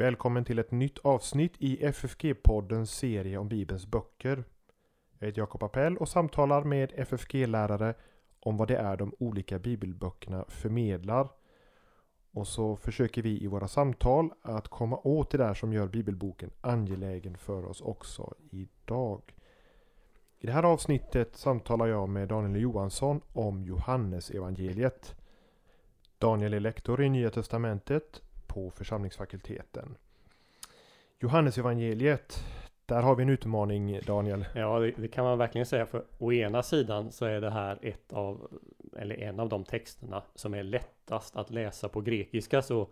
Välkommen 0.00 0.44
till 0.44 0.58
ett 0.58 0.70
nytt 0.70 0.98
avsnitt 0.98 1.52
i 1.58 1.86
FFG-poddens 1.86 2.84
serie 2.84 3.38
om 3.38 3.48
Bibelns 3.48 3.86
böcker. 3.86 4.44
Jag 5.18 5.26
heter 5.26 5.40
Jakob 5.40 5.62
Appell 5.62 5.96
och 5.96 6.08
samtalar 6.08 6.64
med 6.64 6.92
FFG-lärare 6.96 7.94
om 8.40 8.56
vad 8.56 8.68
det 8.68 8.76
är 8.76 8.96
de 8.96 9.14
olika 9.18 9.58
bibelböckerna 9.58 10.44
förmedlar. 10.48 11.28
Och 12.32 12.46
så 12.46 12.76
försöker 12.76 13.22
vi 13.22 13.42
i 13.42 13.46
våra 13.46 13.68
samtal 13.68 14.30
att 14.42 14.68
komma 14.68 15.00
åt 15.04 15.30
det 15.30 15.38
där 15.38 15.54
som 15.54 15.72
gör 15.72 15.86
bibelboken 15.86 16.50
angelägen 16.60 17.36
för 17.36 17.64
oss 17.64 17.80
också 17.80 18.34
idag. 18.50 19.22
I 20.38 20.46
det 20.46 20.52
här 20.52 20.62
avsnittet 20.62 21.36
samtalar 21.36 21.86
jag 21.86 22.08
med 22.08 22.28
Daniel 22.28 22.62
Johansson 22.62 23.20
om 23.32 23.64
Johannes 23.64 24.30
evangeliet. 24.30 25.14
Daniel 26.18 26.54
är 26.54 26.60
lektor 26.60 27.02
i 27.02 27.08
Nya 27.08 27.30
Testamentet 27.30 28.22
på 28.46 28.70
församlingsfakulteten. 28.70 29.96
Johannes 31.18 31.58
evangeliet 31.58 32.44
där 32.90 33.02
har 33.02 33.16
vi 33.16 33.22
en 33.22 33.28
utmaning 33.28 34.00
Daniel. 34.06 34.44
Ja, 34.54 34.78
det, 34.78 34.90
det, 34.90 35.08
kan 35.08 35.24
man 35.24 35.38
verkligen 35.38 35.66
säga. 35.66 35.86
För 35.86 36.04
å 36.18 36.32
ena 36.32 36.62
sidan 36.62 37.12
så 37.12 37.24
är 37.24 37.40
det 37.40 37.50
här 37.50 37.78
ett 37.82 38.12
av, 38.12 38.60
eller 38.96 39.14
en 39.20 39.40
av 39.40 39.48
de 39.48 39.64
texterna 39.64 40.22
som 40.34 40.54
är 40.54 40.62
lättast 40.62 41.36
att 41.36 41.50
läsa 41.50 41.88
på 41.88 42.00
grekiska. 42.00 42.62
Så 42.62 42.88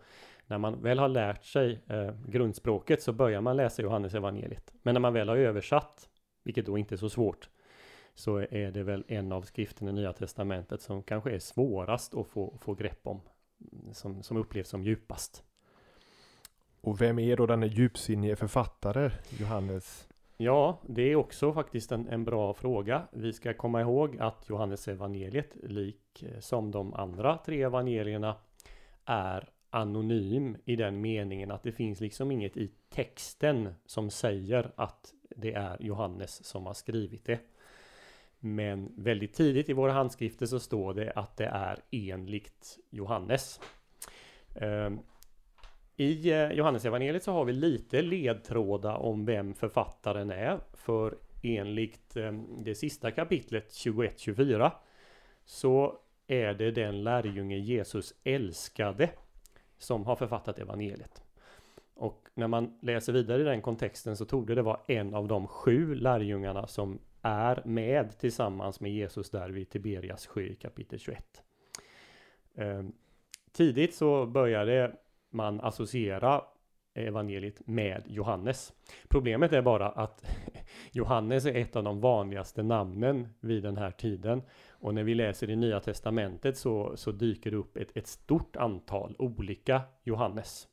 när 0.47 0.57
man 0.57 0.81
väl 0.81 0.99
har 0.99 1.07
lärt 1.07 1.45
sig 1.45 1.79
eh, 1.87 2.11
grundspråket 2.27 3.01
så 3.01 3.13
börjar 3.13 3.41
man 3.41 3.57
läsa 3.57 3.81
Johannes 3.81 4.13
evangeliet. 4.13 4.73
Men 4.81 4.93
när 4.93 5.01
man 5.01 5.13
väl 5.13 5.29
har 5.29 5.37
översatt, 5.37 6.09
vilket 6.43 6.65
då 6.65 6.77
inte 6.77 6.95
är 6.95 6.97
så 6.97 7.09
svårt, 7.09 7.49
så 8.13 8.37
är 8.37 8.71
det 8.71 8.83
väl 8.83 9.03
en 9.07 9.31
av 9.31 9.41
skrifterna 9.41 9.91
i 9.91 9.93
Nya 9.93 10.13
Testamentet 10.13 10.81
som 10.81 11.03
kanske 11.03 11.31
är 11.31 11.39
svårast 11.39 12.15
att 12.15 12.27
få, 12.27 12.57
få 12.61 12.73
grepp 12.73 13.07
om. 13.07 13.21
Som, 13.93 14.23
som 14.23 14.37
upplevs 14.37 14.69
som 14.69 14.83
djupast. 14.83 15.43
Och 16.81 17.01
vem 17.01 17.19
är 17.19 17.37
då 17.37 17.45
den 17.45 17.67
djupsinnige 17.67 18.35
författare, 18.35 19.11
Johannes? 19.39 20.07
Ja, 20.37 20.79
det 20.87 21.01
är 21.01 21.15
också 21.15 21.53
faktiskt 21.53 21.91
en, 21.91 22.07
en, 22.07 22.25
bra 22.25 22.53
fråga. 22.53 23.07
Vi 23.11 23.33
ska 23.33 23.53
komma 23.53 23.81
ihåg 23.81 24.17
att 24.19 24.49
Johannes 24.49 24.87
evangeliet, 24.87 25.55
lik 25.63 26.23
eh, 26.23 26.39
som 26.39 26.71
de 26.71 26.93
andra 26.93 27.37
tre 27.37 27.63
evangelierna, 27.63 28.35
är 29.05 29.49
anonym 29.69 30.57
i 30.65 30.75
den 30.75 31.01
meningen 31.01 31.51
att 31.51 31.63
det 31.63 31.71
finns 31.71 31.99
liksom 31.99 32.31
inget 32.31 32.57
i 32.57 32.71
texten 32.89 33.73
som 33.85 34.09
säger 34.09 34.71
att 34.75 35.13
det 35.35 35.53
är 35.53 35.77
Johannes 35.79 36.45
som 36.45 36.65
har 36.65 36.73
skrivit 36.73 37.25
det. 37.25 37.39
Men 38.39 38.91
väldigt 38.95 39.33
tidigt 39.33 39.69
i 39.69 39.73
våra 39.73 39.91
handskrifter 39.91 40.45
så 40.45 40.59
står 40.59 40.93
det 40.93 41.11
att 41.11 41.37
det 41.37 41.45
är 41.45 41.79
enligt 41.91 42.79
Johannes. 42.89 43.59
Ehm, 44.55 44.99
i 45.99 46.31
eh, 46.31 46.51
Johannesevangeliet 46.51 47.23
så 47.23 47.31
har 47.31 47.45
vi 47.45 47.53
lite 47.53 48.01
ledtrådar 48.01 48.95
om 48.97 49.25
vem 49.25 49.53
författaren 49.53 50.31
är. 50.31 50.59
För 50.73 51.17
enligt 51.43 52.15
eh, 52.15 52.31
det 52.57 52.75
sista 52.75 53.11
kapitlet 53.11 53.69
21-24 53.69 54.71
så 55.45 55.99
är 56.27 56.53
det 56.53 56.71
den 56.71 57.03
lärjunge 57.03 57.57
Jesus 57.57 58.13
älskade 58.23 59.09
som 59.77 60.05
har 60.05 60.15
författat 60.15 60.59
evangeliet. 60.59 61.23
Och 61.93 62.27
när 62.33 62.47
man 62.47 62.77
läser 62.81 63.13
vidare 63.13 63.41
i 63.41 63.45
den 63.45 63.61
kontexten 63.61 64.17
så 64.17 64.25
tog 64.25 64.47
det 64.47 64.61
vara 64.61 64.79
en 64.87 65.13
av 65.13 65.27
de 65.27 65.47
sju 65.47 65.95
lärjungarna 65.95 66.67
som 66.67 66.99
är 67.21 67.61
med 67.65 68.19
tillsammans 68.19 68.79
med 68.79 68.91
Jesus 68.91 69.29
där 69.29 69.49
vid 69.49 69.69
Tiberias 69.69 70.27
sjö 70.27 70.41
i 70.41 70.55
kapitel 70.55 70.99
21. 70.99 71.43
Ehm, 72.55 72.91
tidigt 73.51 73.95
så 73.95 74.25
började 74.25 74.95
man 75.29 75.61
associera 75.61 76.41
evangeliet 76.93 77.67
med 77.67 78.03
Johannes. 78.07 78.73
Problemet 79.07 79.53
är 79.53 79.61
bara 79.61 79.89
att 79.89 80.25
Johannes 80.91 81.45
är 81.45 81.55
ett 81.55 81.75
av 81.75 81.83
de 81.83 82.01
vanligaste 82.01 82.63
namnen 82.63 83.27
vid 83.39 83.63
den 83.63 83.77
här 83.77 83.91
tiden. 83.91 84.41
Och 84.69 84.93
när 84.93 85.03
vi 85.03 85.15
läser 85.15 85.49
i 85.49 85.55
Nya 85.55 85.79
Testamentet 85.79 86.57
så, 86.57 86.97
så 86.97 87.11
dyker 87.11 87.51
det 87.51 87.57
upp 87.57 87.77
ett, 87.77 87.97
ett 87.97 88.07
stort 88.07 88.55
antal 88.55 89.15
olika 89.19 89.81
Johannes. 90.03 90.67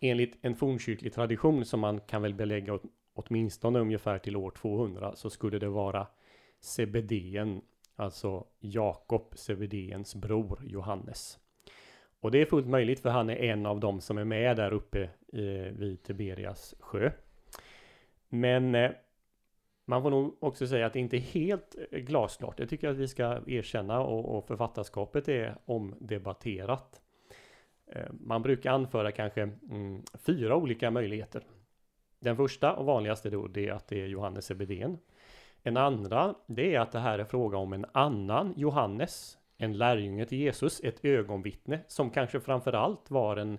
Enligt 0.00 0.38
en 0.42 0.54
fornkyrklig 0.54 1.12
tradition 1.12 1.64
som 1.64 1.80
man 1.80 2.00
kan 2.00 2.22
väl 2.22 2.34
belägga 2.34 2.74
åt, 2.74 2.82
åtminstone 3.14 3.78
ungefär 3.78 4.18
till 4.18 4.36
år 4.36 4.50
200 4.50 5.16
så 5.16 5.30
skulle 5.30 5.58
det 5.58 5.68
vara 5.68 6.06
Sebedeen, 6.60 7.62
alltså 7.96 8.46
Jakob 8.60 9.32
Sebedeens 9.36 10.14
bror 10.14 10.62
Johannes. 10.64 11.38
Och 12.24 12.30
det 12.30 12.38
är 12.38 12.46
fullt 12.46 12.66
möjligt 12.66 13.00
för 13.00 13.10
han 13.10 13.30
är 13.30 13.36
en 13.36 13.66
av 13.66 13.80
dem 13.80 14.00
som 14.00 14.18
är 14.18 14.24
med 14.24 14.56
där 14.56 14.72
uppe 14.72 15.02
eh, 15.32 15.72
vid 15.72 16.02
Tiberias 16.02 16.74
sjö. 16.80 17.10
Men 18.28 18.74
eh, 18.74 18.90
man 19.84 20.02
får 20.02 20.10
nog 20.10 20.36
också 20.40 20.66
säga 20.66 20.86
att 20.86 20.92
det 20.92 20.98
inte 20.98 21.16
är 21.16 21.20
helt 21.20 21.76
eh, 21.90 21.98
glasklart. 21.98 22.58
Jag 22.58 22.68
tycker 22.68 22.88
att 22.88 22.96
vi 22.96 23.08
ska 23.08 23.40
erkänna 23.46 24.00
och, 24.00 24.38
och 24.38 24.46
författarskapet 24.46 25.28
är 25.28 25.56
omdebatterat. 25.64 27.00
Eh, 27.86 28.12
man 28.20 28.42
brukar 28.42 28.72
anföra 28.72 29.12
kanske 29.12 29.42
mm, 29.42 30.02
fyra 30.14 30.56
olika 30.56 30.90
möjligheter. 30.90 31.42
Den 32.20 32.36
första 32.36 32.72
och 32.72 32.86
vanligaste 32.86 33.30
då 33.30 33.46
det 33.46 33.68
är 33.68 33.72
att 33.72 33.88
det 33.88 34.02
är 34.02 34.06
Johannes 34.06 34.50
Ebedén. 34.50 34.98
En 35.62 35.76
andra 35.76 36.34
det 36.46 36.74
är 36.74 36.80
att 36.80 36.92
det 36.92 36.98
här 36.98 37.18
är 37.18 37.24
fråga 37.24 37.58
om 37.58 37.72
en 37.72 37.86
annan 37.92 38.54
Johannes 38.56 39.38
en 39.56 39.78
lärjunge 39.78 40.26
till 40.26 40.38
Jesus, 40.38 40.80
ett 40.84 41.04
ögonvittne 41.04 41.80
som 41.86 42.10
kanske 42.10 42.40
framförallt 42.40 43.10
var 43.10 43.36
en 43.36 43.58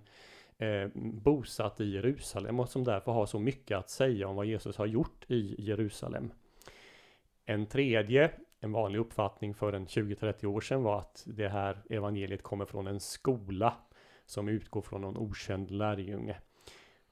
eh, 0.58 0.90
bosatt 0.96 1.82
i 1.82 1.94
Jerusalem 1.94 2.60
och 2.60 2.70
som 2.70 2.84
därför 2.84 3.12
har 3.12 3.26
så 3.26 3.40
mycket 3.40 3.78
att 3.78 3.90
säga 3.90 4.28
om 4.28 4.36
vad 4.36 4.46
Jesus 4.46 4.78
har 4.78 4.86
gjort 4.86 5.26
i 5.28 5.56
Jerusalem. 5.58 6.32
En 7.46 7.66
tredje, 7.66 8.32
en 8.60 8.72
vanlig 8.72 9.00
uppfattning 9.00 9.54
för 9.54 9.74
en 9.74 9.86
20-30 9.86 10.46
år 10.46 10.62
sedan 10.62 10.84
var 10.84 11.00
att 11.00 11.24
det 11.28 11.50
här 11.50 11.82
evangeliet 11.90 12.44
kommer 12.44 12.66
från 12.66 12.88
en 12.88 13.00
skola 13.00 13.74
som 14.26 14.48
utgår 14.48 14.82
från 14.82 15.02
någon 15.02 15.18
okänd 15.18 15.72
lärjunge. 15.72 16.38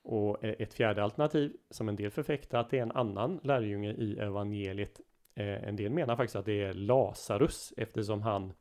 Och 0.01 0.43
eh, 0.43 0.55
ett 0.59 0.73
fjärde 0.73 1.03
alternativ 1.03 1.53
som 1.69 1.89
en 1.89 1.95
del 1.95 2.11
förfäktar 2.11 2.59
att 2.59 2.69
det 2.69 2.77
är 2.77 2.83
en 2.83 2.91
annan 2.91 3.39
lärjunge 3.43 3.91
i 3.91 4.17
evangeliet. 4.19 5.01
Eh, 5.35 5.63
en 5.63 5.75
del 5.75 5.91
menar 5.91 6.15
faktiskt 6.15 6.35
att 6.35 6.45
det 6.45 6.63
är 6.63 6.73
Lazarus 6.73 7.73
eftersom 7.77 8.21
han 8.21 8.53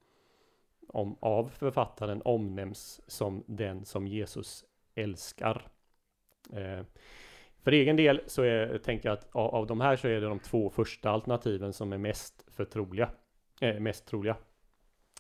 om, 0.89 1.17
av 1.21 1.49
författaren 1.49 2.23
omnämns 2.25 3.01
som 3.07 3.45
den 3.47 3.85
som 3.85 4.07
Jesus 4.07 4.65
älskar. 4.95 5.67
Eh, 6.53 6.83
för 7.63 7.73
egen 7.73 7.97
del 7.97 8.21
så 8.27 8.43
är, 8.43 8.79
tänker 8.79 9.09
jag 9.09 9.19
att 9.19 9.29
av, 9.33 9.55
av 9.55 9.67
de 9.67 9.81
här 9.81 9.97
så 9.97 10.09
är 10.09 10.21
det 10.21 10.27
de 10.27 10.39
två 10.39 10.71
första 10.71 11.11
alternativen 11.11 11.73
som 11.73 11.93
är 11.93 11.99
mest 11.99 12.45
förtroliga. 12.49 13.11
Eh, 13.61 13.81
mest 13.81 14.07
troliga. 14.07 14.37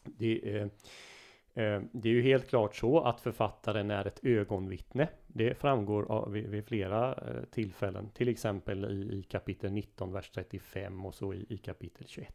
Det, 0.04 0.56
eh, 0.56 0.62
eh, 1.54 1.82
det 1.92 2.08
är 2.08 2.12
ju 2.12 2.22
helt 2.22 2.48
klart 2.48 2.74
så 2.74 3.00
att 3.00 3.20
författaren 3.20 3.90
är 3.90 4.06
ett 4.06 4.24
ögonvittne. 4.24 5.08
Det 5.26 5.54
framgår 5.54 6.12
av, 6.12 6.32
vid, 6.32 6.48
vid 6.48 6.66
flera 6.66 7.14
eh, 7.14 7.44
tillfällen, 7.50 8.10
till 8.10 8.28
exempel 8.28 8.84
i, 8.84 9.18
i 9.18 9.22
kapitel 9.22 9.72
19, 9.72 10.12
vers 10.12 10.30
35 10.30 11.06
och 11.06 11.14
så 11.14 11.34
i, 11.34 11.46
i 11.48 11.58
kapitel 11.58 12.06
21. 12.06 12.34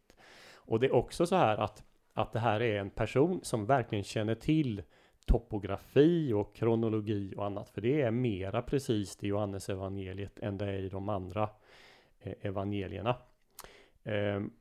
Och 0.56 0.80
det 0.80 0.88
är 0.88 0.96
också 0.96 1.26
så 1.26 1.36
här 1.36 1.58
att 1.58 1.84
att 2.18 2.34
det 2.34 2.40
här 2.40 2.62
är 2.62 2.80
en 2.80 2.90
person 2.90 3.40
som 3.44 3.66
verkligen 3.66 4.04
känner 4.04 4.36
till 4.36 4.82
topografi 5.26 6.34
och 6.34 6.56
kronologi 6.56 7.34
och 7.38 7.46
annat. 7.46 7.70
För 7.70 7.82
det 7.82 8.02
är 8.02 8.12
mera 8.12 8.62
precis 8.62 9.24
i 9.24 9.28
Johannes 9.28 9.70
evangeliet 9.70 10.40
än 10.40 10.58
det 10.58 10.66
är 10.66 10.80
i 10.80 10.90
de 10.90 11.10
andra 11.10 11.50
eh, 12.20 12.34
evangelierna. 12.42 13.16
Ehm, 14.04 14.52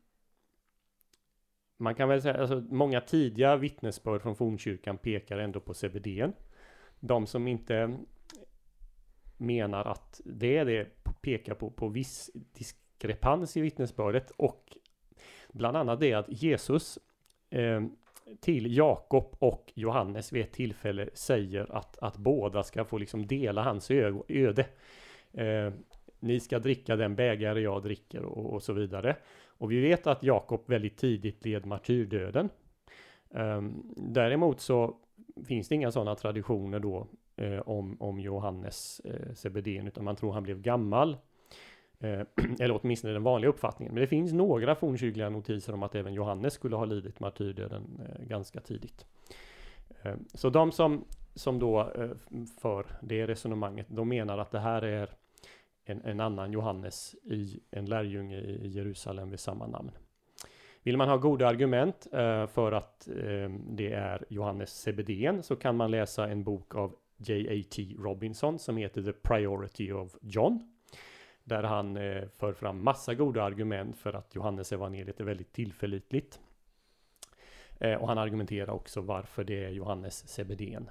man 1.76 1.94
kan 1.94 2.08
väl 2.08 2.22
säga, 2.22 2.40
alltså 2.40 2.64
många 2.70 3.00
tidiga 3.00 3.56
vittnesbörd 3.56 4.22
från 4.22 4.36
fornkyrkan 4.36 4.98
pekar 4.98 5.38
ändå 5.38 5.60
på 5.60 5.74
CBD. 5.74 6.32
De 7.00 7.26
som 7.26 7.48
inte 7.48 7.96
menar 9.36 9.84
att 9.84 10.20
det 10.24 10.56
är 10.56 10.64
det 10.64 10.88
pekar 11.20 11.54
på, 11.54 11.70
på 11.70 11.88
viss 11.88 12.30
diskrepans 12.34 13.56
i 13.56 13.60
vittnesbördet 13.60 14.30
och 14.30 14.76
bland 15.52 15.76
annat 15.76 16.00
det 16.00 16.14
att 16.14 16.42
Jesus 16.42 16.98
Eh, 17.56 17.82
till 18.40 18.76
Jakob 18.76 19.36
och 19.38 19.72
Johannes 19.74 20.32
vid 20.32 20.42
ett 20.42 20.52
tillfälle 20.52 21.08
säger 21.14 21.76
att, 21.76 21.98
att 21.98 22.16
båda 22.16 22.62
ska 22.62 22.84
få 22.84 22.98
liksom 22.98 23.26
dela 23.26 23.62
hans 23.62 23.90
öde. 24.28 24.66
Eh, 25.32 25.72
ni 26.20 26.40
ska 26.40 26.58
dricka 26.58 26.96
den 26.96 27.14
bägare 27.14 27.60
jag 27.60 27.82
dricker 27.82 28.22
och, 28.22 28.54
och, 28.54 28.62
så 28.62 28.72
vidare. 28.72 29.16
Och 29.46 29.72
vi 29.72 29.80
vet 29.80 30.06
att 30.06 30.22
Jakob 30.22 30.62
väldigt 30.66 30.96
tidigt 30.96 31.44
led 31.44 31.66
martyrdöden. 31.66 32.48
Eh, 33.30 33.62
däremot 33.96 34.60
så 34.60 34.96
finns 35.46 35.68
det 35.68 35.74
inga 35.74 35.90
sådana 35.90 36.14
traditioner 36.14 36.80
då 36.80 37.06
eh, 37.36 37.58
om, 37.58 37.96
om 38.00 38.20
Johannes 38.20 39.00
eh, 39.04 39.34
Sebedén 39.34 39.86
utan 39.86 40.04
man 40.04 40.16
tror 40.16 40.32
han 40.32 40.42
blev 40.42 40.60
gammal 40.60 41.16
Eh, 42.00 42.20
eller 42.60 42.80
åtminstone 42.82 43.12
den 43.12 43.22
vanliga 43.22 43.50
uppfattningen. 43.50 43.94
Men 43.94 44.00
det 44.00 44.06
finns 44.06 44.32
några 44.32 44.74
fornkyrkliga 44.74 45.30
notiser 45.30 45.72
om 45.72 45.82
att 45.82 45.94
även 45.94 46.14
Johannes 46.14 46.54
skulle 46.54 46.76
ha 46.76 46.84
lidit 46.84 47.20
martyrdöden 47.20 48.00
eh, 48.08 48.26
ganska 48.26 48.60
tidigt. 48.60 49.06
Eh, 50.02 50.14
så 50.34 50.50
de 50.50 50.72
som, 50.72 51.04
som 51.34 51.58
då 51.58 51.80
eh, 51.80 52.10
för 52.60 52.86
det 53.00 53.26
resonemanget, 53.26 53.86
de 53.88 54.08
menar 54.08 54.38
att 54.38 54.50
det 54.50 54.60
här 54.60 54.82
är 54.82 55.10
en, 55.84 56.02
en 56.04 56.20
annan 56.20 56.52
Johannes 56.52 57.14
i 57.24 57.60
en 57.70 57.84
lärjunge 57.84 58.40
i 58.40 58.68
Jerusalem 58.68 59.30
vid 59.30 59.40
samma 59.40 59.66
namn. 59.66 59.90
Vill 60.82 60.96
man 60.96 61.08
ha 61.08 61.16
goda 61.16 61.48
argument 61.48 62.06
eh, 62.12 62.46
för 62.46 62.72
att 62.72 63.08
eh, 63.08 63.50
det 63.68 63.92
är 63.92 64.24
Johannes 64.28 64.70
Sebedén 64.70 65.42
så 65.42 65.56
kan 65.56 65.76
man 65.76 65.90
läsa 65.90 66.28
en 66.28 66.44
bok 66.44 66.74
av 66.74 66.94
J.A.T. 67.16 67.94
Robinson 67.98 68.58
som 68.58 68.76
heter 68.76 69.02
The 69.02 69.12
Priority 69.12 69.92
of 69.92 70.16
John. 70.20 70.75
Där 71.46 71.62
han 71.62 71.96
eh, 71.96 72.28
för 72.28 72.52
fram 72.52 72.84
massa 72.84 73.14
goda 73.14 73.42
argument 73.42 73.96
för 73.96 74.12
att 74.12 74.34
Johannes 74.34 74.72
evangeliet 74.72 75.20
är 75.20 75.24
väldigt 75.24 75.52
tillförlitligt. 75.52 76.40
Eh, 77.80 77.94
och 77.94 78.08
han 78.08 78.18
argumenterar 78.18 78.70
också 78.70 79.00
varför 79.00 79.44
det 79.44 79.64
är 79.64 79.70
Johannes 79.70 80.28
Sebedén. 80.28 80.90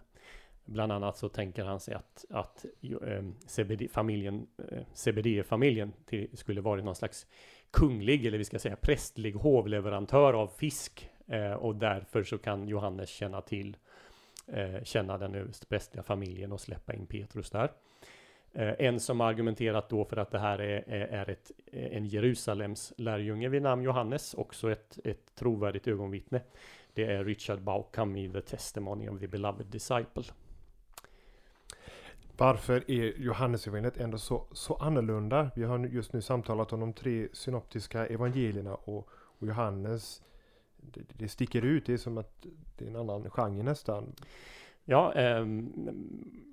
Bland 0.66 0.92
annat 0.92 1.18
så 1.18 1.30
tänker 1.30 1.66
han 1.66 1.80
sig 1.80 1.94
att, 1.94 2.26
att 2.30 2.66
eh, 2.82 3.88
familjen, 3.92 4.48
eh, 4.72 4.84
CBD-familjen 4.94 5.94
skulle 6.34 6.62
varit 6.62 6.86
någon 6.86 6.96
slags 6.96 7.28
kunglig, 7.72 8.26
eller 8.26 8.38
vi 8.38 8.46
ska 8.46 8.60
säga 8.60 8.76
prästlig 8.76 9.34
hovleverantör 9.34 10.34
av 10.34 10.48
fisk. 10.48 11.10
Eh, 11.28 11.54
och 11.54 11.76
därför 11.76 12.24
så 12.24 12.38
kan 12.38 12.68
Johannes 12.68 13.10
känna 13.10 13.42
till, 13.42 13.78
eh, 14.48 14.84
känna 14.84 15.18
den 15.18 15.52
prästliga 15.70 16.04
familjen 16.04 16.52
och 16.52 16.62
släppa 16.62 16.94
in 16.94 17.06
Petrus 17.06 17.50
där. 17.50 17.72
Eh, 18.56 18.74
en 18.80 19.00
som 19.00 19.20
har 19.20 19.28
argumenterat 19.28 19.90
då 19.90 20.06
för 20.06 20.18
att 20.18 20.32
det 20.32 20.40
här 20.40 20.62
är, 20.62 20.84
är 20.94 21.30
ett, 21.30 21.52
eh, 21.66 21.98
en 21.98 22.06
Jerusalems 22.06 22.94
lärjunge 22.98 23.50
vid 23.50 23.62
namn 23.62 23.84
Johannes, 23.84 24.34
också 24.34 24.72
ett, 24.72 25.00
ett 25.04 25.36
trovärdigt 25.36 25.88
ögonvittne. 25.88 26.42
Det 26.94 27.06
är 27.06 27.24
Richard 27.24 27.62
Bauckham 27.62 28.16
i 28.16 28.30
The 28.30 28.42
Testimony 28.42 29.10
of 29.10 29.20
the 29.20 29.28
Beloved 29.28 29.66
Disciple. 29.66 30.24
Varför 32.38 32.92
är 32.92 33.14
Johannesevangeliet 33.18 33.98
ändå 33.98 34.18
så, 34.18 34.48
så 34.52 34.76
annorlunda? 34.76 35.52
Vi 35.56 35.64
har 35.64 35.80
just 35.80 36.14
nu 36.14 36.22
samtalat 36.22 36.74
om 36.74 36.80
de 36.80 36.94
tre 36.94 37.28
synoptiska 37.34 38.08
evangelierna 38.08 38.76
och, 38.76 39.10
och 39.12 39.48
Johannes 39.48 40.22
det, 40.78 41.02
det, 41.14 41.28
sticker 41.28 41.62
ut, 41.62 41.86
det 41.86 41.94
är 41.94 41.98
som 41.98 42.18
att 42.18 42.46
det 42.78 42.86
är 42.86 42.90
en 42.90 42.96
annan 42.96 43.30
genre 43.30 43.64
nästan. 43.64 44.14
Ja, 44.86 45.14
eh, 45.14 45.46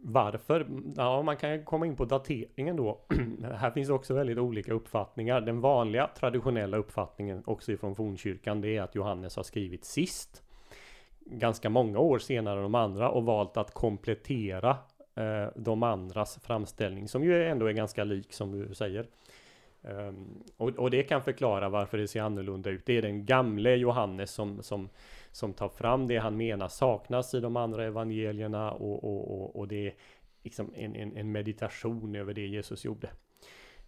varför? 0.02 0.66
Ja, 0.96 1.22
man 1.22 1.36
kan 1.36 1.64
komma 1.64 1.86
in 1.86 1.96
på 1.96 2.04
dateringen 2.04 2.76
då. 2.76 3.00
Här 3.54 3.70
finns 3.70 3.90
också 3.90 4.14
väldigt 4.14 4.38
olika 4.38 4.72
uppfattningar. 4.72 5.40
Den 5.40 5.60
vanliga 5.60 6.06
traditionella 6.06 6.76
uppfattningen 6.76 7.42
också 7.46 7.72
ifrån 7.72 7.94
fornkyrkan 7.94 8.60
det 8.60 8.76
är 8.76 8.82
att 8.82 8.94
Johannes 8.94 9.36
har 9.36 9.42
skrivit 9.42 9.84
sist. 9.84 10.42
Ganska 11.24 11.70
många 11.70 11.98
år 11.98 12.18
senare 12.18 12.56
än 12.56 12.62
de 12.62 12.74
andra 12.74 13.10
och 13.10 13.24
valt 13.24 13.56
att 13.56 13.74
komplettera 13.74 14.76
eh, 15.14 15.46
de 15.56 15.82
andras 15.82 16.38
framställning 16.42 17.08
som 17.08 17.24
ju 17.24 17.44
ändå 17.44 17.66
är 17.66 17.72
ganska 17.72 18.04
lik 18.04 18.32
som 18.32 18.52
du 18.52 18.74
säger. 18.74 19.06
Um, 19.84 20.44
och, 20.56 20.68
och, 20.68 20.90
det 20.90 21.02
kan 21.02 21.22
förklara 21.22 21.68
varför 21.68 21.98
det 21.98 22.08
ser 22.08 22.22
annorlunda 22.22 22.70
ut. 22.70 22.86
Det 22.86 22.98
är 22.98 23.02
den 23.02 23.26
gamle 23.26 23.74
Johannes 23.74 24.30
som, 24.30 24.62
som, 24.62 24.88
som 25.32 25.52
tar 25.52 25.68
fram 25.68 26.06
det 26.06 26.18
han 26.18 26.36
menar 26.36 26.68
saknas 26.68 27.34
i 27.34 27.40
de 27.40 27.56
andra 27.56 27.84
evangelierna 27.84 28.72
och, 28.72 29.04
och, 29.04 29.40
och, 29.40 29.56
och 29.56 29.68
det 29.68 29.86
är 29.86 29.94
liksom 30.42 30.72
en, 30.74 30.96
en, 30.96 31.16
en, 31.16 31.32
meditation 31.32 32.14
över 32.14 32.34
det 32.34 32.46
Jesus 32.46 32.84
gjorde. 32.84 33.10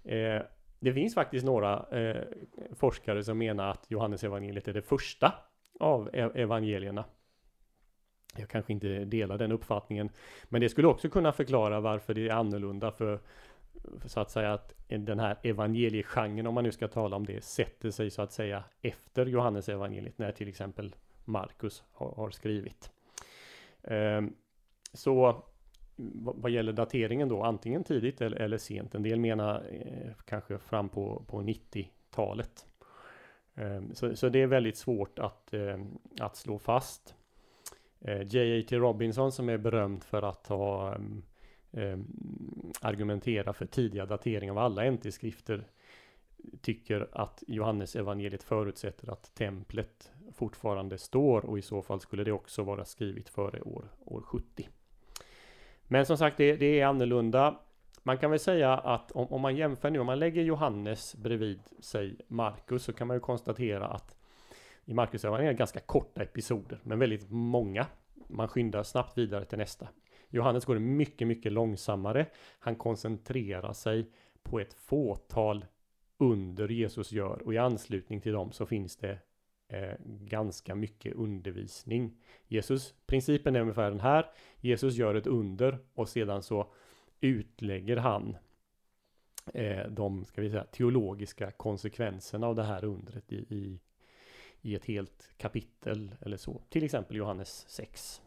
Eh, 0.05 0.43
det 0.81 0.93
finns 0.93 1.15
faktiskt 1.15 1.45
några 1.47 1.87
eh, 1.91 2.23
forskare 2.73 3.25
som 3.25 3.39
menar 3.39 3.71
att 3.71 3.87
Johannes 3.89 4.25
evangeliet 4.25 4.69
är 4.69 4.73
det 4.73 4.83
första 4.83 5.33
av 5.81 6.11
e, 6.13 6.31
evangelierna. 6.35 7.05
Jag 8.37 8.49
kanske 8.49 8.73
inte 8.73 9.05
delar 9.05 9.39
den 9.39 9.53
uppfattningen. 9.53 10.11
Men 10.45 10.61
det 10.61 10.69
skulle 10.69 10.89
också 10.89 11.09
kunna 11.09 11.33
förklara 11.33 11.81
varför 11.81 12.15
det 12.15 12.29
är 12.29 12.33
annorlunda 12.33 12.93
för, 12.93 13.21
för 13.99 14.09
så 14.09 14.21
att 14.21 14.31
säga 14.31 14.53
att 14.53 14.75
den 14.89 15.19
här 15.19 15.39
evangeliegenren, 15.43 16.47
om 16.47 16.55
man 16.55 16.65
nu 16.65 16.73
ska 16.73 16.89
tala 16.89 17.17
om 17.17 17.27
det, 17.27 17.45
sätter 17.45 17.91
sig 17.91 18.11
så 18.11 18.23
att 18.23 18.33
säga 18.33 18.65
efter 18.83 19.27
Johannes 19.27 19.69
evangeliet 19.69 20.19
när 20.19 20.33
till 20.33 20.49
exempel 20.49 20.95
Marcus 21.25 21.83
har, 21.93 22.31
skrivit. 22.31 22.91
Ehm, 23.83 24.35
så 24.93 25.45
vad 25.97 26.51
gäller 26.51 26.73
dateringen 26.73 27.29
då, 27.29 27.43
antingen 27.43 27.85
tidigt 27.85 28.21
eller, 28.21 28.37
eller 28.37 28.59
sent. 28.59 28.95
En 28.95 29.03
del 29.03 29.21
menar 29.21 29.67
eh, 29.71 30.13
kanske 30.25 30.59
fram 30.59 30.89
på, 30.89 31.25
på 31.27 31.43
90-talet. 31.43 32.67
Ehm, 33.55 33.95
så, 33.95 34.17
så 34.17 34.29
det 34.29 34.43
är 34.43 34.47
väldigt 34.47 34.77
svårt 34.77 35.19
att, 35.19 35.55
eh, 35.55 35.79
att 36.21 36.37
slå 36.37 36.59
fast. 36.59 37.15
Eh, 38.01 38.23
J.A.T. 38.23 38.77
Robinson 38.77 39.33
som 39.33 39.49
är 39.49 39.59
berömd 39.59 40.05
för 40.05 40.23
att 40.23 40.47
ha 40.47 40.95
ehm, 40.95 41.23
argumentera 42.81 43.53
för 43.53 43.67
tidiga 43.67 44.07
dateringar 44.07 44.53
av 44.53 44.59
alla 44.59 44.91
NT-skrifter 44.91 45.65
tycker 46.61 47.09
att 47.13 47.43
Johannes 47.47 47.97
evangeliet 47.97 48.43
förutsätter 48.43 49.13
att 49.13 49.35
templet 49.35 50.11
fortfarande 50.35 50.99
står 50.99 51.45
och 51.45 51.59
i 51.59 51.63
så 51.63 51.83
fall 51.83 52.01
skulle 52.01 52.25
det 52.25 52.33
också 52.33 52.63
vara 52.63 52.85
skrivet 52.85 53.29
före 53.29 53.61
år, 53.61 53.85
år 54.05 54.21
70. 54.21 54.69
Men 55.85 56.07
som 56.07 56.19
sagt, 56.19 56.37
det, 56.37 56.57
det 56.57 56.81
är 56.81 56.87
annorlunda. 56.87 57.61
Man 58.03 58.19
kan 58.19 58.31
väl 58.31 58.41
säga 58.41 58.73
att 58.73 59.13
om, 59.13 59.27
om, 59.33 59.41
man 59.41 59.57
jämför 59.57 59.91
nu, 59.91 59.99
om 59.99 60.07
man 60.07 60.19
lägger 60.19 60.43
Johannes 60.43 61.15
bredvid 61.15 61.61
sig 61.81 62.17
Markus 62.29 62.85
så 62.85 62.93
kan 62.93 63.07
man 63.07 63.17
ju 63.17 63.21
konstatera 63.21 63.87
att 63.87 64.17
i 64.85 64.95
Markusövningar 64.95 65.43
är 65.43 65.53
det 65.53 65.59
ganska 65.59 65.81
korta 65.81 66.23
episoder, 66.23 66.79
men 66.83 66.99
väldigt 66.99 67.31
många. 67.31 67.87
Man 68.29 68.49
skyndar 68.49 68.83
snabbt 68.83 69.19
vidare 69.19 69.45
till 69.45 69.59
nästa. 69.59 69.89
Johannes 70.29 70.65
går 70.65 70.79
mycket, 70.79 71.29
mycket 71.29 71.53
långsammare. 71.53 72.27
Han 72.59 72.77
koncentrerar 72.77 73.73
sig 73.73 74.11
på 74.43 74.61
ett 74.61 74.75
fåtal 74.75 75.65
under 76.19 76.69
Jesus 76.69 77.13
gör 77.13 77.43
och 77.45 77.55
i 77.55 77.59
anslutning 77.59 78.21
till 78.21 78.33
dem 78.33 78.53
så 78.53 78.67
finns 78.67 78.97
det 78.97 79.19
eh, 79.69 79.95
ganska 80.07 80.75
mycket 80.75 81.15
undervisning. 81.15 82.17
Jesus, 82.47 82.95
principen 83.07 83.57
är 83.57 83.61
ungefär 83.61 83.91
den 83.91 84.01
här. 84.01 84.31
Jesus 84.61 84.95
gör 84.95 85.15
ett 85.15 85.27
under 85.27 85.79
och 85.95 86.09
sedan 86.09 86.43
så 86.43 86.73
utlägger 87.21 87.97
han 87.97 88.37
eh, 89.55 89.87
de, 89.89 90.25
ska 90.25 90.41
vi 90.41 90.51
säga, 90.51 90.65
teologiska 90.65 91.51
konsekvenserna 91.51 92.47
av 92.47 92.55
det 92.55 92.65
här 92.65 92.85
undret 92.85 93.33
i, 93.33 93.37
i 93.37 93.79
i 94.65 94.75
ett 94.75 94.85
helt 94.85 95.31
kapitel 95.37 96.15
eller 96.21 96.37
så. 96.37 96.63
Till 96.69 96.85
exempel 96.85 97.17
Johannes 97.17 97.65
6. 97.69 98.23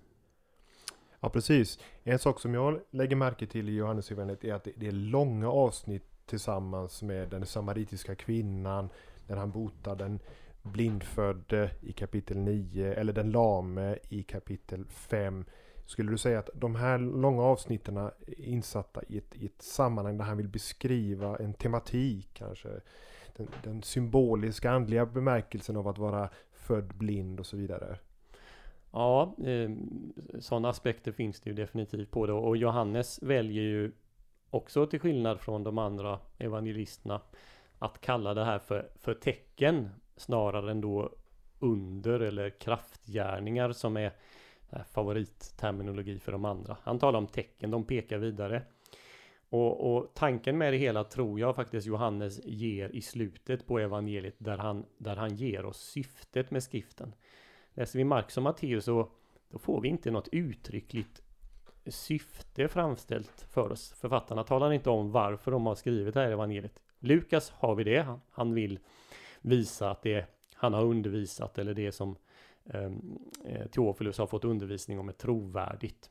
Ja, 1.19 1.29
precis. 1.29 1.79
En 2.03 2.19
sak 2.19 2.39
som 2.39 2.53
jag 2.53 2.81
lägger 2.89 3.15
märke 3.15 3.47
till 3.47 3.69
i 3.69 3.75
Johannes 3.75 4.11
är 4.11 4.53
att 4.53 4.67
det 4.75 4.87
är 4.87 4.91
långa 4.91 5.49
avsnitt 5.49 6.03
tillsammans 6.25 7.01
med 7.01 7.29
den 7.29 7.45
samaritiska 7.45 8.15
kvinnan 8.15 8.89
när 9.27 9.35
han 9.35 9.51
botar 9.51 9.95
den 9.95 10.19
blindfödde 10.67 11.71
i 11.81 11.91
kapitel 11.91 12.37
9 12.37 12.93
eller 12.93 13.13
den 13.13 13.31
lame 13.31 13.97
i 14.09 14.23
kapitel 14.23 14.85
5. 14.85 15.45
Skulle 15.85 16.11
du 16.11 16.17
säga 16.17 16.39
att 16.39 16.49
de 16.53 16.75
här 16.75 16.97
långa 16.97 17.43
avsnitten 17.43 17.97
är 17.97 18.11
insatta 18.37 19.01
i 19.07 19.17
ett, 19.17 19.35
i 19.35 19.45
ett 19.45 19.61
sammanhang 19.61 20.17
där 20.17 20.25
han 20.25 20.37
vill 20.37 20.47
beskriva 20.47 21.37
en 21.37 21.53
tematik 21.53 22.29
kanske? 22.33 22.69
den, 23.37 23.47
den 23.63 23.83
symboliska 23.83 24.71
andliga 24.71 25.05
bemärkelsen 25.05 25.77
av 25.77 25.87
att 25.87 25.97
vara 25.97 26.29
född 26.51 26.93
blind 26.95 27.39
och 27.39 27.45
så 27.45 27.57
vidare. 27.57 27.97
Ja, 28.91 29.35
eh, 29.45 29.69
sådana 30.39 30.69
aspekter 30.69 31.11
finns 31.11 31.39
det 31.41 31.49
ju 31.49 31.55
definitivt 31.55 32.11
på 32.11 32.25
det 32.25 32.33
och 32.33 32.57
Johannes 32.57 33.23
väljer 33.23 33.63
ju 33.63 33.91
också 34.49 34.85
till 34.85 34.99
skillnad 34.99 35.39
från 35.39 35.63
de 35.63 35.77
andra 35.77 36.19
evangelisterna 36.37 37.21
att 37.79 38.01
kalla 38.01 38.33
det 38.33 38.45
här 38.45 38.59
för, 38.59 38.89
för 38.95 39.13
tecken 39.13 39.89
snarare 40.17 40.71
än 40.71 40.81
då 40.81 41.11
under 41.59 42.19
eller 42.19 42.49
kraftgärningar 42.49 43.71
som 43.71 43.97
är 43.97 44.11
favoritterminologi 44.91 46.19
för 46.19 46.31
de 46.31 46.45
andra. 46.45 46.77
Han 46.81 46.99
talar 46.99 47.19
om 47.19 47.27
tecken, 47.27 47.71
de 47.71 47.83
pekar 47.83 48.17
vidare. 48.17 48.63
Och, 49.49 49.95
och, 49.95 50.11
tanken 50.13 50.57
med 50.57 50.73
det 50.73 50.77
hela 50.77 51.03
tror 51.03 51.39
jag 51.39 51.55
faktiskt 51.55 51.87
Johannes 51.87 52.45
ger 52.45 52.89
i 52.89 53.01
slutet 53.01 53.67
på 53.67 53.79
evangeliet 53.79 54.35
där 54.37 54.57
han, 54.57 54.85
där 54.97 55.15
han 55.15 55.35
ger 55.35 55.65
oss 55.65 55.77
syftet 55.77 56.51
med 56.51 56.63
skriften. 56.63 57.13
Läser 57.73 57.99
vi 57.99 58.03
Markus 58.03 58.37
och 58.37 58.43
Matteus 58.43 58.85
så 58.85 59.09
då 59.49 59.59
får 59.59 59.81
vi 59.81 59.87
inte 59.87 60.11
något 60.11 60.27
uttryckligt 60.31 61.21
syfte 61.85 62.67
framställt 62.67 63.45
för 63.49 63.71
oss. 63.71 63.93
Författarna 63.93 64.43
talar 64.43 64.73
inte 64.73 64.89
om 64.89 65.11
varför 65.11 65.51
de 65.51 65.65
har 65.65 65.75
skrivit 65.75 66.13
det 66.13 66.19
här 66.19 66.31
evangeliet. 66.31 66.81
Lukas 66.99 67.49
har 67.49 67.75
vi 67.75 67.83
det. 67.83 68.01
Han, 68.01 68.21
han 68.29 68.53
vill 68.53 68.79
visa 69.41 69.89
att 69.91 70.01
det 70.01 70.25
han 70.53 70.73
har 70.73 70.85
undervisat 70.85 71.57
eller 71.57 71.73
det 71.73 71.91
som 71.91 72.15
ehm, 72.65 73.19
eh, 73.45 73.67
Teofilus 73.67 74.17
har 74.17 74.27
fått 74.27 74.45
undervisning 74.45 74.99
om 74.99 75.09
är 75.09 75.13
trovärdigt. 75.13 76.09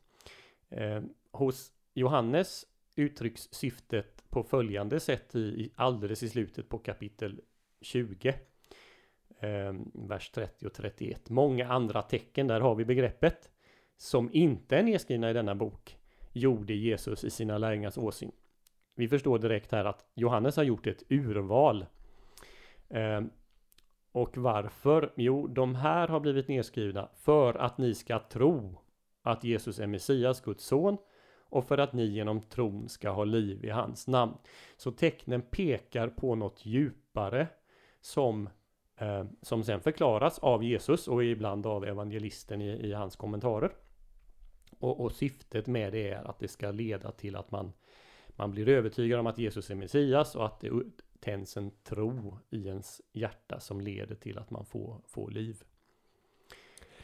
Eh, 0.68 1.02
hos 1.32 1.72
Johannes 1.94 2.66
uttrycks 2.96 3.48
syftet 3.52 4.24
på 4.30 4.42
följande 4.42 5.00
sätt 5.00 5.34
i, 5.34 5.38
i 5.38 5.70
alldeles 5.74 6.22
i 6.22 6.28
slutet 6.28 6.68
på 6.68 6.78
kapitel 6.78 7.40
20. 7.80 8.34
Eh, 9.38 9.74
vers 9.92 10.30
30 10.30 10.66
och 10.66 10.74
31. 10.74 11.30
Många 11.30 11.68
andra 11.68 12.02
tecken, 12.02 12.46
där 12.46 12.60
har 12.60 12.74
vi 12.74 12.84
begreppet, 12.84 13.50
som 13.96 14.30
inte 14.32 14.76
är 14.76 14.82
nedskrivna 14.82 15.30
i 15.30 15.32
denna 15.32 15.54
bok, 15.54 15.96
gjorde 16.32 16.74
Jesus 16.74 17.24
i 17.24 17.30
sina 17.30 17.58
lärjungars 17.58 17.98
åsyn. 17.98 18.32
Vi 18.94 19.08
förstår 19.08 19.38
direkt 19.38 19.72
här 19.72 19.84
att 19.84 20.04
Johannes 20.14 20.56
har 20.56 20.64
gjort 20.64 20.86
ett 20.86 21.02
urval. 21.08 21.86
Eh, 22.88 23.20
och 24.12 24.36
varför? 24.36 25.12
Jo, 25.16 25.46
de 25.46 25.74
här 25.74 26.08
har 26.08 26.20
blivit 26.20 26.48
nedskrivna 26.48 27.08
för 27.14 27.54
att 27.54 27.78
ni 27.78 27.94
ska 27.94 28.18
tro 28.18 28.80
att 29.22 29.44
Jesus 29.44 29.78
är 29.78 29.86
Messias, 29.86 30.40
Guds 30.40 30.64
son, 30.64 30.96
och 31.48 31.64
för 31.64 31.78
att 31.78 31.92
ni 31.92 32.04
genom 32.04 32.40
tron 32.40 32.88
ska 32.88 33.10
ha 33.10 33.24
liv 33.24 33.64
i 33.64 33.70
hans 33.70 34.06
namn. 34.08 34.34
Så 34.76 34.90
tecknen 34.92 35.42
pekar 35.42 36.08
på 36.08 36.34
något 36.34 36.66
djupare 36.66 37.48
som, 38.00 38.48
eh, 38.96 39.24
som 39.42 39.64
sen 39.64 39.80
förklaras 39.80 40.38
av 40.38 40.64
Jesus 40.64 41.08
och 41.08 41.24
ibland 41.24 41.66
av 41.66 41.84
evangelisten 41.84 42.62
i, 42.62 42.68
i 42.68 42.92
hans 42.92 43.16
kommentarer. 43.16 43.72
Och, 44.78 45.00
och, 45.00 45.12
syftet 45.12 45.66
med 45.66 45.92
det 45.92 46.10
är 46.10 46.30
att 46.30 46.38
det 46.38 46.48
ska 46.48 46.70
leda 46.70 47.12
till 47.12 47.36
att 47.36 47.50
man, 47.50 47.72
man 48.28 48.50
blir 48.50 48.68
övertygad 48.68 49.20
om 49.20 49.26
att 49.26 49.38
Jesus 49.38 49.70
är 49.70 49.74
Messias 49.74 50.36
och 50.36 50.46
att 50.46 50.60
det 50.60 50.70
tänds 51.20 51.56
en 51.56 51.70
tro 51.84 52.38
i 52.50 52.66
ens 52.66 53.00
hjärta 53.12 53.60
som 53.60 53.80
leder 53.80 54.14
till 54.14 54.38
att 54.38 54.50
man 54.50 54.66
får, 54.66 55.00
får 55.06 55.30
liv. 55.30 55.62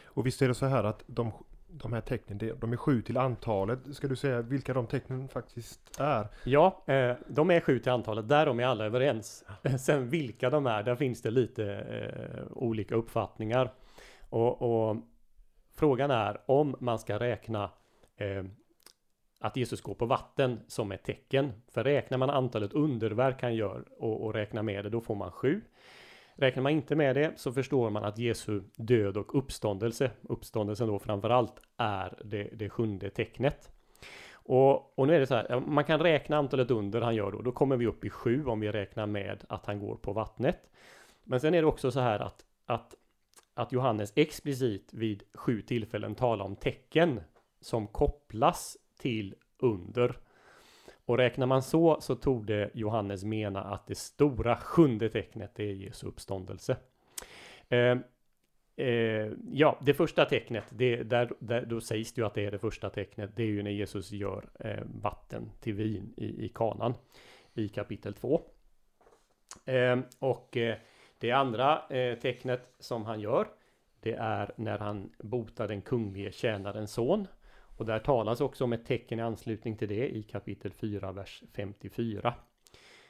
Och 0.05 0.27
visst 0.27 0.43
är 0.43 0.49
det 0.49 0.55
så 0.55 0.67
här 0.67 0.85
att 0.85 1.03
de 1.07 1.33
de 1.73 1.93
här 1.93 2.01
tecknen, 2.01 2.59
de 2.61 2.73
är 2.73 2.77
sju 2.77 3.03
till 3.03 3.17
antalet. 3.17 3.79
Ska 3.93 4.09
du 4.09 4.17
säga 4.17 4.43
vilka 4.43 4.75
de 4.75 4.87
tecknen 4.87 5.29
faktiskt 5.29 6.01
är? 6.01 6.29
Ja, 6.45 6.85
eh, 6.87 7.17
de 7.29 7.51
är 7.51 7.61
sju 7.61 7.79
till 7.79 7.93
antalet. 7.93 8.29
Därom 8.29 8.61
är 8.61 8.65
alla 8.65 8.85
överens. 8.85 9.45
Sen 9.79 10.09
vilka 10.09 10.51
de 10.51 10.67
är, 10.67 10.83
där 10.83 10.97
finns 10.97 11.23
det 11.23 11.31
lite 11.31 11.65
eh, 11.75 12.45
olika 12.51 12.95
uppfattningar. 12.95 13.73
Och, 14.29 14.63
och, 14.63 14.97
frågan 15.75 16.11
är 16.11 16.41
om 16.47 16.77
man 16.81 16.99
ska 16.99 17.19
räkna 17.19 17.71
eh, 18.17 18.45
att 19.43 19.57
Jesus 19.57 19.81
går 19.81 19.95
på 19.95 20.07
vatten 20.07 20.61
som 20.67 20.93
ett 20.93 21.05
tecken. 21.05 21.53
För 21.69 21.85
räknar 21.85 22.19
man 22.19 22.31
antalet 22.31 22.73
underverk 22.73 23.43
han 23.43 23.55
gör 23.55 23.85
och, 23.99 24.25
och 24.25 24.35
räknar 24.35 24.63
med 24.63 24.85
det, 24.85 24.91
då 24.91 25.01
får 25.01 25.15
man 25.15 25.31
sju. 25.31 25.61
Räknar 26.35 26.63
man 26.63 26.73
inte 26.73 26.97
med 26.97 27.17
det 27.17 27.33
så 27.37 27.53
förstår 27.53 27.91
man 27.91 28.05
att 28.05 28.19
Jesu 28.19 28.61
död 28.77 29.17
och 29.17 29.39
uppståndelse, 29.39 30.11
uppståndelsen 30.23 30.89
då 30.89 30.99
framförallt, 30.99 31.61
är 31.77 32.19
det, 32.25 32.43
det 32.53 32.69
sjunde 32.69 33.11
tecknet. 33.11 33.73
Och, 34.33 34.99
och, 34.99 35.07
nu 35.07 35.15
är 35.15 35.21
det 35.21 35.27
så 35.27 35.35
här, 35.35 35.61
man 35.61 35.85
kan 35.85 36.01
räkna 36.01 36.37
antalet 36.37 36.71
under 36.71 37.01
han 37.01 37.15
gör 37.15 37.33
då, 37.33 37.43
då 37.43 37.53
kommer 37.53 37.77
vi 37.77 37.87
upp 37.87 38.05
i 38.05 38.11
sju 38.11 38.47
om 38.47 38.61
vi 38.61 38.73
räknar 38.73 39.07
med 39.07 39.45
att 39.49 39.67
han 39.67 39.79
går 39.79 39.97
på 39.97 40.13
vattnet. 40.13 40.71
Men 41.25 41.41
sen 41.41 41.55
är 41.55 41.63
det 41.63 41.69
också 41.69 41.91
så 41.91 42.01
här 42.01 42.19
att, 42.19 42.45
att, 42.67 42.95
att 43.55 43.73
Johannes 43.73 44.13
explicit 44.17 44.95
vid 44.95 45.23
sju 45.35 45.63
tillfällen 45.63 46.15
talar 46.15 46.45
om 46.45 46.57
tecken 46.57 47.21
som 47.61 47.87
kopplas 47.87 48.77
till 49.03 49.35
under. 49.59 50.17
Och 51.05 51.19
räknar 51.19 51.47
man 51.47 51.63
så 51.63 52.01
så 52.01 52.15
tog 52.15 52.47
det 52.47 52.71
Johannes 52.75 53.25
mena 53.25 53.63
att 53.63 53.87
det 53.87 53.95
stora 53.95 54.57
sjunde 54.57 55.09
tecknet 55.09 55.61
är 55.61 55.65
Jesu 55.65 56.07
uppståndelse. 56.07 56.77
Eh, 57.69 57.97
eh, 58.77 59.31
ja, 59.53 59.79
det 59.83 59.95
första 59.95 60.25
tecknet, 60.25 60.65
det, 60.69 60.97
där, 60.97 61.33
där, 61.39 61.67
då 61.67 61.81
sägs 61.81 62.13
det 62.13 62.21
ju 62.21 62.27
att 62.27 62.35
det 62.35 62.45
är 62.45 62.51
det 62.51 62.59
första 62.59 62.91
tecknet. 62.91 63.37
Det 63.37 63.43
är 63.43 63.47
ju 63.47 63.63
när 63.63 63.71
Jesus 63.71 64.13
gör 64.13 64.49
eh, 64.59 64.85
vatten 64.85 65.51
till 65.61 65.75
vin 65.75 66.15
i, 66.17 66.45
i 66.45 66.49
kanan 66.49 66.95
i 67.55 67.69
kapitel 67.69 68.15
2. 68.15 68.43
Eh, 69.65 69.99
och 70.19 70.57
eh, 70.57 70.77
det 71.19 71.33
andra 71.33 71.89
eh, 71.89 72.19
tecknet 72.19 72.75
som 72.79 73.05
han 73.05 73.21
gör, 73.21 73.49
det 74.01 74.13
är 74.13 74.53
när 74.57 74.79
han 74.79 75.13
botar 75.19 75.69
den 75.69 75.83
kunglige 75.83 76.33
tjänarens 76.33 76.93
son. 76.93 77.27
Och 77.77 77.87
där 77.87 77.99
talas 77.99 78.41
också 78.41 78.65
om 78.65 78.73
ett 78.73 78.87
tecken 78.87 79.19
i 79.19 79.23
anslutning 79.23 79.77
till 79.77 79.89
det 79.89 80.09
i 80.09 80.23
kapitel 80.23 80.73
4, 80.73 81.13
vers 81.13 81.43
54. 81.53 82.35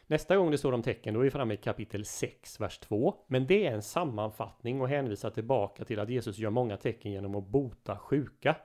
Nästa 0.07 0.37
gång 0.37 0.51
det 0.51 0.59
står 0.59 0.73
om 0.73 0.83
tecken, 0.83 1.15
då 1.15 1.21
är 1.21 1.25
vi 1.25 1.31
framme 1.31 1.55
i 1.55 1.57
kapitel 1.57 2.05
6, 2.05 2.61
vers 2.61 2.79
2. 2.79 3.15
Men 3.27 3.47
det 3.47 3.67
är 3.67 3.73
en 3.73 3.83
sammanfattning 3.83 4.81
och 4.81 4.89
hänvisar 4.89 5.31
tillbaka 5.31 5.85
till 5.85 6.01
att 6.01 6.09
Jesus 6.09 6.39
gör 6.39 6.51
många 6.51 6.77
tecken 6.77 7.13
genom 7.13 7.35
att 7.35 7.47
bota 7.47 7.99
sjuka. 7.99 8.57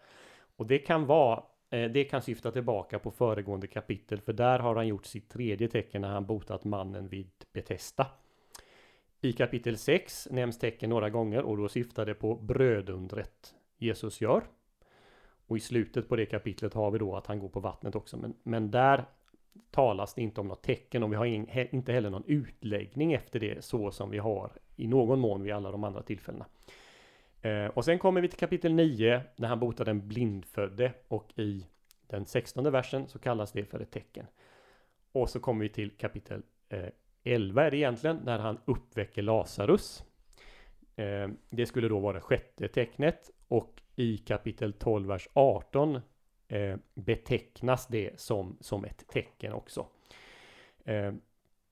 Och 0.56 0.68
det 0.68 0.80
kan 0.80 1.06
vara 1.06 1.44
eh, 1.70 1.92
det 1.92 2.04
kan 2.04 2.22
syfta 2.22 2.52
tillbaka 2.52 3.00
på 3.00 3.12
föregående 3.12 3.68
kapitel, 3.68 4.22
för 4.22 4.34
där 4.34 4.60
har 4.60 4.76
han 4.76 4.88
gjort 4.88 5.06
sitt 5.06 5.30
tredje 5.30 5.68
tecken 5.68 6.02
när 6.02 6.10
han 6.10 6.26
botat 6.26 6.64
mannen 6.64 7.08
vid 7.08 7.32
Betesta. 7.54 8.08
I 9.22 9.34
kapitel 9.34 9.78
6 9.78 10.28
nämns 10.32 10.60
tecken 10.60 10.90
några 10.90 11.10
gånger 11.10 11.44
och 11.44 11.58
då 11.58 11.70
syftar 11.70 12.06
det 12.06 12.14
på 12.14 12.36
brödundret 12.36 13.56
Jesus 13.78 14.22
gör. 14.22 14.44
Och 15.48 15.58
i 15.58 15.60
slutet 15.60 16.10
på 16.10 16.16
det 16.16 16.26
kapitlet 16.26 16.74
har 16.74 16.92
vi 16.92 17.00
då 17.00 17.16
att 17.16 17.28
han 17.28 17.40
går 17.40 17.50
på 17.50 17.60
vattnet 17.60 17.96
också. 17.96 18.18
Men, 18.18 18.34
men 18.44 18.72
där 18.72 19.06
talas 19.72 20.14
det 20.14 20.22
inte 20.22 20.42
om 20.42 20.48
något 20.48 20.64
tecken 20.64 21.04
och 21.04 21.12
vi 21.12 21.16
har 21.16 21.26
in, 21.26 21.48
he, 21.48 21.68
inte 21.72 21.94
heller 21.94 22.10
någon 22.10 22.24
utläggning 22.28 23.14
efter 23.14 23.40
det 23.40 23.66
så 23.66 23.92
som 23.92 24.10
vi 24.10 24.18
har 24.18 24.52
i 24.76 24.88
någon 24.88 25.20
mån 25.20 25.44
vid 25.44 25.54
alla 25.54 25.72
de 25.72 25.84
andra 25.84 26.02
tillfällena. 26.02 26.46
Eh, 27.42 27.66
och 27.66 27.86
sen 27.86 28.00
kommer 28.00 28.22
vi 28.22 28.28
till 28.28 28.40
kapitel 28.40 28.74
9 28.74 29.22
när 29.36 29.48
han 29.48 29.60
botar 29.60 29.86
den 29.86 30.08
blindfödde 30.08 30.94
och 31.08 31.40
i 31.40 31.66
den 32.08 32.26
16 32.26 32.72
versen 32.72 33.08
så 33.08 33.20
kallas 33.20 33.52
det 33.52 33.66
för 33.66 33.80
ett 33.80 33.92
tecken. 33.92 34.26
Och 35.12 35.30
så 35.30 35.40
kommer 35.40 35.64
vi 35.64 35.70
till 35.70 35.92
kapitel 35.92 36.42
eh, 36.70 36.90
11 37.24 37.64
är 37.64 37.72
det 37.72 37.78
egentligen 37.78 38.20
när 38.24 38.40
han 38.40 38.60
uppväcker 38.66 39.22
Lazarus. 39.22 40.04
Eh, 40.96 41.30
det 41.50 41.66
skulle 41.66 41.88
då 41.88 42.00
vara 42.00 42.14
det 42.14 42.22
sjätte 42.22 42.68
tecknet 42.68 43.32
och 43.48 43.82
i 43.98 44.18
kapitel 44.18 44.74
12, 44.74 45.08
vers 45.08 45.28
18 45.34 46.00
eh, 46.48 46.78
betecknas 46.94 47.88
det 47.88 48.20
som, 48.20 48.58
som 48.60 48.86
ett 48.86 49.08
tecken 49.08 49.54
också. 49.54 49.86
Eh, 50.86 51.14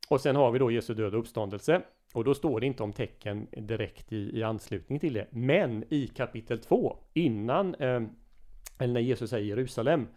och 0.10 0.22
sen 0.22 0.36
har 0.36 0.52
vi 0.52 0.60
då 0.60 0.72
Jesu 0.72 0.94
död 0.94 1.14
och 1.14 1.20
uppståndelse. 1.20 1.82
Och 2.14 2.24
då 2.24 2.34
står 2.34 2.60
det 2.60 2.66
inte 2.66 2.84
om 2.84 2.94
tecken 2.94 3.48
direkt 3.52 4.14
i, 4.14 4.40
i 4.40 4.44
anslutning 4.44 5.00
till 5.00 5.14
det. 5.14 5.28
Men 5.30 5.84
i 5.90 6.08
kapitel 6.08 6.60
2, 6.60 6.98
innan, 7.14 7.76
eh, 7.76 8.02
eller 8.80 8.94
när 8.94 9.02
Jesus 9.02 9.34
är 9.34 9.38
i 9.38 9.48
Jerusalem, 9.48 10.08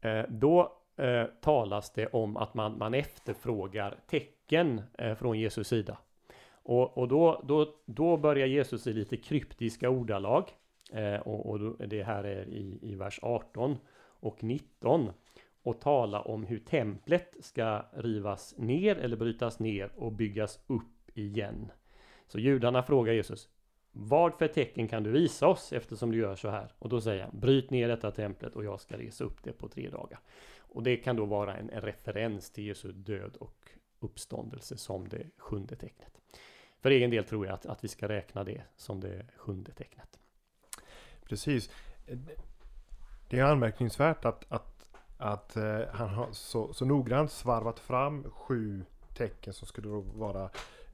eh, 0.00 0.22
då 0.28 0.72
eh, 0.96 1.24
talas 1.40 1.92
det 1.92 2.06
om 2.06 2.36
att 2.36 2.54
man, 2.54 2.78
man 2.78 2.94
efterfrågar 2.94 3.98
tecken 4.06 4.82
eh, 4.98 5.14
från 5.14 5.38
Jesus 5.38 5.68
sida. 5.68 5.98
Och, 6.52 6.98
och 6.98 7.08
då, 7.08 7.42
då, 7.44 7.74
då 7.86 8.16
börjar 8.16 8.46
Jesus 8.46 8.86
i 8.86 8.92
lite 8.92 9.16
kryptiska 9.16 9.90
ordalag 9.90 10.50
Eh, 10.92 11.20
och, 11.20 11.46
och 11.46 11.88
det 11.88 12.02
här 12.02 12.24
är 12.24 12.48
i, 12.48 12.78
i 12.82 12.94
vers 12.94 13.18
18 13.22 13.78
och 14.20 14.42
19 14.44 15.10
och 15.62 15.80
tala 15.80 16.20
om 16.20 16.44
hur 16.44 16.58
templet 16.58 17.36
ska 17.40 17.84
rivas 17.92 18.54
ner 18.58 18.96
eller 18.96 19.16
brytas 19.16 19.58
ner 19.58 19.92
och 19.96 20.12
byggas 20.12 20.60
upp 20.66 21.18
igen. 21.18 21.72
Så 22.26 22.38
judarna 22.38 22.82
frågar 22.82 23.12
Jesus 23.12 23.48
Vad 23.92 24.34
för 24.34 24.48
tecken 24.48 24.88
kan 24.88 25.02
du 25.02 25.10
visa 25.10 25.46
oss 25.46 25.72
eftersom 25.72 26.12
du 26.12 26.18
gör 26.18 26.36
så 26.36 26.48
här? 26.48 26.72
Och 26.78 26.88
då 26.88 27.00
säger 27.00 27.22
han 27.22 27.40
Bryt 27.40 27.70
ner 27.70 27.88
detta 27.88 28.10
templet 28.10 28.56
och 28.56 28.64
jag 28.64 28.80
ska 28.80 28.98
resa 28.98 29.24
upp 29.24 29.42
det 29.42 29.52
på 29.52 29.68
tre 29.68 29.88
dagar. 29.90 30.20
Och 30.58 30.82
det 30.82 30.96
kan 30.96 31.16
då 31.16 31.24
vara 31.24 31.56
en, 31.56 31.70
en 31.70 31.80
referens 31.80 32.50
till 32.50 32.66
Jesu 32.66 32.92
död 32.92 33.36
och 33.36 33.70
uppståndelse 34.00 34.76
som 34.76 35.08
det 35.08 35.26
sjunde 35.38 35.76
tecknet. 35.76 36.20
För 36.80 36.90
egen 36.90 37.10
del 37.10 37.24
tror 37.24 37.46
jag 37.46 37.54
att, 37.54 37.66
att 37.66 37.84
vi 37.84 37.88
ska 37.88 38.08
räkna 38.08 38.44
det 38.44 38.62
som 38.76 39.00
det 39.00 39.26
sjunde 39.36 39.72
tecknet. 39.72 40.19
Precis. 41.30 41.70
Det 43.28 43.38
är 43.38 43.44
anmärkningsvärt 43.44 44.24
att, 44.24 44.44
att, 44.48 44.86
att 45.16 45.56
eh, 45.56 45.80
han 45.92 46.08
har 46.08 46.28
så, 46.32 46.72
så 46.72 46.84
noggrant 46.84 47.30
svarvat 47.30 47.78
fram 47.78 48.30
sju 48.30 48.84
tecken 49.14 49.52
som 49.52 49.66
skulle 49.66 49.88
då 49.88 50.00
vara 50.00 50.44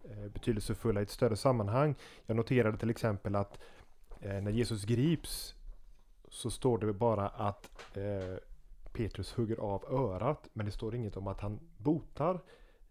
eh, 0.04 0.28
betydelsefulla 0.32 1.00
i 1.00 1.02
ett 1.02 1.10
större 1.10 1.36
sammanhang. 1.36 1.94
Jag 2.26 2.36
noterade 2.36 2.78
till 2.78 2.90
exempel 2.90 3.36
att 3.36 3.58
eh, 4.20 4.40
när 4.42 4.50
Jesus 4.50 4.84
grips 4.84 5.54
så 6.28 6.50
står 6.50 6.78
det 6.78 6.92
bara 6.92 7.28
att 7.28 7.96
eh, 7.96 8.36
Petrus 8.92 9.32
hugger 9.32 9.56
av 9.56 9.84
örat. 9.90 10.48
Men 10.52 10.66
det 10.66 10.72
står 10.72 10.94
inget 10.94 11.16
om 11.16 11.26
att 11.26 11.40
han 11.40 11.60
botar 11.76 12.40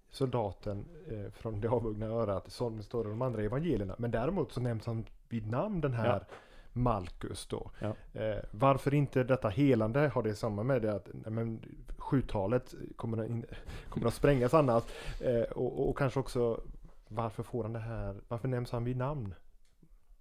soldaten 0.09 0.85
eh, 1.07 1.31
från 1.31 1.61
det 1.61 1.67
avhuggna 1.67 2.05
örat 2.05 2.51
som 2.51 2.83
står 2.83 3.05
i 3.05 3.09
de 3.09 3.21
andra 3.21 3.43
evangelierna. 3.43 3.95
Men 3.97 4.11
däremot 4.11 4.51
så 4.51 4.61
nämns 4.61 4.85
han 4.85 5.05
vid 5.29 5.47
namn 5.47 5.81
den 5.81 5.93
här 5.93 6.25
ja. 6.29 6.35
Malkus 6.75 7.47
då. 7.47 7.71
Ja. 7.79 7.95
Eh, 8.21 8.43
varför 8.51 8.93
inte 8.93 9.23
detta 9.23 9.49
helande 9.49 9.99
har 9.99 10.23
det 10.23 10.35
samma 10.35 10.63
med 10.63 10.81
det 10.81 10.93
att 10.93 11.09
men, 11.13 11.61
sjutalet 11.97 12.75
kommer, 12.95 13.25
in, 13.25 13.45
kommer 13.89 14.07
att 14.07 14.13
sprängas 14.13 14.53
annars. 14.53 14.83
Eh, 15.21 15.41
och, 15.41 15.89
och, 15.89 15.97
kanske 15.97 16.19
också 16.19 16.61
varför 17.07 17.43
får 17.43 17.63
han 17.63 17.73
det 17.73 17.79
här? 17.79 18.15
Varför 18.27 18.47
nämns 18.47 18.71
han 18.71 18.83
vid 18.83 18.97
namn? 18.97 19.35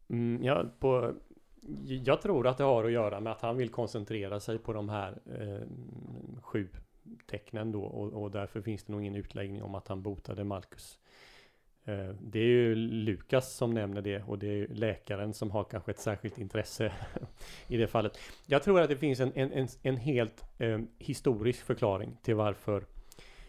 Mm, 0.08 0.44
ja, 0.44 0.64
på, 0.78 1.14
jag 1.86 2.22
tror 2.22 2.46
att 2.46 2.58
det 2.58 2.64
har 2.64 2.84
att 2.84 2.92
göra 2.92 3.20
med 3.20 3.32
att 3.32 3.40
han 3.40 3.56
vill 3.56 3.70
koncentrera 3.70 4.40
sig 4.40 4.58
på 4.58 4.72
de 4.72 4.88
här 4.88 5.18
eh, 5.26 5.68
sju 6.42 6.68
tecknen 7.26 7.72
då 7.72 7.82
och, 7.82 8.22
och, 8.22 8.30
därför 8.30 8.60
finns 8.60 8.84
det 8.84 8.92
nog 8.92 9.02
ingen 9.02 9.16
utläggning 9.16 9.62
om 9.62 9.74
att 9.74 9.88
han 9.88 10.02
botade 10.02 10.44
Malkus. 10.44 10.98
Eh, 11.84 12.08
det 12.20 12.38
är 12.38 12.44
ju 12.44 12.74
Lukas 12.74 13.54
som 13.54 13.74
nämner 13.74 14.02
det 14.02 14.22
och 14.22 14.38
det 14.38 14.46
är 14.46 14.68
läkaren 14.68 15.34
som 15.34 15.50
har 15.50 15.64
kanske 15.64 15.90
ett 15.90 15.98
särskilt 15.98 16.38
intresse 16.38 16.92
i 17.68 17.76
det 17.76 17.86
fallet. 17.86 18.18
Jag 18.46 18.62
tror 18.62 18.80
att 18.80 18.88
det 18.88 18.96
finns 18.96 19.20
en, 19.20 19.32
en, 19.34 19.68
en 19.82 19.96
helt 19.96 20.44
eh, 20.58 20.78
historisk 20.98 21.64
förklaring 21.64 22.16
till 22.22 22.34
varför 22.34 22.84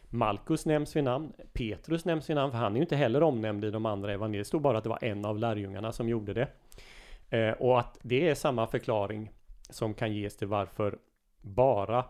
Malkus 0.09 0.65
nämns 0.65 0.95
vid 0.95 1.03
namn, 1.03 1.33
Petrus 1.53 2.05
nämns 2.05 2.29
vid 2.29 2.35
namn, 2.35 2.51
för 2.51 2.57
han 2.57 2.71
är 2.71 2.75
ju 2.75 2.81
inte 2.81 2.95
heller 2.95 3.23
omnämnd 3.23 3.65
i 3.65 3.71
de 3.71 3.85
andra 3.85 4.13
evangelierna. 4.13 4.41
Det 4.41 4.47
stod 4.47 4.61
bara 4.61 4.77
att 4.77 4.83
det 4.83 4.89
var 4.89 5.03
en 5.03 5.25
av 5.25 5.37
lärjungarna 5.37 5.91
som 5.91 6.09
gjorde 6.09 6.33
det. 6.33 6.47
Eh, 7.29 7.51
och 7.51 7.79
att 7.79 7.97
det 8.01 8.29
är 8.29 8.35
samma 8.35 8.67
förklaring 8.67 9.31
som 9.69 9.93
kan 9.93 10.13
ges 10.13 10.37
till 10.37 10.47
varför 10.47 10.97
bara 11.41 12.05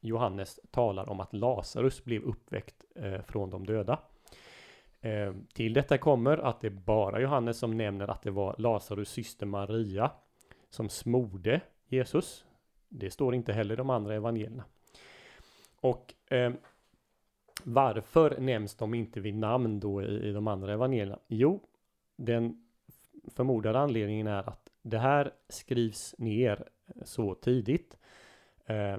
Johannes 0.00 0.60
talar 0.70 1.10
om 1.10 1.20
att 1.20 1.32
Lazarus 1.32 2.04
blev 2.04 2.22
uppväckt 2.22 2.84
eh, 2.96 3.20
från 3.22 3.50
de 3.50 3.66
döda. 3.66 3.98
Eh, 5.04 5.34
till 5.52 5.72
detta 5.72 5.98
kommer 5.98 6.38
att 6.38 6.60
det 6.60 6.66
är 6.66 6.70
bara 6.70 7.20
Johannes 7.20 7.58
som 7.58 7.76
nämner 7.76 8.08
att 8.08 8.22
det 8.22 8.30
var 8.30 8.54
Lazarus 8.58 9.08
syster 9.08 9.46
Maria 9.46 10.10
som 10.70 10.88
smorde 10.88 11.60
Jesus. 11.86 12.44
Det 12.88 13.10
står 13.10 13.34
inte 13.34 13.52
heller 13.52 13.74
i 13.74 13.76
de 13.76 13.90
andra 13.90 14.14
evangelierna. 14.14 14.64
Och 15.80 16.14
eh, 16.32 16.52
varför 17.64 18.40
nämns 18.40 18.74
de 18.74 18.94
inte 18.94 19.20
vid 19.20 19.34
namn 19.34 19.80
då 19.80 20.02
i, 20.02 20.28
i 20.28 20.32
de 20.32 20.48
andra 20.48 20.72
evangelierna? 20.72 21.18
Jo, 21.28 21.60
den 22.16 22.66
förmodade 23.34 23.78
anledningen 23.78 24.26
är 24.26 24.48
att 24.48 24.70
det 24.82 24.98
här 24.98 25.32
skrivs 25.48 26.14
ner 26.18 26.68
så 27.04 27.34
tidigt 27.34 27.96
eh, 28.66 28.96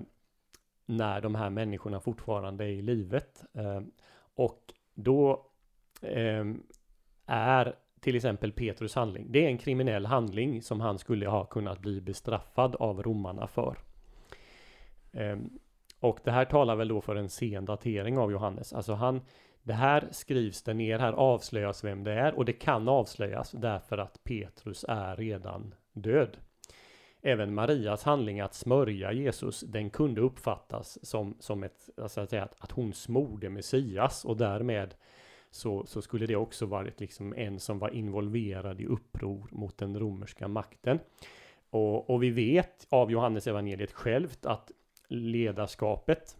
när 0.86 1.22
de 1.22 1.36
här 1.36 1.50
människorna 1.50 2.00
fortfarande 2.00 2.64
är 2.64 2.70
i 2.70 2.82
livet. 2.82 3.44
Eh, 3.54 3.82
och 4.36 4.74
då 4.94 5.52
Ehm, 6.06 6.64
är 7.26 7.76
till 8.00 8.16
exempel 8.16 8.52
Petrus 8.52 8.96
handling. 8.96 9.26
Det 9.30 9.46
är 9.46 9.48
en 9.48 9.58
kriminell 9.58 10.06
handling 10.06 10.62
som 10.62 10.82
han 10.82 11.00
skulle 11.00 11.28
ha 11.28 11.46
kunnat 11.46 11.80
bli 11.80 12.02
bestraffad 12.02 12.76
av 12.76 13.04
romarna 13.04 13.48
för. 13.48 13.78
Eh, 15.12 15.38
och 16.00 16.20
det 16.24 16.32
här 16.32 16.46
talar 16.46 16.76
väl 16.76 16.88
då 16.88 17.02
för 17.02 17.16
en 17.16 17.30
sen 17.30 17.66
datering 17.66 18.18
av 18.18 18.32
Johannes. 18.32 18.74
Alltså 18.74 18.94
han, 18.94 19.22
det 19.64 19.74
här 19.74 20.08
skrivs 20.12 20.64
det 20.64 20.74
ner, 20.74 21.00
här 21.00 21.14
avslöjas 21.14 21.84
vem 21.84 22.04
det 22.04 22.12
är 22.12 22.34
och 22.34 22.46
det 22.46 22.54
kan 22.54 22.88
avslöjas 22.90 23.52
därför 23.52 23.98
att 23.98 24.24
Petrus 24.24 24.86
är 24.88 25.16
redan 25.16 25.74
död. 25.94 26.38
Även 27.22 27.54
Marias 27.54 28.04
handling 28.04 28.40
att 28.40 28.54
smörja 28.54 29.12
Jesus, 29.12 29.62
den 29.62 29.90
kunde 29.90 30.22
uppfattas 30.22 31.06
som, 31.06 31.36
som 31.40 31.64
ett, 31.64 31.90
alltså 31.98 32.22
att, 32.22 32.30
säga, 32.30 32.44
att, 32.44 32.56
att 32.60 32.72
hon 32.72 32.94
smorde 32.94 33.50
Messias 33.50 34.26
och 34.26 34.38
därmed 34.38 34.96
så, 35.56 35.86
så 35.86 36.02
skulle 36.02 36.26
det 36.26 36.36
också 36.36 36.66
varit 36.66 37.00
liksom 37.00 37.34
en 37.34 37.60
som 37.60 37.80
var 37.80 37.90
involverad 37.90 38.82
i 38.82 38.86
uppror 38.86 39.48
mot 39.52 39.78
den 39.78 40.00
romerska 40.00 40.48
makten. 40.48 41.00
Och, 41.70 42.10
och 42.10 42.24
vi 42.24 42.30
vet 42.30 42.88
av 42.90 43.12
Johannes 43.12 43.48
evangeliet 43.48 43.92
självt 43.92 44.46
att 44.46 44.72
ledarskapet 45.08 46.38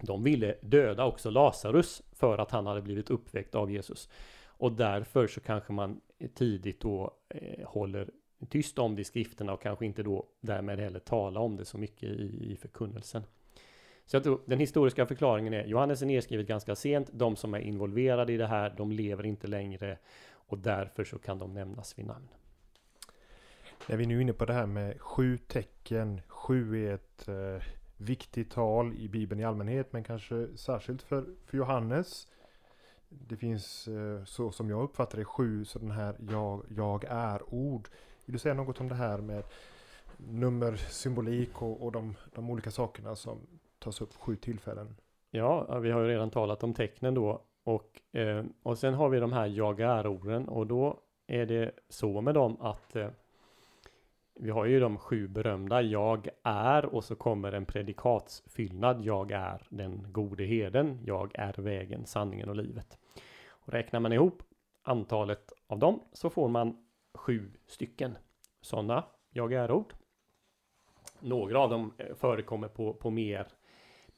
de 0.00 0.22
ville 0.22 0.54
döda 0.62 1.04
också 1.04 1.30
Lazarus 1.30 2.02
för 2.12 2.38
att 2.38 2.50
han 2.50 2.66
hade 2.66 2.82
blivit 2.82 3.10
uppväckt 3.10 3.54
av 3.54 3.70
Jesus. 3.70 4.08
Och 4.46 4.72
därför 4.72 5.26
så 5.26 5.40
kanske 5.40 5.72
man 5.72 6.00
tidigt 6.34 6.80
då 6.80 7.14
eh, 7.28 7.68
håller 7.68 8.10
tyst 8.48 8.78
om 8.78 8.94
det 8.94 9.00
i 9.00 9.04
skrifterna 9.04 9.52
och 9.52 9.62
kanske 9.62 9.86
inte 9.86 10.02
då 10.02 10.26
därmed 10.40 10.78
heller 10.78 11.00
tala 11.00 11.40
om 11.40 11.56
det 11.56 11.64
så 11.64 11.78
mycket 11.78 12.08
i, 12.08 12.52
i 12.52 12.56
förkunnelsen. 12.56 13.22
Så 14.08 14.16
jag 14.16 14.22
tror 14.22 14.40
den 14.46 14.58
historiska 14.58 15.06
förklaringen 15.06 15.54
är 15.54 15.64
Johannes 15.64 16.02
är 16.02 16.06
nedskrivet 16.06 16.46
ganska 16.46 16.74
sent. 16.74 17.10
De 17.12 17.36
som 17.36 17.54
är 17.54 17.58
involverade 17.58 18.32
i 18.32 18.36
det 18.36 18.46
här, 18.46 18.74
de 18.76 18.92
lever 18.92 19.26
inte 19.26 19.46
längre 19.46 19.98
och 20.30 20.58
därför 20.58 21.04
så 21.04 21.18
kan 21.18 21.38
de 21.38 21.54
nämnas 21.54 21.98
vid 21.98 22.06
namn. 22.06 22.28
När 23.86 23.96
vi 23.96 24.06
nu 24.06 24.16
är 24.16 24.20
inne 24.20 24.32
på 24.32 24.44
det 24.44 24.52
här 24.52 24.66
med 24.66 25.00
sju 25.00 25.38
tecken. 25.38 26.20
Sju 26.28 26.86
är 26.86 26.94
ett 26.94 27.28
eh, 27.28 27.68
viktigt 27.96 28.50
tal 28.50 28.94
i 28.94 29.08
Bibeln 29.08 29.40
i 29.40 29.44
allmänhet 29.44 29.92
men 29.92 30.04
kanske 30.04 30.48
särskilt 30.56 31.02
för, 31.02 31.24
för 31.46 31.56
Johannes. 31.56 32.28
Det 33.08 33.36
finns 33.36 33.88
eh, 33.88 34.24
så 34.24 34.52
som 34.52 34.70
jag 34.70 34.82
uppfattar 34.82 35.18
det 35.18 35.24
sju 35.24 35.64
sådana 35.64 35.94
här 35.94 36.16
jag, 36.30 36.64
jag 36.76 37.04
är-ord. 37.04 37.88
Vill 38.24 38.32
du 38.32 38.38
säga 38.38 38.54
något 38.54 38.80
om 38.80 38.88
det 38.88 38.94
här 38.94 39.18
med 39.18 39.44
nummersymbolik 40.16 41.62
och, 41.62 41.82
och 41.82 41.92
de, 41.92 42.14
de 42.34 42.50
olika 42.50 42.70
sakerna 42.70 43.16
som 43.16 43.38
tas 43.78 44.00
upp 44.00 44.14
sju 44.14 44.36
tillfällen? 44.36 44.96
Ja, 45.30 45.78
vi 45.78 45.90
har 45.90 46.00
ju 46.00 46.08
redan 46.08 46.30
talat 46.30 46.62
om 46.62 46.74
tecknen 46.74 47.14
då 47.14 47.42
och, 47.64 48.16
eh, 48.18 48.44
och 48.62 48.78
sen 48.78 48.94
har 48.94 49.08
vi 49.08 49.20
de 49.20 49.32
här 49.32 49.46
jag 49.46 49.80
är-orden 49.80 50.48
och 50.48 50.66
då 50.66 51.00
är 51.26 51.46
det 51.46 51.70
så 51.88 52.20
med 52.20 52.34
dem 52.34 52.56
att 52.60 52.96
eh, 52.96 53.08
vi 54.40 54.50
har 54.50 54.64
ju 54.64 54.80
de 54.80 54.98
sju 54.98 55.28
berömda 55.28 55.82
jag 55.82 56.28
är 56.42 56.84
och 56.84 57.04
så 57.04 57.16
kommer 57.16 57.52
en 57.52 57.64
predikatsfyllnad. 57.64 59.04
Jag 59.04 59.30
är 59.30 59.66
den 59.68 60.12
gode 60.12 60.44
heden. 60.44 60.98
Jag 61.04 61.38
är 61.38 61.62
vägen, 61.62 62.06
sanningen 62.06 62.48
och 62.48 62.56
livet. 62.56 62.98
Och 63.48 63.72
räknar 63.72 64.00
man 64.00 64.12
ihop 64.12 64.42
antalet 64.82 65.52
av 65.66 65.78
dem 65.78 66.00
så 66.12 66.30
får 66.30 66.48
man 66.48 66.76
sju 67.14 67.50
stycken 67.66 68.18
sådana 68.60 69.04
jag 69.30 69.52
är-ord. 69.52 69.94
Några 71.20 71.58
av 71.58 71.70
dem 71.70 71.92
eh, 71.98 72.14
förekommer 72.14 72.68
på, 72.68 72.94
på 72.94 73.10
mer, 73.10 73.48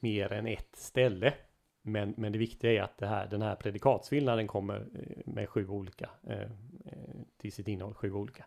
mer 0.01 0.33
än 0.33 0.47
ett 0.47 0.75
ställe. 0.75 1.33
Men, 1.81 2.13
men 2.17 2.31
det 2.31 2.37
viktiga 2.37 2.71
är 2.71 2.81
att 2.81 2.97
det 2.97 3.07
här, 3.07 3.27
den 3.27 3.41
här 3.41 3.55
predikatsfyllnaden 3.55 4.47
kommer 4.47 4.87
eh, 4.95 5.33
med 5.33 5.49
sju 5.49 5.67
olika 5.67 6.09
eh, 6.23 6.41
eh, 6.41 6.47
till 7.37 7.51
sitt 7.51 7.67
innehåll, 7.67 7.93
sju 7.93 8.13
olika. 8.13 8.45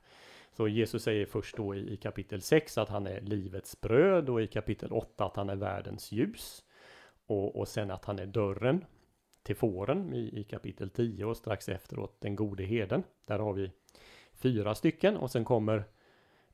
Så 0.56 0.68
Jesus 0.68 1.02
säger 1.02 1.26
först 1.26 1.56
då 1.56 1.74
i, 1.74 1.92
i 1.92 1.96
kapitel 1.96 2.42
6 2.42 2.78
att 2.78 2.88
han 2.88 3.06
är 3.06 3.20
livets 3.20 3.80
bröd 3.80 4.28
och 4.28 4.42
i 4.42 4.46
kapitel 4.46 4.92
8 4.92 5.24
att 5.24 5.36
han 5.36 5.50
är 5.50 5.56
världens 5.56 6.12
ljus. 6.12 6.64
Och, 7.26 7.56
och 7.56 7.68
sen 7.68 7.90
att 7.90 8.04
han 8.04 8.18
är 8.18 8.26
dörren 8.26 8.84
till 9.42 9.56
fåren 9.56 10.14
i, 10.14 10.40
i 10.40 10.44
kapitel 10.44 10.90
10 10.90 11.24
och 11.24 11.36
strax 11.36 11.68
efteråt 11.68 12.20
den 12.20 12.36
gode 12.36 12.64
heden. 12.64 13.02
Där 13.24 13.38
har 13.38 13.52
vi 13.52 13.70
fyra 14.32 14.74
stycken 14.74 15.16
och 15.16 15.30
sen 15.30 15.44
kommer 15.44 15.84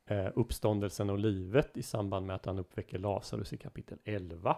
eh, 0.05 0.27
uppståndelsen 0.35 1.09
och 1.09 1.19
livet 1.19 1.77
i 1.77 1.83
samband 1.83 2.25
med 2.25 2.35
att 2.35 2.45
han 2.45 2.59
uppväcker 2.59 2.99
Lazarus 2.99 3.53
i 3.53 3.57
kapitel 3.57 3.97
11. 4.03 4.57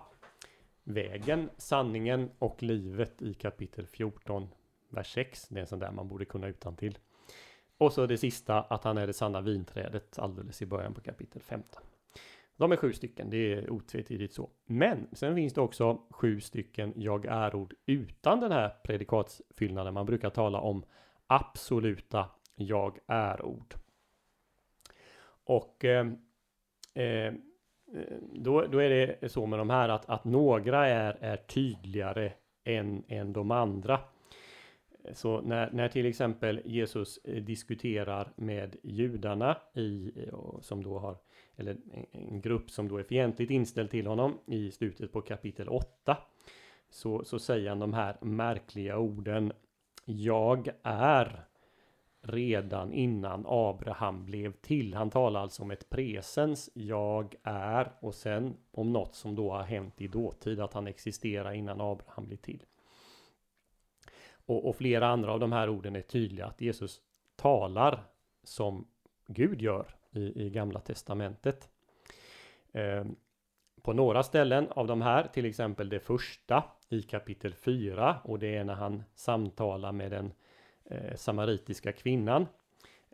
Vägen, 0.84 1.50
sanningen 1.58 2.32
och 2.40 2.64
livet 2.64 3.22
i 3.22 3.34
kapitel 3.34 3.88
14, 3.88 4.48
vers 4.90 5.14
6. 5.14 5.48
Det 5.48 5.60
är 5.60 5.62
en 5.62 5.68
sån 5.68 5.80
där 5.80 5.92
man 5.92 6.08
borde 6.08 6.26
kunna 6.26 6.48
utan 6.48 6.76
till. 6.76 6.98
Och 7.78 7.94
så 7.94 8.06
det 8.06 8.18
sista, 8.18 8.62
att 8.62 8.84
han 8.84 8.98
är 8.98 9.08
det 9.08 9.14
sanna 9.14 9.42
vinträdet 9.42 10.20
alldeles 10.20 10.62
i 10.62 10.66
början 10.66 10.94
på 10.94 11.02
kapitel 11.02 11.42
15. 11.42 11.84
De 12.58 12.72
är 12.72 12.76
sju 12.76 12.94
stycken, 12.94 13.30
det 13.30 13.54
är 13.54 13.70
otvetydigt 13.70 14.34
så. 14.34 14.50
Men 14.66 15.08
sen 15.12 15.36
finns 15.36 15.54
det 15.54 15.62
också 15.62 16.02
sju 16.10 16.42
stycken 16.42 16.94
jag 16.96 17.26
är-ord 17.26 17.74
utan 17.86 18.40
den 18.40 18.52
här 18.52 18.70
predikatsfyllnaden. 18.84 19.94
Man 19.94 20.06
brukar 20.06 20.30
tala 20.30 20.60
om 20.60 20.86
absoluta 21.28 22.30
jag 22.56 23.00
är-ord. 23.08 23.76
Och 25.46 25.86
eh, 25.86 26.08
eh, 26.94 27.34
då, 28.34 28.62
då 28.62 28.78
är 28.78 28.90
det 28.90 29.30
så 29.30 29.46
med 29.46 29.60
de 29.60 29.70
här 29.70 29.90
att, 29.90 30.10
att 30.10 30.24
några 30.24 30.88
är, 30.88 31.18
är 31.22 31.38
tydligare 31.38 32.32
än, 32.64 33.04
än 33.08 33.34
de 33.34 33.52
andra. 33.52 34.00
Så 35.12 35.42
när, 35.42 35.72
när 35.72 35.88
till 35.88 36.06
exempel 36.06 36.62
Jesus 36.66 37.18
eh, 37.24 37.44
diskuterar 37.44 38.32
med 38.36 38.76
judarna 38.84 39.58
i, 39.74 40.12
eh, 40.16 40.60
som 40.62 40.84
då 40.84 41.00
har, 41.00 41.18
eller 41.56 41.78
en 42.12 42.42
grupp 42.42 42.72
som 42.72 42.88
då 42.88 42.98
är 42.98 43.04
fientligt 43.04 43.52
inställd 43.52 43.90
till 43.90 44.08
honom 44.08 44.40
i 44.46 44.72
slutet 44.72 45.12
på 45.12 45.22
kapitel 45.22 45.70
8. 45.70 46.18
Så, 46.90 47.24
så 47.24 47.40
säger 47.40 47.70
han 47.70 47.80
de 47.80 47.94
här 47.94 48.18
märkliga 48.22 48.98
orden. 48.98 49.54
Jag 50.06 50.70
är 50.84 51.46
redan 52.24 52.94
innan 52.94 53.46
Abraham 53.48 54.26
blev 54.26 54.52
till. 54.52 54.94
Han 54.94 55.10
talar 55.10 55.42
alltså 55.42 55.64
om 55.64 55.72
ett 55.72 55.90
presens, 55.90 56.70
jag 56.74 57.36
är 57.44 57.92
och 58.00 58.16
sen 58.16 58.58
om 58.72 58.94
något 58.94 59.16
som 59.16 59.36
då 59.36 59.52
har 59.52 59.64
hänt 59.64 60.02
i 60.02 60.08
dåtid, 60.08 60.60
att 60.60 60.74
han 60.74 60.88
existerar 60.88 61.54
innan 61.54 61.82
Abraham 61.82 62.26
blev 62.26 62.38
till. 62.38 62.64
Och, 64.46 64.70
och, 64.70 64.76
flera 64.76 65.08
andra 65.08 65.32
av 65.32 65.40
de 65.40 65.52
här 65.52 65.70
orden 65.70 65.96
är 65.96 66.02
tydliga 66.02 66.46
att 66.46 66.62
Jesus 66.62 67.02
talar 67.36 68.04
som 68.44 68.88
Gud 69.28 69.62
gör 69.62 69.96
i, 70.12 70.46
i 70.46 70.50
Gamla 70.50 70.80
Testamentet. 70.80 71.70
Eh, 72.72 73.06
på 73.82 73.94
några 73.94 74.24
ställen 74.24 74.68
av 74.70 74.88
de 74.88 75.02
här, 75.02 75.28
till 75.28 75.46
exempel 75.46 75.90
det 75.90 76.00
första 76.00 76.64
i 76.90 77.02
kapitel 77.02 77.54
4 77.54 78.18
och 78.24 78.40
det 78.40 78.56
är 78.56 78.64
när 78.64 78.74
han 78.74 79.04
samtalar 79.16 79.92
med 79.92 80.12
den 80.12 80.34
Eh, 80.86 81.16
samaritiska 81.16 81.92
kvinnan. 81.92 82.48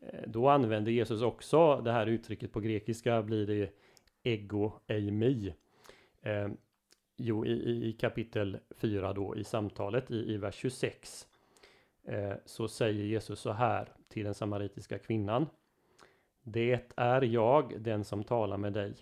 Eh, 0.02 0.22
då 0.28 0.50
använder 0.50 0.92
Jesus 0.92 1.22
också 1.22 1.82
det 1.82 1.92
här 1.92 2.08
uttrycket 2.08 2.54
på 2.54 2.60
grekiska 2.60 3.22
blir 3.22 3.48
det 3.48 3.70
ego 4.24 4.72
eimi. 4.88 5.54
Eh, 6.22 6.48
Jo, 7.22 7.46
i, 7.46 7.90
i 7.90 7.94
kapitel 7.94 8.60
4 8.76 9.14
då 9.14 9.36
i 9.36 9.44
samtalet 9.44 10.12
i, 10.12 10.34
i 10.34 10.38
vers 10.38 10.56
26 10.56 11.28
eh, 12.04 12.34
så 12.46 12.68
säger 12.68 13.04
Jesus 13.04 13.40
så 13.40 13.52
här 13.52 13.94
till 14.08 14.26
den 14.26 14.34
samaritiska 14.34 15.00
kvinnan. 15.00 15.46
Det 16.44 16.94
är 16.96 17.22
jag, 17.22 17.82
den 17.82 18.04
som 18.04 18.24
talar 18.24 18.58
med 18.58 18.74
dig. 18.74 18.96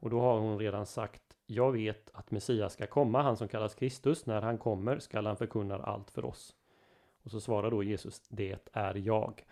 Och 0.00 0.10
då 0.10 0.20
har 0.20 0.38
hon 0.38 0.58
redan 0.58 0.86
sagt 0.86 1.22
Jag 1.46 1.72
vet 1.72 2.10
att 2.12 2.30
Messias 2.30 2.72
ska 2.72 2.86
komma, 2.86 3.22
han 3.22 3.36
som 3.36 3.48
kallas 3.48 3.74
Kristus. 3.74 4.26
När 4.26 4.42
han 4.42 4.58
kommer 4.58 4.98
skall 4.98 5.26
han 5.26 5.36
förkunna 5.36 5.76
allt 5.76 6.10
för 6.10 6.24
oss. 6.24 6.54
Och 7.26 7.32
så 7.32 7.40
svarar 7.40 7.70
då 7.70 7.82
Jesus 7.82 8.28
Det 8.28 8.68
är 8.72 8.94
jag. 8.94 9.44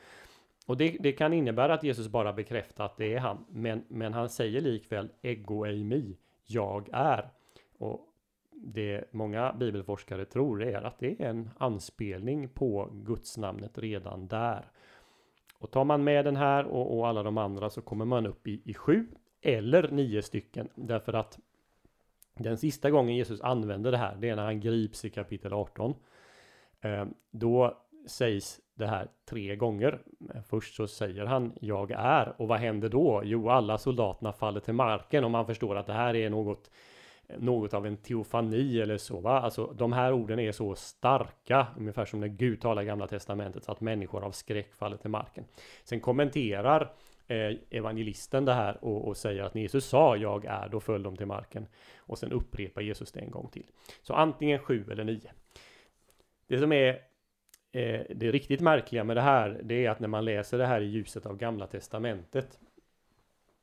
Och 0.66 0.76
det, 0.76 0.96
det, 1.00 1.12
kan 1.12 1.32
innebära 1.32 1.74
att 1.74 1.84
Jesus 1.84 2.08
bara 2.08 2.32
bekräftar 2.32 2.84
att 2.84 2.96
det 2.96 3.14
är 3.14 3.18
han. 3.18 3.44
Men, 3.48 3.84
men 3.88 4.12
han 4.12 4.28
säger 4.28 4.60
likväl 4.60 5.08
Ego 5.22 5.64
eimi, 5.64 6.16
jag 6.46 6.88
är. 6.92 7.30
Och 7.78 8.00
det 8.52 9.04
många 9.10 9.52
bibelforskare 9.52 10.24
tror 10.24 10.62
är 10.62 10.82
att 10.82 10.98
det 10.98 11.20
är 11.20 11.26
en 11.26 11.50
anspelning 11.58 12.48
på 12.48 12.90
gudsnamnet 12.92 13.78
redan 13.78 14.26
där. 14.26 14.64
Och 15.58 15.70
tar 15.70 15.84
man 15.84 16.04
med 16.04 16.24
den 16.24 16.36
här 16.36 16.64
och, 16.64 16.98
och 16.98 17.08
alla 17.08 17.22
de 17.22 17.38
andra 17.38 17.70
så 17.70 17.82
kommer 17.82 18.04
man 18.04 18.26
upp 18.26 18.46
i, 18.46 18.62
i 18.64 18.74
sju 18.74 19.06
eller 19.40 19.90
nio 19.90 20.22
stycken. 20.22 20.68
Därför 20.74 21.12
att 21.12 21.38
den 22.34 22.58
sista 22.58 22.90
gången 22.90 23.16
Jesus 23.16 23.40
använder 23.40 23.90
det 23.92 23.98
här, 23.98 24.16
det 24.20 24.28
är 24.28 24.36
när 24.36 24.44
han 24.44 24.60
grips 24.60 25.04
i 25.04 25.10
kapitel 25.10 25.52
18. 25.52 25.94
Eh, 26.84 27.04
då 27.30 27.78
sägs 28.06 28.60
det 28.74 28.86
här 28.86 29.08
tre 29.28 29.56
gånger. 29.56 29.98
Eh, 30.34 30.42
först 30.48 30.74
så 30.74 30.86
säger 30.86 31.26
han 31.26 31.52
jag 31.60 31.90
är 31.90 32.34
och 32.36 32.48
vad 32.48 32.58
händer 32.58 32.88
då? 32.88 33.22
Jo, 33.24 33.50
alla 33.50 33.78
soldaterna 33.78 34.32
faller 34.32 34.60
till 34.60 34.74
marken 34.74 35.24
och 35.24 35.30
man 35.30 35.46
förstår 35.46 35.76
att 35.76 35.86
det 35.86 35.92
här 35.92 36.16
är 36.16 36.30
något 36.30 36.70
något 37.38 37.74
av 37.74 37.86
en 37.86 37.96
teofani 37.96 38.80
eller 38.80 38.98
så. 38.98 39.20
Va? 39.20 39.40
Alltså 39.40 39.66
de 39.66 39.92
här 39.92 40.12
orden 40.12 40.38
är 40.38 40.52
så 40.52 40.74
starka, 40.74 41.66
ungefär 41.78 42.04
som 42.04 42.20
när 42.20 42.28
Gud 42.28 42.60
talar 42.60 42.82
i 42.82 42.86
Gamla 42.86 43.06
Testamentet, 43.06 43.64
så 43.64 43.72
att 43.72 43.80
människor 43.80 44.24
av 44.24 44.30
skräck 44.30 44.74
faller 44.74 44.96
till 44.96 45.10
marken. 45.10 45.44
Sen 45.84 46.00
kommenterar 46.00 46.92
eh, 47.26 47.56
evangelisten 47.70 48.44
det 48.44 48.54
här 48.54 48.84
och, 48.84 49.08
och, 49.08 49.16
säger 49.16 49.42
att 49.42 49.54
när 49.54 49.62
Jesus 49.62 49.84
sa 49.84 50.16
jag 50.16 50.44
är, 50.44 50.68
då 50.68 50.80
föll 50.80 51.02
de 51.02 51.16
till 51.16 51.26
marken. 51.26 51.66
Och 51.98 52.18
sen 52.18 52.32
upprepar 52.32 52.82
Jesus 52.82 53.12
det 53.12 53.20
en 53.20 53.30
gång 53.30 53.48
till. 53.48 53.66
Så 54.02 54.14
antingen 54.14 54.58
sju 54.58 54.84
eller 54.90 55.04
nio. 55.04 55.32
Det 56.46 56.58
som 56.58 56.72
är 56.72 56.88
eh, 57.72 58.00
det 58.10 58.30
riktigt 58.30 58.60
märkliga 58.60 59.04
med 59.04 59.16
det 59.16 59.20
här, 59.20 59.60
det 59.64 59.86
är 59.86 59.90
att 59.90 60.00
när 60.00 60.08
man 60.08 60.24
läser 60.24 60.58
det 60.58 60.66
här 60.66 60.80
i 60.80 60.86
ljuset 60.86 61.26
av 61.26 61.36
Gamla 61.36 61.66
Testamentet 61.66 62.58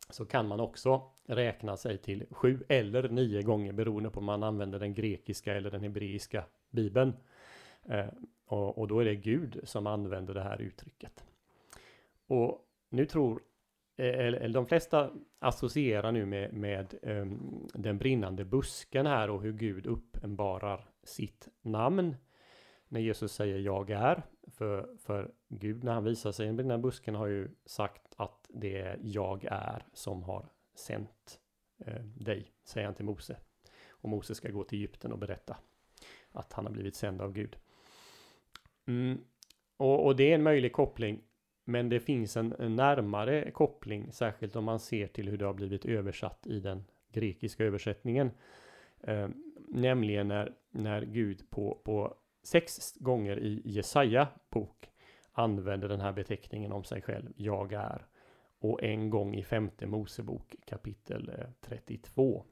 så 0.09 0.25
kan 0.25 0.47
man 0.47 0.59
också 0.59 1.01
räkna 1.27 1.77
sig 1.77 1.97
till 1.97 2.25
sju 2.31 2.63
eller 2.69 3.09
nio 3.09 3.41
gånger 3.41 3.73
beroende 3.73 4.09
på 4.09 4.19
om 4.19 4.25
man 4.25 4.43
använder 4.43 4.79
den 4.79 4.93
grekiska 4.93 5.53
eller 5.53 5.71
den 5.71 5.81
hebreiska 5.81 6.43
bibeln. 6.69 7.13
Eh, 7.89 8.05
och, 8.45 8.77
och, 8.77 8.87
då 8.87 8.99
är 8.99 9.05
det 9.05 9.15
Gud 9.15 9.59
som 9.63 9.87
använder 9.87 10.33
det 10.33 10.41
här 10.41 10.61
uttrycket. 10.61 11.25
Och 12.27 12.59
nu 12.89 13.05
tror 13.05 13.41
eh, 13.97 14.19
eller 14.19 14.49
de 14.49 14.65
flesta 14.65 15.11
associerar 15.39 16.11
nu 16.11 16.25
med, 16.25 16.53
med 16.53 16.93
um, 17.01 17.67
den 17.73 17.97
brinnande 17.97 18.45
busken 18.45 19.05
här 19.05 19.29
och 19.29 19.41
hur 19.41 19.53
Gud 19.53 19.85
uppenbarar 19.85 20.89
sitt 21.03 21.47
namn. 21.61 22.15
När 22.91 22.99
Jesus 22.99 23.33
säger 23.33 23.59
jag 23.59 23.89
är. 23.89 24.23
För, 24.47 24.89
för 24.97 25.31
Gud 25.47 25.83
när 25.83 25.93
han 25.93 26.03
visar 26.03 26.31
sig 26.31 26.47
i 26.47 26.51
den 26.51 26.71
här 26.71 26.77
busken 26.77 27.15
har 27.15 27.27
ju 27.27 27.51
sagt 27.65 28.13
att 28.17 28.49
det 28.49 28.77
är 28.81 28.99
jag 29.01 29.45
är 29.51 29.85
som 29.93 30.23
har 30.23 30.49
sänt 30.75 31.39
eh, 31.85 32.03
dig, 32.03 32.51
säger 32.63 32.85
han 32.85 32.95
till 32.95 33.05
Mose. 33.05 33.37
Och 33.89 34.09
Mose 34.09 34.35
ska 34.35 34.49
gå 34.49 34.63
till 34.63 34.77
Egypten 34.77 35.11
och 35.11 35.17
berätta 35.17 35.57
att 36.31 36.53
han 36.53 36.65
har 36.65 36.73
blivit 36.73 36.95
sänd 36.95 37.21
av 37.21 37.33
Gud. 37.33 37.57
Mm. 38.85 39.23
Och, 39.77 40.05
och, 40.05 40.15
det 40.15 40.31
är 40.31 40.35
en 40.35 40.43
möjlig 40.43 40.73
koppling, 40.73 41.23
men 41.63 41.89
det 41.89 41.99
finns 41.99 42.37
en, 42.37 42.53
en, 42.59 42.75
närmare 42.75 43.51
koppling, 43.51 44.11
särskilt 44.11 44.55
om 44.55 44.63
man 44.63 44.79
ser 44.79 45.07
till 45.07 45.29
hur 45.29 45.37
det 45.37 45.45
har 45.45 45.53
blivit 45.53 45.85
översatt 45.85 46.47
i 46.47 46.59
den 46.59 46.83
grekiska 47.11 47.63
översättningen. 47.63 48.31
Eh, 49.01 49.29
nämligen 49.67 50.27
när, 50.27 50.53
när 50.71 51.01
Gud 51.01 51.49
på, 51.49 51.81
på 51.83 52.17
sex 52.43 52.95
gånger 52.99 53.39
i 53.39 53.61
Jesaja 53.65 54.27
bok 54.49 54.89
använder 55.31 55.89
den 55.89 56.01
här 56.01 56.11
beteckningen 56.11 56.71
om 56.71 56.83
sig 56.83 57.01
själv, 57.01 57.33
jag 57.35 57.73
är 57.73 58.05
och 58.59 58.83
en 58.83 59.09
gång 59.09 59.35
i 59.35 59.43
femte 59.43 59.87
Mosebok 59.87 60.55
kapitel 60.65 61.29
eh, 61.29 61.45
32. 61.61 62.45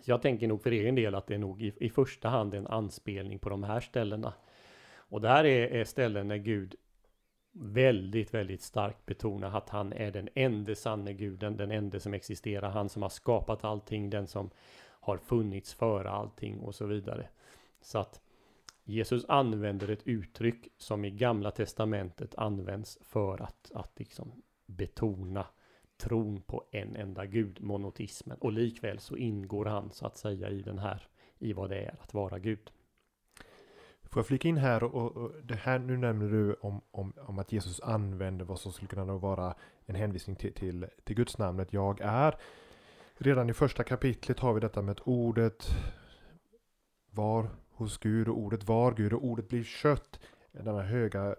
Så 0.00 0.10
jag 0.10 0.22
tänker 0.22 0.48
nog 0.48 0.62
för 0.62 0.70
egen 0.70 0.94
del 0.94 1.14
att 1.14 1.26
det 1.26 1.34
är 1.34 1.38
nog 1.38 1.62
i, 1.62 1.72
i 1.80 1.90
första 1.90 2.28
hand 2.28 2.54
en 2.54 2.66
anspelning 2.66 3.38
på 3.38 3.48
de 3.48 3.62
här 3.62 3.80
ställena. 3.80 4.34
Och 4.96 5.20
det 5.20 5.28
här 5.28 5.44
är, 5.44 5.68
är 5.68 5.84
ställen 5.84 6.28
när 6.28 6.36
Gud 6.36 6.74
väldigt, 7.52 8.34
väldigt 8.34 8.62
starkt 8.62 9.06
betonar 9.06 9.58
att 9.58 9.68
han 9.68 9.92
är 9.92 10.10
den 10.10 10.28
enda 10.34 10.74
sanne 10.74 11.12
guden, 11.12 11.56
den 11.56 11.70
enda 11.70 12.00
som 12.00 12.14
existerar, 12.14 12.70
han 12.70 12.88
som 12.88 13.02
har 13.02 13.08
skapat 13.08 13.64
allting, 13.64 14.10
den 14.10 14.26
som 14.26 14.50
har 14.80 15.16
funnits 15.16 15.74
före 15.74 16.10
allting 16.10 16.60
och 16.60 16.74
så 16.74 16.86
vidare. 16.86 17.28
Så 17.80 17.98
att 17.98 18.20
Jesus 18.84 19.24
använder 19.28 19.90
ett 19.90 20.06
uttryck 20.06 20.68
som 20.76 21.04
i 21.04 21.10
gamla 21.10 21.50
testamentet 21.50 22.34
används 22.34 22.98
för 23.02 23.42
att, 23.42 23.70
att 23.74 23.98
liksom 23.98 24.42
betona 24.66 25.46
tron 25.96 26.42
på 26.42 26.64
en 26.70 26.96
enda 26.96 27.26
gud, 27.26 27.60
monotismen. 27.60 28.38
Och 28.40 28.52
likväl 28.52 28.98
så 28.98 29.16
ingår 29.16 29.64
han 29.64 29.90
så 29.92 30.06
att 30.06 30.16
säga 30.16 30.48
i 30.48 30.62
den 30.62 30.78
här, 30.78 31.08
i 31.38 31.52
vad 31.52 31.70
det 31.70 31.76
är 31.76 31.96
att 32.02 32.14
vara 32.14 32.38
Gud. 32.38 32.70
Får 34.02 34.20
jag 34.20 34.26
flika 34.26 34.48
in 34.48 34.56
här 34.56 34.84
och, 34.84 35.16
och 35.16 35.32
det 35.42 35.54
här 35.54 35.78
nu 35.78 35.96
nämner 35.96 36.28
du 36.28 36.54
om, 36.54 36.80
om, 36.90 37.12
om 37.16 37.38
att 37.38 37.52
Jesus 37.52 37.80
använder 37.80 38.44
vad 38.44 38.60
som 38.60 38.72
skulle 38.72 38.88
kunna 38.88 39.16
vara 39.16 39.54
en 39.86 39.94
hänvisning 39.94 40.36
till, 40.36 40.52
till, 40.52 40.86
till 41.04 41.16
Guds 41.16 41.38
namnet 41.38 41.72
jag 41.72 42.00
är. 42.00 42.36
Redan 43.14 43.50
i 43.50 43.52
första 43.52 43.84
kapitlet 43.84 44.40
har 44.40 44.52
vi 44.54 44.60
detta 44.60 44.82
med 44.82 44.92
att 44.92 45.06
ordet 45.08 45.68
var 47.10 47.48
hos 47.74 47.98
Gud 47.98 48.28
och 48.28 48.38
ordet 48.38 48.68
var 48.68 48.92
Gud 48.92 49.12
och 49.12 49.24
ordet 49.24 49.48
blir 49.48 49.64
kött. 49.64 50.20
Denna 50.52 50.82
höga 50.82 51.36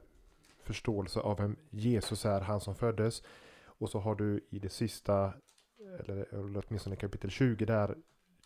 förståelse 0.64 1.20
av 1.20 1.38
vem 1.38 1.56
Jesus 1.70 2.26
är, 2.26 2.42
han 2.42 2.62
som 2.62 2.76
föddes. 2.76 3.24
Och 3.66 3.90
så 3.90 4.00
har 4.00 4.16
du 4.16 4.46
i 4.50 4.60
det 4.60 4.70
sista, 4.70 5.34
eller, 6.00 6.34
eller 6.34 6.64
åtminstone 6.68 6.96
kapitel 6.96 7.30
20 7.30 7.66
där, 7.66 7.96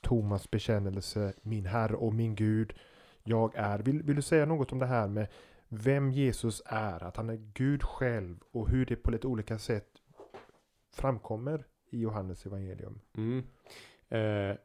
Thomas 0.01 0.51
bekännelse, 0.51 1.33
min 1.41 1.65
Herre 1.65 1.95
och 1.95 2.13
min 2.13 2.35
Gud, 2.35 2.73
jag 3.23 3.55
är. 3.55 3.79
Vill, 3.79 4.03
vill 4.03 4.15
du 4.15 4.21
säga 4.21 4.45
något 4.45 4.71
om 4.71 4.79
det 4.79 4.85
här 4.85 5.07
med 5.07 5.27
vem 5.67 6.11
Jesus 6.11 6.61
är, 6.65 7.03
att 7.03 7.17
han 7.17 7.29
är 7.29 7.51
Gud 7.53 7.83
själv 7.83 8.39
och 8.51 8.69
hur 8.69 8.85
det 8.85 8.95
på 8.95 9.11
lite 9.11 9.27
olika 9.27 9.59
sätt 9.59 9.89
framkommer 10.91 11.65
i 11.89 11.99
Johannes 11.99 12.45
evangelium? 12.45 12.99
Mm. 13.17 13.43
Eh, 14.09 14.57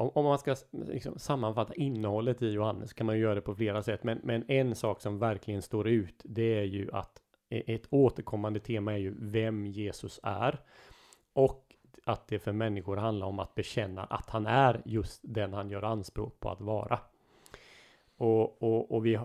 om, 0.00 0.10
om 0.14 0.24
man 0.24 0.38
ska 0.38 0.56
liksom 0.70 1.18
sammanfatta 1.18 1.74
innehållet 1.74 2.42
i 2.42 2.50
Johannes 2.50 2.92
kan 2.92 3.06
man 3.06 3.16
ju 3.16 3.22
göra 3.22 3.34
det 3.34 3.40
på 3.40 3.54
flera 3.54 3.82
sätt. 3.82 4.04
Men, 4.04 4.20
men 4.22 4.50
en 4.50 4.74
sak 4.74 5.00
som 5.00 5.18
verkligen 5.18 5.62
står 5.62 5.88
ut, 5.88 6.22
det 6.24 6.58
är 6.58 6.64
ju 6.64 6.90
att 6.92 7.22
e, 7.48 7.74
ett 7.74 7.86
återkommande 7.90 8.60
tema 8.60 8.92
är 8.92 8.96
ju 8.96 9.14
vem 9.18 9.66
Jesus 9.66 10.20
är. 10.22 10.60
Och 11.32 11.64
att 12.04 12.28
det 12.28 12.38
för 12.38 12.52
människor 12.52 12.96
handlar 12.96 13.26
om 13.26 13.38
att 13.38 13.54
bekänna 13.54 14.04
att 14.04 14.30
han 14.30 14.46
är 14.46 14.82
just 14.84 15.20
den 15.22 15.52
han 15.52 15.70
gör 15.70 15.82
anspråk 15.82 16.40
på 16.40 16.50
att 16.50 16.60
vara. 16.60 16.98
Och, 18.16 18.62
och, 18.62 18.92
och 18.92 19.06
vi 19.06 19.18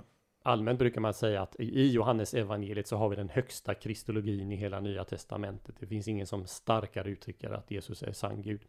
allmänt 0.44 0.80
brukar 0.80 1.02
man 1.02 1.14
säga 1.14 1.42
att 1.42 1.56
i 1.60 1.92
Johannes 1.92 2.34
evangeliet 2.34 2.88
så 2.88 2.98
har 2.98 3.10
vi 3.10 3.16
den 3.16 3.30
högsta 3.30 3.74
kristologin 3.74 4.52
i 4.52 4.56
hela 4.56 4.80
nya 4.80 5.04
testamentet. 5.04 5.76
Det 5.80 5.88
finns 5.88 6.08
ingen 6.08 6.28
som 6.28 6.48
starkare 6.48 7.10
uttrycker 7.10 7.50
att 7.50 7.72
Jesus 7.72 8.04
är 8.04 8.12
sann 8.12 8.42
Gud 8.42 8.62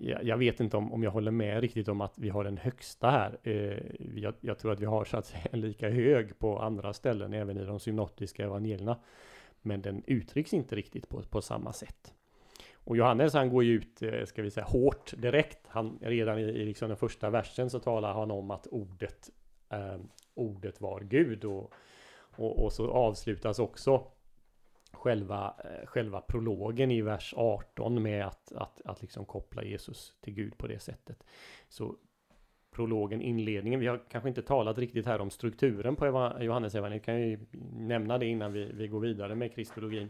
jag, 0.00 0.24
jag, 0.24 0.36
vet 0.36 0.60
inte 0.60 0.76
om, 0.76 0.92
om 0.92 1.02
jag 1.02 1.10
håller 1.10 1.30
med 1.30 1.60
riktigt 1.60 1.88
om 1.88 2.00
att 2.00 2.18
vi 2.18 2.28
har 2.28 2.44
den 2.44 2.56
högsta 2.56 3.10
här. 3.10 3.38
Eh, 3.42 3.78
jag, 4.14 4.34
jag, 4.40 4.58
tror 4.58 4.72
att 4.72 4.80
vi 4.80 4.86
har 4.86 5.04
så 5.04 5.16
att 5.16 5.26
säga 5.26 5.44
en 5.52 5.60
lika 5.68 5.88
hög 5.88 6.38
på 6.38 6.58
andra 6.58 6.92
ställen, 6.92 7.32
även 7.32 7.58
i 7.58 7.64
de 7.64 7.80
synoptiska 7.80 8.44
evangelierna. 8.44 8.98
Men 9.62 9.82
den 9.82 10.02
uttrycks 10.06 10.54
inte 10.54 10.76
riktigt 10.76 11.08
på, 11.08 11.22
på 11.22 11.42
samma 11.42 11.72
sätt. 11.72 12.14
Och 12.74 12.96
Johannes 12.96 13.34
han 13.34 13.48
går 13.48 13.64
ju 13.64 13.72
ut, 13.72 14.02
eh, 14.02 14.24
ska 14.24 14.42
vi 14.42 14.50
säga, 14.50 14.66
hårt 14.66 15.12
direkt. 15.16 15.66
Han, 15.66 15.98
redan 16.00 16.38
i, 16.38 16.42
i 16.42 16.64
liksom 16.64 16.88
den 16.88 16.96
första 16.96 17.30
versen 17.30 17.70
så 17.70 17.78
talar 17.78 18.14
han 18.14 18.30
om 18.30 18.50
att 18.50 18.66
ordet, 18.66 19.30
eh, 19.70 19.96
ordet 20.34 20.80
var 20.80 21.00
Gud. 21.00 21.44
Och, 21.44 21.72
och, 22.36 22.64
och 22.64 22.72
så 22.72 22.90
avslutas 22.90 23.58
också 23.58 24.04
själva, 24.98 25.54
eh, 25.64 25.86
själva 25.86 26.20
prologen 26.20 26.90
i 26.90 27.02
vers 27.02 27.34
18 27.36 28.02
med 28.02 28.26
att, 28.26 28.52
att, 28.52 28.80
att 28.84 29.02
liksom 29.02 29.24
koppla 29.24 29.64
Jesus 29.64 30.14
till 30.20 30.34
Gud 30.34 30.58
på 30.58 30.66
det 30.66 30.78
sättet. 30.78 31.24
Så 31.68 31.94
prologen, 32.70 33.20
inledningen, 33.20 33.80
vi 33.80 33.86
har 33.86 34.00
kanske 34.10 34.28
inte 34.28 34.42
talat 34.42 34.78
riktigt 34.78 35.06
här 35.06 35.20
om 35.20 35.30
strukturen 35.30 35.96
på 35.96 36.06
Johannes 36.40 36.74
evangeliet. 36.74 37.04
kan 37.04 37.20
ju 37.20 37.38
nämna 37.72 38.18
det 38.18 38.26
innan 38.26 38.52
vi, 38.52 38.72
vi 38.72 38.88
går 38.88 39.00
vidare 39.00 39.34
med 39.34 39.54
kristologin. 39.54 40.08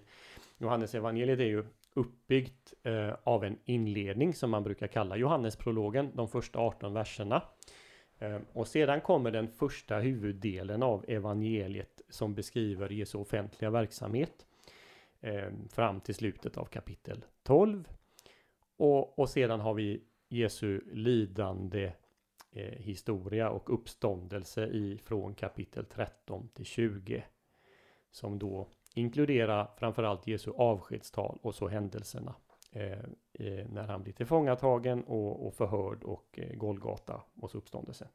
Johannes 0.59 0.94
evangeliet 0.94 1.38
är 1.38 1.44
ju 1.44 1.64
uppbyggt 1.94 2.74
eh, 2.83 3.14
av 3.22 3.44
en 3.44 3.59
inledning 3.64 4.35
som 4.35 4.51
man 4.51 4.62
brukar 4.62 4.87
kalla 4.87 5.16
Johannesprologen, 5.16 6.11
de 6.14 6.29
första 6.29 6.59
18 6.59 6.92
verserna. 6.92 7.42
Eh, 8.18 8.38
och 8.53 8.68
sedan 8.68 9.01
kommer 9.01 9.31
den 9.31 9.48
första 9.48 9.98
huvuddelen 9.98 10.83
av 10.83 11.05
evangeliet 11.09 12.01
som 12.09 12.35
beskriver 12.35 12.88
Jesu 12.88 13.18
offentliga 13.18 13.70
verksamhet 13.70 14.46
Ehm, 15.20 15.68
fram 15.68 16.00
till 16.00 16.14
slutet 16.14 16.57
av 16.57 16.64
kapitel 16.64 17.24
12. 17.42 17.88
Och, 18.76 19.18
och 19.18 19.31
sedan 19.31 19.61
har 19.61 19.74
vi 19.74 20.02
Jesu 20.28 20.81
lidande 20.92 21.92
eh, 22.50 22.78
historia 22.78 23.50
och 23.50 23.74
uppståndelse 23.74 24.66
i 24.66 24.98
från 25.04 25.35
kapitel 25.35 25.85
13 25.85 26.48
till 26.48 26.64
20. 26.64 27.24
Som 28.11 28.38
då 28.38 28.68
inkluderar 28.94 29.70
framförallt 29.76 30.26
Jesu 30.26 30.50
avskedstal 30.50 31.38
och 31.42 31.54
så 31.54 31.68
händelserna 31.68 32.35
eh, 32.72 32.98
eh, 33.33 33.68
när 33.68 33.87
han 33.87 34.02
blir 34.02 34.12
tillfångatagen 34.12 35.04
och, 35.04 35.46
och 35.46 35.54
förhörd 35.54 36.04
och 36.04 36.38
eh, 36.38 36.57
Golgata 36.57 37.22
och 37.40 37.50
så 37.50 37.59
uppståndelse. 37.59 38.09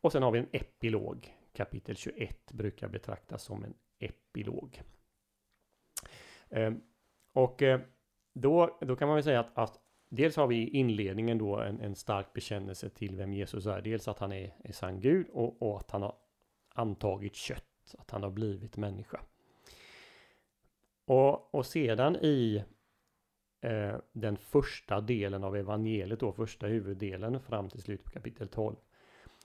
Och 0.00 0.12
sen 0.12 0.22
har 0.22 0.30
vi 0.30 0.38
en 0.38 0.48
epilog. 0.52 1.36
Kapitel 1.52 1.96
21 1.96 2.52
brukar 2.52 2.88
betraktas 2.88 3.42
som 3.42 3.64
en 3.64 3.74
epilog. 3.98 4.82
Ehm, 6.52 6.80
och 7.32 7.62
eh, 7.62 7.80
då, 8.34 8.78
då 8.80 8.96
kan 8.96 9.08
man 9.08 9.14
väl 9.14 9.24
säga 9.24 9.40
att, 9.40 9.58
att 9.58 9.78
dels 10.08 10.36
har 10.36 10.46
vi 10.46 10.56
i 10.56 10.68
inledningen 10.68 11.38
då 11.38 11.56
en, 11.56 11.80
en 11.80 11.94
stark 11.94 12.32
bekännelse 12.32 12.88
till 12.88 13.16
vem 13.16 13.32
Jesus 13.32 13.66
är. 13.66 13.80
Dels 13.80 14.08
att 14.08 14.18
han 14.18 14.32
är, 14.32 14.54
är 14.64 14.72
sann 14.72 15.00
Gud 15.00 15.26
och, 15.32 15.62
och 15.62 15.78
att 15.78 15.90
han 15.90 16.02
har 16.02 16.14
antagit 16.74 17.34
kött. 17.34 17.94
Att 17.98 18.10
han 18.10 18.22
har 18.22 18.30
blivit 18.30 18.76
människa. 18.76 19.20
Och, 21.04 21.54
och 21.54 21.66
sedan 21.66 22.16
i 22.16 22.64
eh, 23.60 23.96
den 24.12 24.36
första 24.36 25.00
delen 25.00 25.44
av 25.44 25.56
evangeliet 25.56 26.20
då, 26.20 26.32
första 26.32 26.66
huvuddelen 26.66 27.40
fram 27.40 27.68
till 27.68 27.82
slutet 27.82 28.04
på 28.04 28.10
kapitel 28.10 28.48
12. 28.48 28.76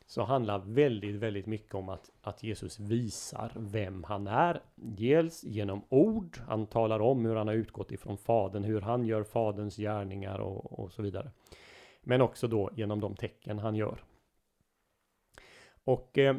Så 0.10 0.24
handlar 0.24 0.60
väldigt, 0.60 1.15
väldigt 1.15 1.46
mycket 1.46 1.76
om 1.76 1.89
att, 1.89 2.12
att 2.22 2.43
Jesus 2.43 2.80
visar 2.80 3.52
vem 3.56 4.04
han 4.04 4.28
är. 4.28 4.62
Dels 4.76 5.43
genom 5.43 5.82
ord, 5.89 6.38
han 6.48 6.67
talar 6.67 7.00
om 7.00 7.26
hur 7.26 7.36
han 7.36 7.48
har 7.48 7.56
utgått 7.56 7.91
ifrån 7.91 8.17
Fadern, 8.17 8.63
hur 8.63 8.82
han 8.82 9.06
gör 9.06 9.24
Faderns 9.24 9.78
gärningar 9.78 10.39
och, 10.39 10.80
och 10.80 10.91
så 10.91 11.02
vidare. 11.02 11.32
Men 12.02 12.22
också 12.22 12.48
då 12.48 12.70
genom 12.76 13.00
de 13.00 13.15
tecken 13.15 13.60
han 13.60 13.76
gör. 13.76 14.04
Och 15.84 16.17
eh, 16.17 16.36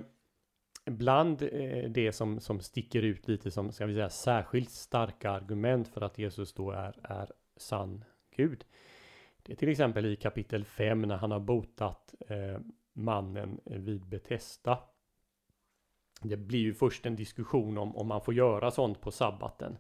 bland 0.85 1.43
eh, 1.43 1.91
det 1.91 2.13
som, 2.13 2.41
som 2.41 2.61
sticker 2.61 3.03
ut 3.03 3.29
lite 3.29 3.51
som, 3.51 3.73
ska 3.73 3.87
vi 3.87 3.95
säga, 3.95 4.11
särskilt 4.11 4.71
starka 4.71 5.31
argument 5.31 5.89
för 5.89 6.01
att 6.01 6.19
Jesus 6.19 6.53
då 6.53 6.71
är, 6.71 6.99
är 7.03 7.33
sann 7.57 8.05
Gud. 8.37 8.65
Det 9.43 9.53
är 9.53 9.57
till 9.57 9.69
exempel 9.69 10.07
i 10.07 10.17
kapitel 10.17 10.65
5 10.65 11.03
när 11.03 11.17
han 11.17 11.31
har 11.31 11.41
botat 11.41 12.15
eh, 12.29 12.61
mannen 12.99 13.61
vid 13.65 14.07
Betesta. 14.07 14.79
Det 16.23 16.37
blir 16.37 16.59
ju 16.59 16.75
först 16.75 17.07
en 17.07 17.17
diskussion 17.17 17.79
om 17.79 17.97
om 17.97 18.07
man 18.07 18.21
får 18.21 18.35
göra 18.35 18.71
sånt 18.71 19.01
på 19.01 19.11
sabbaten. 19.11 19.79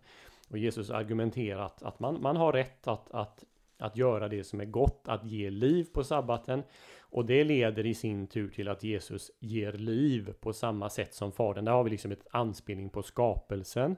Och 0.51 0.59
Jesus 0.59 0.91
argumenterat 0.91 1.83
att 1.83 2.01
man, 2.01 2.23
man 2.23 2.37
har 2.37 2.53
rätt 2.53 2.89
att, 2.89 3.11
att, 3.11 3.45
att 3.79 3.97
göra 3.97 4.29
det 4.29 4.45
som 4.45 4.61
är 4.61 4.65
gott, 4.65 5.09
att 5.09 5.25
ge 5.25 5.51
liv 5.51 5.85
på 5.93 6.05
sabbaten. 6.05 6.63
Och 7.01 7.27
det 7.27 7.45
leder 7.45 7.87
i 7.87 7.95
sin 7.95 8.27
tur 8.27 8.49
till 8.49 8.69
att 8.69 8.83
Jesus 8.83 9.31
ger 9.41 9.73
liv 9.73 10.35
på 10.41 10.53
samma 10.53 10.91
sätt 10.91 11.15
som 11.15 11.33
Fadern. 11.33 11.65
Där 11.65 11.73
har 11.73 11.85
vi 11.85 11.91
liksom 11.91 12.13
ett 12.13 12.27
anspelning 12.31 12.91
på 12.91 13.03
skapelsen. 13.03 13.97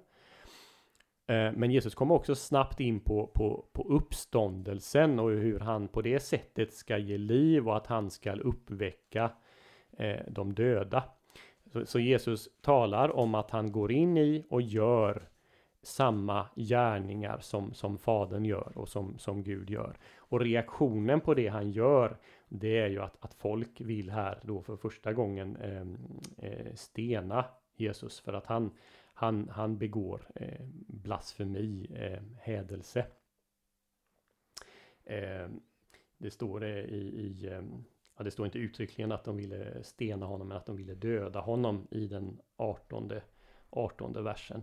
Eh, 1.30 1.52
men 1.52 1.70
Jesus 1.70 1.94
kommer 1.94 2.14
också 2.14 2.34
snabbt 2.34 2.80
in 2.80 3.00
på, 3.00 3.26
på, 3.26 3.64
på 3.72 3.82
uppståndelsen 3.82 5.18
och 5.18 5.30
hur 5.30 5.60
han 5.60 5.88
på 5.88 6.02
det 6.02 6.20
sättet 6.20 6.74
ska 6.74 6.98
ge 6.98 7.18
liv 7.18 7.68
och 7.68 7.76
att 7.76 7.86
han 7.86 8.10
ska 8.10 8.32
uppväcka 8.32 9.30
eh, 9.98 10.20
de 10.28 10.54
döda. 10.54 11.04
Så, 11.72 11.86
så, 11.86 11.98
Jesus 11.98 12.48
talar 12.62 13.16
om 13.16 13.34
att 13.34 13.50
han 13.50 13.72
går 13.72 13.92
in 13.92 14.16
i 14.16 14.44
och 14.50 14.62
gör 14.62 15.28
samma 15.82 16.46
gärningar 16.56 17.38
som, 17.38 17.74
som 17.74 17.98
Fadern 17.98 18.44
gör 18.44 18.72
och 18.74 18.88
som, 18.88 19.18
som 19.18 19.42
Gud 19.42 19.70
gör. 19.70 19.98
Och 20.18 20.40
reaktionen 20.40 21.20
på 21.20 21.34
det 21.34 21.48
han 21.48 21.70
gör, 21.70 22.16
det 22.48 22.78
är 22.78 22.88
ju 22.88 23.02
att, 23.02 23.24
att 23.24 23.34
folk 23.34 23.80
vill 23.80 24.10
här 24.10 24.38
då 24.42 24.62
för 24.62 24.76
första 24.76 25.12
gången 25.12 25.56
eh, 25.56 25.80
eh 26.50 26.74
stena 26.74 27.44
Jesus 27.76 28.20
för 28.20 28.32
att 28.32 28.46
han 28.46 28.70
han, 29.20 29.48
han 29.48 29.78
begår 29.78 30.30
eh, 30.34 30.66
blasfemi, 30.88 31.86
eh, 31.94 32.22
hädelse. 32.38 33.06
Eh, 35.04 35.48
det 36.18 36.30
står 36.30 36.60
det 36.60 36.84
i, 36.84 36.98
i 36.98 37.46
eh, 37.46 37.62
ja, 38.16 38.24
det 38.24 38.30
står 38.30 38.46
inte 38.46 38.58
uttryckligen 38.58 39.12
att 39.12 39.24
de 39.24 39.36
ville 39.36 39.84
stena 39.84 40.26
honom, 40.26 40.48
men 40.48 40.56
att 40.56 40.66
de 40.66 40.76
ville 40.76 40.94
döda 40.94 41.40
honom 41.40 41.88
i 41.90 42.06
den 42.06 42.40
18, 42.56 43.12
18 43.70 44.24
versen. 44.24 44.62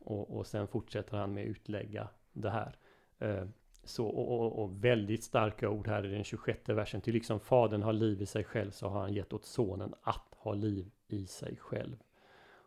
Och, 0.00 0.36
och 0.36 0.46
sen 0.46 0.68
fortsätter 0.68 1.16
han 1.16 1.34
med 1.34 1.42
att 1.42 1.50
utlägga 1.50 2.08
det 2.32 2.50
här. 2.50 2.76
Eh, 3.18 3.44
så, 3.84 4.06
och, 4.06 4.40
och, 4.40 4.62
och, 4.62 4.84
väldigt 4.84 5.24
starka 5.24 5.68
ord 5.68 5.88
här 5.88 6.06
i 6.06 6.08
den 6.08 6.24
26 6.24 6.68
versen. 6.68 7.00
Till 7.00 7.14
liksom 7.14 7.40
fadern 7.40 7.82
har 7.82 7.92
liv 7.92 8.22
i 8.22 8.26
sig 8.26 8.44
själv 8.44 8.70
så 8.70 8.88
har 8.88 9.00
han 9.00 9.12
gett 9.12 9.32
åt 9.32 9.44
sonen 9.44 9.94
att 10.02 10.34
ha 10.36 10.54
liv 10.54 10.90
i 11.08 11.26
sig 11.26 11.56
själv. 11.56 11.96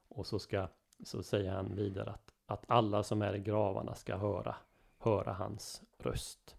Och 0.08 0.28
så 0.28 0.40
ska 0.40 0.68
så 1.04 1.24
säger 1.24 1.52
han 1.52 1.76
vidare 1.76 2.10
att, 2.10 2.34
att 2.46 2.64
alla 2.68 3.04
som 3.04 3.22
är 3.22 3.36
i 3.36 3.40
gravarna 3.40 3.96
ska 3.96 4.18
höra, 4.18 4.56
höra 5.00 5.34
hans 5.34 5.82
röst. 6.00 6.56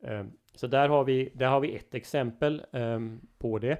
Ehm, 0.00 0.32
så 0.54 0.66
där 0.66 0.88
har, 0.88 1.04
vi, 1.04 1.32
där 1.34 1.48
har 1.48 1.60
vi 1.60 1.76
ett 1.76 1.94
exempel 1.94 2.66
ehm, 2.72 3.20
på 3.38 3.58
det. 3.58 3.78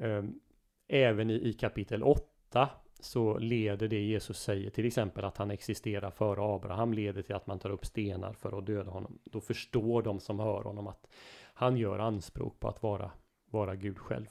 Ehm, 0.00 0.40
även 0.88 1.30
i, 1.30 1.34
i 1.34 1.52
kapitel 1.52 2.02
8 2.02 2.68
så 3.00 3.38
leder 3.38 3.88
det 3.88 4.00
Jesus 4.00 4.40
säger 4.40 4.70
till 4.70 4.86
exempel 4.86 5.24
att 5.24 5.36
han 5.36 5.50
existerar 5.50 6.10
före 6.10 6.54
Abraham 6.54 6.92
leder 6.92 7.22
till 7.22 7.34
att 7.34 7.46
man 7.46 7.58
tar 7.58 7.70
upp 7.70 7.86
stenar 7.86 8.32
för 8.32 8.58
att 8.58 8.66
döda 8.66 8.90
honom. 8.90 9.18
Då 9.24 9.40
förstår 9.40 10.02
de 10.02 10.20
som 10.20 10.38
hör 10.38 10.62
honom 10.62 10.86
att 10.86 11.06
han 11.54 11.76
gör 11.76 11.98
anspråk 11.98 12.60
på 12.60 12.68
att 12.68 12.82
vara, 12.82 13.10
vara 13.50 13.76
Gud 13.76 13.98
själv. 13.98 14.26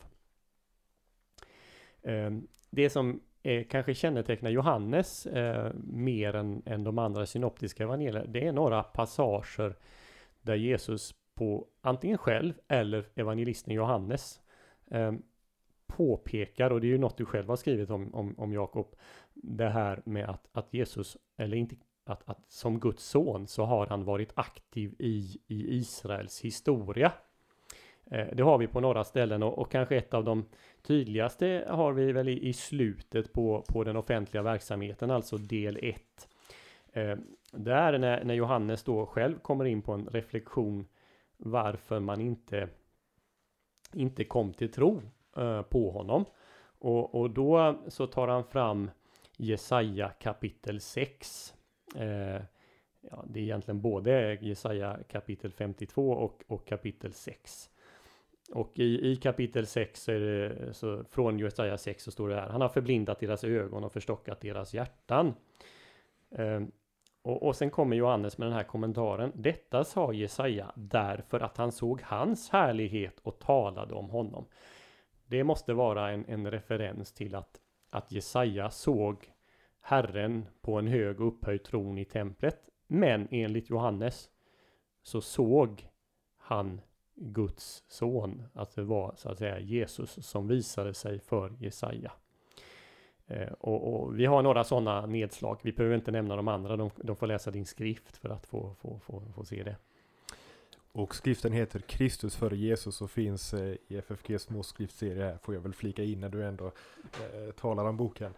Det 2.69 2.89
som 2.89 3.21
eh, 3.47 3.63
kanske 3.63 3.93
kännetecknar 3.93 4.49
Johannes 4.49 5.25
eh, 5.25 5.71
mer 5.83 6.35
än, 6.35 6.61
än 6.65 6.83
de 6.83 6.97
andra 6.97 7.25
synoptiska 7.25 7.83
evangelierna. 7.83 8.25
Det 8.25 8.47
är 8.47 8.51
några 8.51 8.83
passager 8.83 9.75
där 10.41 10.55
Jesus 10.55 11.15
på 11.35 11.67
antingen 11.81 12.17
själv 12.17 12.53
eller 12.67 13.05
evangelisten 13.15 13.73
Johannes 13.73 14.41
eh, 14.91 15.13
påpekar, 15.87 16.71
och 16.71 16.81
det 16.81 16.87
är 16.87 16.89
ju 16.89 16.97
något 16.97 17.17
du 17.17 17.25
själv 17.25 17.49
har 17.49 17.55
skrivit 17.55 17.89
om, 17.89 18.15
om, 18.15 18.35
om 18.37 18.53
Jakob, 18.53 18.95
det 19.33 19.69
här 19.69 20.01
med 20.05 20.29
att, 20.29 20.47
att 20.51 20.73
Jesus, 20.73 21.17
eller 21.37 21.57
inte 21.57 21.75
att, 22.05 22.29
att 22.29 22.51
som 22.51 22.79
Guds 22.79 23.03
son 23.03 23.47
så 23.47 23.65
har 23.65 23.87
han 23.87 24.03
varit 24.03 24.31
aktiv 24.35 24.95
i, 24.99 25.39
i 25.47 25.77
Israels 25.77 26.41
historia. 26.41 27.11
Eh, 28.11 28.27
det 28.33 28.43
har 28.43 28.57
vi 28.57 28.67
på 28.67 28.79
några 28.79 29.03
ställen 29.03 29.43
och, 29.43 29.59
och, 29.59 29.71
kanske 29.71 29.97
ett 29.97 30.13
av 30.13 30.23
de 30.23 30.45
tydligaste 30.81 31.65
har 31.69 31.93
vi 31.93 32.11
väl 32.11 32.29
i, 32.29 32.47
i 32.47 32.53
slutet 32.53 33.33
på, 33.33 33.65
på 33.67 33.83
den 33.83 33.95
offentliga 33.95 34.43
verksamheten, 34.43 35.11
alltså 35.11 35.37
del 35.37 35.79
1. 35.81 36.01
Eh, 36.93 37.15
där 37.51 37.97
när, 37.97 38.23
när 38.23 38.33
Johannes 38.33 38.83
då 38.83 39.05
själv 39.05 39.39
kommer 39.39 39.65
in 39.65 39.81
på 39.81 39.93
en 39.93 40.07
reflektion 40.07 40.87
varför 41.37 41.99
man 41.99 42.21
inte, 42.21 42.69
inte 43.93 44.23
kom 44.23 44.53
till 44.53 44.71
tro 44.71 45.01
eh, 45.37 45.61
på 45.61 45.91
honom. 45.91 46.25
Och, 46.79 47.15
och 47.15 47.29
då 47.29 47.79
så 47.87 48.07
tar 48.07 48.27
han 48.27 48.43
fram 48.43 48.91
Jesaja 49.37 50.09
kapitel 50.09 50.81
6. 50.81 51.53
Eh, 51.95 52.41
ja, 53.01 53.25
det 53.27 53.39
är 53.39 53.43
egentligen 53.43 53.81
både 53.81 54.37
Jesaja 54.41 54.97
kapitel 55.09 55.51
52 55.51 56.11
och, 56.11 56.43
och 56.47 56.67
kapitel 56.67 57.13
6. 57.13 57.69
Och 58.51 58.79
i, 58.79 59.11
i 59.11 59.15
kapitel 59.15 59.67
6 59.67 60.03
så 60.03 60.11
är 60.11 60.19
det, 60.19 60.73
så 60.73 61.03
från 61.03 61.39
Jesaja 61.39 61.77
6 61.77 62.03
så 62.03 62.11
står 62.11 62.29
det 62.29 62.35
här. 62.35 62.49
Han 62.49 62.61
har 62.61 62.69
förblindat 62.69 63.19
deras 63.19 63.43
ögon 63.43 63.83
och 63.83 63.93
förstockat 63.93 64.41
deras 64.41 64.73
hjärtan. 64.73 65.33
Ehm, 66.31 66.71
och, 67.21 67.43
och 67.43 67.55
sen 67.55 67.69
kommer 67.69 67.95
Johannes 67.95 68.37
med 68.37 68.47
den 68.47 68.55
här 68.55 68.63
kommentaren. 68.63 69.31
Detta 69.35 69.83
sa 69.83 70.13
Jesaja 70.13 70.71
därför 70.75 71.39
att 71.39 71.57
han 71.57 71.71
såg 71.71 72.01
hans 72.01 72.49
härlighet 72.49 73.19
och 73.19 73.39
talade 73.39 73.93
om 73.93 74.09
honom. 74.09 74.45
Det 75.25 75.43
måste 75.43 75.73
vara 75.73 76.11
en, 76.11 76.25
en 76.27 76.51
referens 76.51 77.13
till 77.13 77.35
att, 77.35 77.61
att 77.91 78.11
Jesaja 78.11 78.69
såg 78.69 79.31
Herren 79.81 80.45
på 80.61 80.79
en 80.79 80.87
hög 80.87 81.19
upphöjd 81.19 81.63
tron 81.63 81.97
i 81.97 82.05
templet. 82.05 82.69
Men 82.87 83.27
enligt 83.31 83.69
Johannes 83.69 84.29
så 85.03 85.21
såg 85.21 85.87
han 86.37 86.81
Guds 87.19 87.83
son. 87.87 88.43
Att 88.53 88.75
det 88.75 88.83
var 88.83 89.13
så 89.17 89.29
att 89.29 89.37
säga 89.37 89.59
Jesus 89.59 90.25
som 90.25 90.47
visade 90.47 90.93
sig 90.93 91.19
för 91.19 91.53
Jesaja. 91.59 92.11
Eh, 93.27 93.51
och, 93.59 93.93
och, 93.93 94.19
vi 94.19 94.25
har 94.25 94.41
några 94.41 94.63
sådana 94.63 95.05
nedslag. 95.05 95.59
Vi 95.61 95.71
behöver 95.71 95.95
inte 95.95 96.11
nämna 96.11 96.35
de 96.35 96.47
andra. 96.47 96.77
De, 96.77 96.89
de 96.95 97.15
får 97.15 97.27
läsa 97.27 97.51
din 97.51 97.65
skrift 97.65 98.17
för 98.17 98.29
att 98.29 98.45
få, 98.45 98.75
få, 98.81 98.99
få, 98.99 99.23
få 99.35 99.45
se 99.45 99.63
det. 99.63 99.75
Och 100.91 101.15
skriften 101.15 101.51
heter 101.51 101.79
Kristus 101.79 102.35
före 102.35 102.57
Jesus 102.57 103.01
och 103.01 103.11
finns 103.11 103.53
eh, 103.53 103.75
i 103.87 103.97
FFGs 103.97 104.43
småskriftserie 104.43 105.23
här. 105.23 105.37
Får 105.41 105.53
jag 105.55 105.61
väl 105.61 105.73
flika 105.73 106.03
in 106.03 106.19
när 106.19 106.29
du 106.29 106.43
ändå 106.43 106.65
eh, 106.65 107.51
talar 107.51 107.85
om 107.85 107.97
boken. 107.97 108.33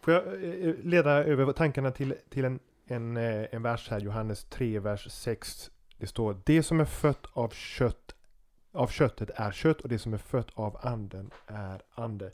Får 0.00 0.14
jag 0.14 0.26
eh, 0.26 0.50
eh 0.50 0.74
leda 0.82 1.24
över 1.24 1.52
tankarna 1.52 1.90
till, 1.90 2.14
till 2.28 2.44
en, 2.44 2.58
en, 2.86 3.16
eh, 3.16 3.46
en 3.52 3.62
vers 3.62 3.88
här, 3.90 4.00
Johannes 4.00 4.44
3, 4.44 4.78
vers 4.78 5.10
6. 5.10 5.70
Det 5.98 6.06
står 6.06 6.40
Det 6.44 6.62
som 6.62 6.80
är 6.80 6.84
fött 6.84 7.26
av 7.32 7.48
kött 7.48 8.15
av 8.76 8.86
köttet 8.86 9.30
är 9.34 9.50
kött 9.50 9.80
och 9.80 9.88
det 9.88 9.98
som 9.98 10.14
är 10.14 10.18
fött 10.18 10.50
av 10.54 10.76
anden 10.80 11.30
är 11.46 11.82
ande. 11.90 12.32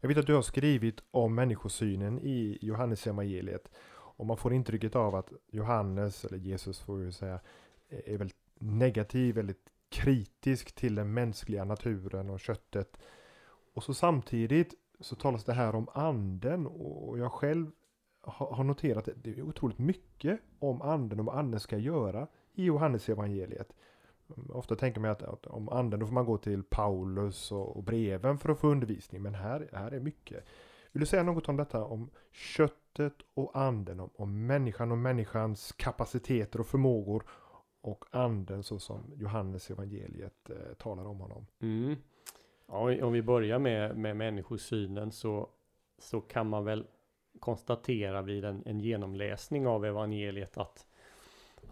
Jag 0.00 0.08
vet 0.08 0.18
att 0.18 0.26
du 0.26 0.34
har 0.34 0.42
skrivit 0.42 1.02
om 1.10 1.34
människosynen 1.34 2.18
i 2.18 2.58
Johannes 2.60 3.06
evangeliet 3.06 3.70
och 4.16 4.26
man 4.26 4.36
får 4.36 4.52
intrycket 4.52 4.96
av 4.96 5.14
att 5.14 5.32
Johannes, 5.50 6.24
eller 6.24 6.38
Jesus 6.38 6.80
får 6.80 6.96
vi 6.96 7.12
säga, 7.12 7.40
är 7.88 8.18
väldigt 8.18 8.36
negativ, 8.58 9.34
väldigt 9.34 9.70
kritisk 9.88 10.72
till 10.72 10.94
den 10.94 11.14
mänskliga 11.14 11.64
naturen 11.64 12.30
och 12.30 12.40
köttet. 12.40 12.98
Och 13.74 13.82
så 13.82 13.94
samtidigt 13.94 14.74
så 15.00 15.16
talas 15.16 15.44
det 15.44 15.52
här 15.52 15.74
om 15.74 15.88
anden 15.92 16.66
och 16.66 17.18
jag 17.18 17.32
själv 17.32 17.70
har 18.22 18.64
noterat 18.64 19.08
att 19.08 19.14
det 19.22 19.38
är 19.38 19.42
otroligt 19.42 19.78
mycket 19.78 20.40
om 20.58 20.82
anden 20.82 21.20
och 21.20 21.26
vad 21.26 21.38
anden 21.38 21.60
ska 21.60 21.78
göra 21.78 22.26
i 22.54 22.64
Johannes 22.64 23.08
evangeliet. 23.08 23.72
Ofta 24.48 24.76
tänker 24.76 25.00
man 25.00 25.10
att, 25.10 25.22
att, 25.22 25.46
om 25.46 25.68
anden 25.68 26.00
då 26.00 26.06
får 26.06 26.14
man 26.14 26.24
gå 26.24 26.38
till 26.38 26.62
Paulus 26.62 27.52
och, 27.52 27.76
och, 27.76 27.82
breven 27.82 28.38
för 28.38 28.48
att 28.48 28.58
få 28.58 28.68
undervisning. 28.68 29.22
Men 29.22 29.34
här, 29.34 29.68
här 29.72 29.90
är 29.90 30.00
mycket. 30.00 30.44
Vill 30.92 31.00
du 31.00 31.06
säga 31.06 31.22
något 31.22 31.48
om 31.48 31.56
detta? 31.56 31.84
Om 31.84 32.10
köttet 32.32 33.14
och 33.34 33.58
anden. 33.58 34.00
Om, 34.00 34.10
om 34.16 34.46
människan 34.46 34.92
och 34.92 34.98
människans 34.98 35.72
kapaciteter 35.72 36.60
och 36.60 36.66
förmågor. 36.66 37.24
Och 37.80 38.04
anden 38.10 38.62
så 38.62 38.78
som 38.78 39.12
Johannes 39.16 39.70
evangeliet 39.70 40.50
eh, 40.50 40.74
talar 40.78 41.04
om 41.04 41.20
honom. 41.20 41.46
Mm. 41.60 41.96
Ja, 42.66 43.04
om 43.04 43.12
vi 43.12 43.22
börjar 43.22 43.58
med, 43.58 43.96
med 43.96 44.16
människosynen 44.16 45.12
så, 45.12 45.48
så 45.98 46.20
kan 46.20 46.48
man 46.48 46.64
väl 46.64 46.86
konstatera 47.40 48.22
vid 48.22 48.44
en, 48.44 48.62
en 48.66 48.80
genomläsning 48.80 49.66
av 49.66 49.84
evangeliet 49.84 50.58
att 50.58 50.86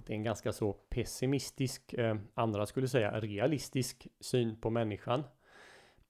det 0.07 0.13
är 0.13 0.17
en 0.17 0.23
ganska 0.23 0.53
så 0.53 0.73
pessimistisk, 0.73 1.93
eh, 1.93 2.17
andra 2.35 2.67
skulle 2.67 2.89
säga 2.89 3.21
realistisk 3.21 4.09
syn 4.21 4.61
på 4.61 4.71
människan. 4.71 5.23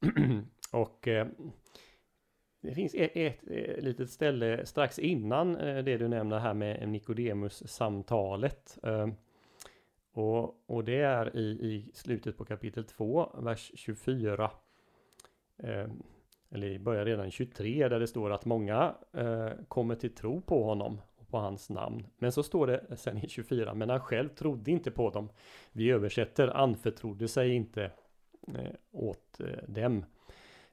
och 0.73 1.09
eh, 1.09 1.27
det 2.61 2.75
finns 2.75 2.95
ett, 2.95 3.11
ett, 3.15 3.49
ett, 3.49 3.85
litet 3.85 4.11
ställe 4.11 4.67
strax 4.67 4.99
innan 4.99 5.57
eh, 5.57 5.85
det 5.85 5.97
du 5.97 6.09
nämner 6.09 6.39
här 6.39 6.55
med 6.55 6.89
Nikodemus 6.89 7.69
samtalet. 7.69 8.79
Eh, 8.83 9.09
och, 10.13 10.65
och 10.67 10.85
det 10.85 11.01
är 11.01 11.37
i, 11.37 11.43
i 11.43 11.91
slutet 11.95 12.37
på 12.37 12.45
kapitel 12.45 12.85
2, 12.85 13.31
vers 13.43 13.73
24. 13.75 14.51
Eh, 15.59 15.87
eller 16.51 16.79
börjar 16.79 17.05
redan 17.05 17.31
23 17.31 17.89
där 17.89 18.01
det 18.01 18.07
står 18.07 18.33
att 18.33 18.45
många 18.45 18.95
eh, 19.13 19.51
kommer 19.69 19.95
till 19.95 20.15
tro 20.15 20.41
på 20.41 20.65
honom 20.65 21.01
på 21.35 21.41
hans 21.41 21.71
namn. 21.71 22.07
Men 22.19 22.33
så 22.33 22.43
står 22.43 22.67
det 22.67 22.97
sen 22.97 23.25
i 23.25 23.29
24, 23.29 23.75
men 23.75 23.91
han 23.91 24.01
själv 24.01 24.29
trodde 24.29 24.71
inte 24.71 24.91
på 24.91 25.11
dem. 25.11 25.29
Vi 25.73 25.91
översätter 25.91 26.49
anförtrodde 26.49 27.29
sig 27.29 27.55
inte 27.55 27.85
eh, 28.49 28.75
åt 28.93 29.41
eh, 29.41 29.69
dem 29.69 30.05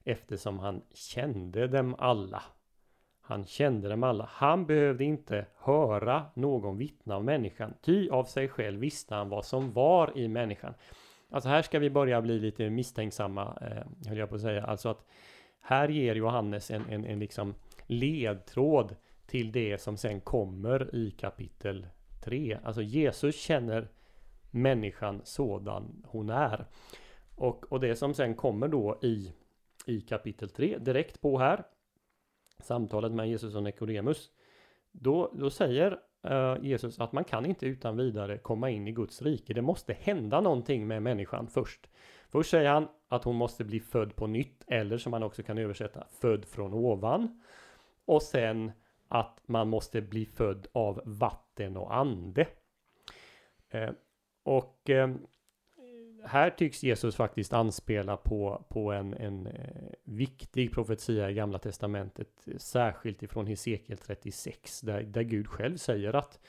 eftersom 0.03 0.59
han 0.59 0.81
kände 0.93 1.67
dem 1.67 1.95
alla. 1.99 2.43
Han 3.21 3.45
kände 3.45 3.89
dem 3.89 4.03
alla. 4.03 4.29
Han 4.31 4.65
behövde 4.65 5.03
inte 5.03 5.45
höra 5.57 6.25
någon 6.33 6.77
vittna 6.77 7.17
om 7.17 7.25
människan, 7.25 7.73
ty 7.81 8.09
av 8.09 8.23
sig 8.23 8.47
själv 8.47 8.79
visste 8.79 9.15
han 9.15 9.29
vad 9.29 9.45
som 9.45 9.73
var 9.73 10.17
i 10.17 10.27
människan. 10.27 10.73
Alltså 11.29 11.49
här 11.49 11.61
ska 11.61 11.79
vi 11.79 11.89
börja 11.89 12.21
bli 12.21 12.39
lite 12.39 12.69
misstänksamma, 12.69 13.57
eh, 13.61 14.09
höll 14.09 14.17
jag 14.17 14.29
på 14.29 14.35
att 14.35 14.41
säga. 14.41 14.63
Alltså 14.63 14.89
att 14.89 15.05
här 15.61 15.87
ger 15.87 16.15
Johannes 16.15 16.71
en, 16.71 16.89
en, 16.89 17.05
en 17.05 17.19
liksom 17.19 17.55
ledtråd 17.87 18.95
till 19.31 19.51
det 19.51 19.81
som 19.81 19.97
sen 19.97 20.21
kommer 20.21 20.95
i 20.95 21.11
kapitel 21.11 21.87
3. 22.23 22.57
Alltså 22.63 22.81
Jesus 22.81 23.35
känner 23.35 23.87
människan 24.51 25.21
sådan 25.23 26.03
hon 26.07 26.29
är. 26.29 26.65
Och, 27.35 27.71
och 27.71 27.79
det 27.79 27.95
som 27.95 28.13
sen 28.13 28.35
kommer 28.35 28.67
då 28.67 28.99
i, 29.01 29.33
i 29.85 30.01
kapitel 30.01 30.49
3, 30.49 30.77
direkt 30.77 31.21
på 31.21 31.39
här, 31.39 31.63
samtalet 32.59 33.11
med 33.11 33.29
Jesus 33.29 33.55
och 33.55 33.63
Nikodemus. 33.63 34.31
Då, 34.91 35.31
då 35.33 35.49
säger 35.49 35.99
uh, 36.31 36.65
Jesus 36.65 36.99
att 36.99 37.11
man 37.11 37.23
kan 37.23 37.45
inte 37.45 37.65
utan 37.65 37.97
vidare 37.97 38.37
komma 38.37 38.69
in 38.69 38.87
i 38.87 38.91
Guds 38.91 39.21
rike. 39.21 39.53
Det 39.53 39.61
måste 39.61 39.93
hända 39.93 40.41
någonting 40.41 40.87
med 40.87 41.03
människan 41.03 41.47
först. 41.47 41.89
Först 42.29 42.49
säger 42.49 42.69
han 42.69 42.87
att 43.07 43.23
hon 43.23 43.35
måste 43.35 43.63
bli 43.63 43.79
född 43.79 44.15
på 44.15 44.27
nytt, 44.27 44.63
eller 44.67 44.97
som 44.97 45.11
man 45.11 45.23
också 45.23 45.43
kan 45.43 45.57
översätta, 45.57 46.07
född 46.21 46.45
från 46.45 46.73
ovan. 46.73 47.41
Och 48.05 48.21
sen 48.21 48.71
att 49.11 49.41
man 49.45 49.67
måste 49.69 50.01
bli 50.01 50.25
född 50.25 50.67
av 50.71 51.01
vatten 51.05 51.77
och 51.77 51.95
ande. 51.95 52.47
Eh, 53.69 53.89
och 54.43 54.89
eh, 54.89 55.09
här 56.23 56.49
tycks 56.49 56.83
Jesus 56.83 57.15
faktiskt 57.15 57.53
anspela 57.53 58.17
på, 58.17 58.65
på 58.69 58.91
en, 58.91 59.13
en 59.13 59.47
eh, 59.47 59.91
viktig 60.03 60.73
profetia 60.73 61.29
i 61.29 61.33
Gamla 61.33 61.59
Testamentet, 61.59 62.47
särskilt 62.57 63.23
ifrån 63.23 63.47
Hesekiel 63.47 63.97
36, 63.97 64.81
där, 64.81 65.01
där 65.03 65.23
Gud 65.23 65.47
själv 65.47 65.77
säger 65.77 66.15
att, 66.15 66.39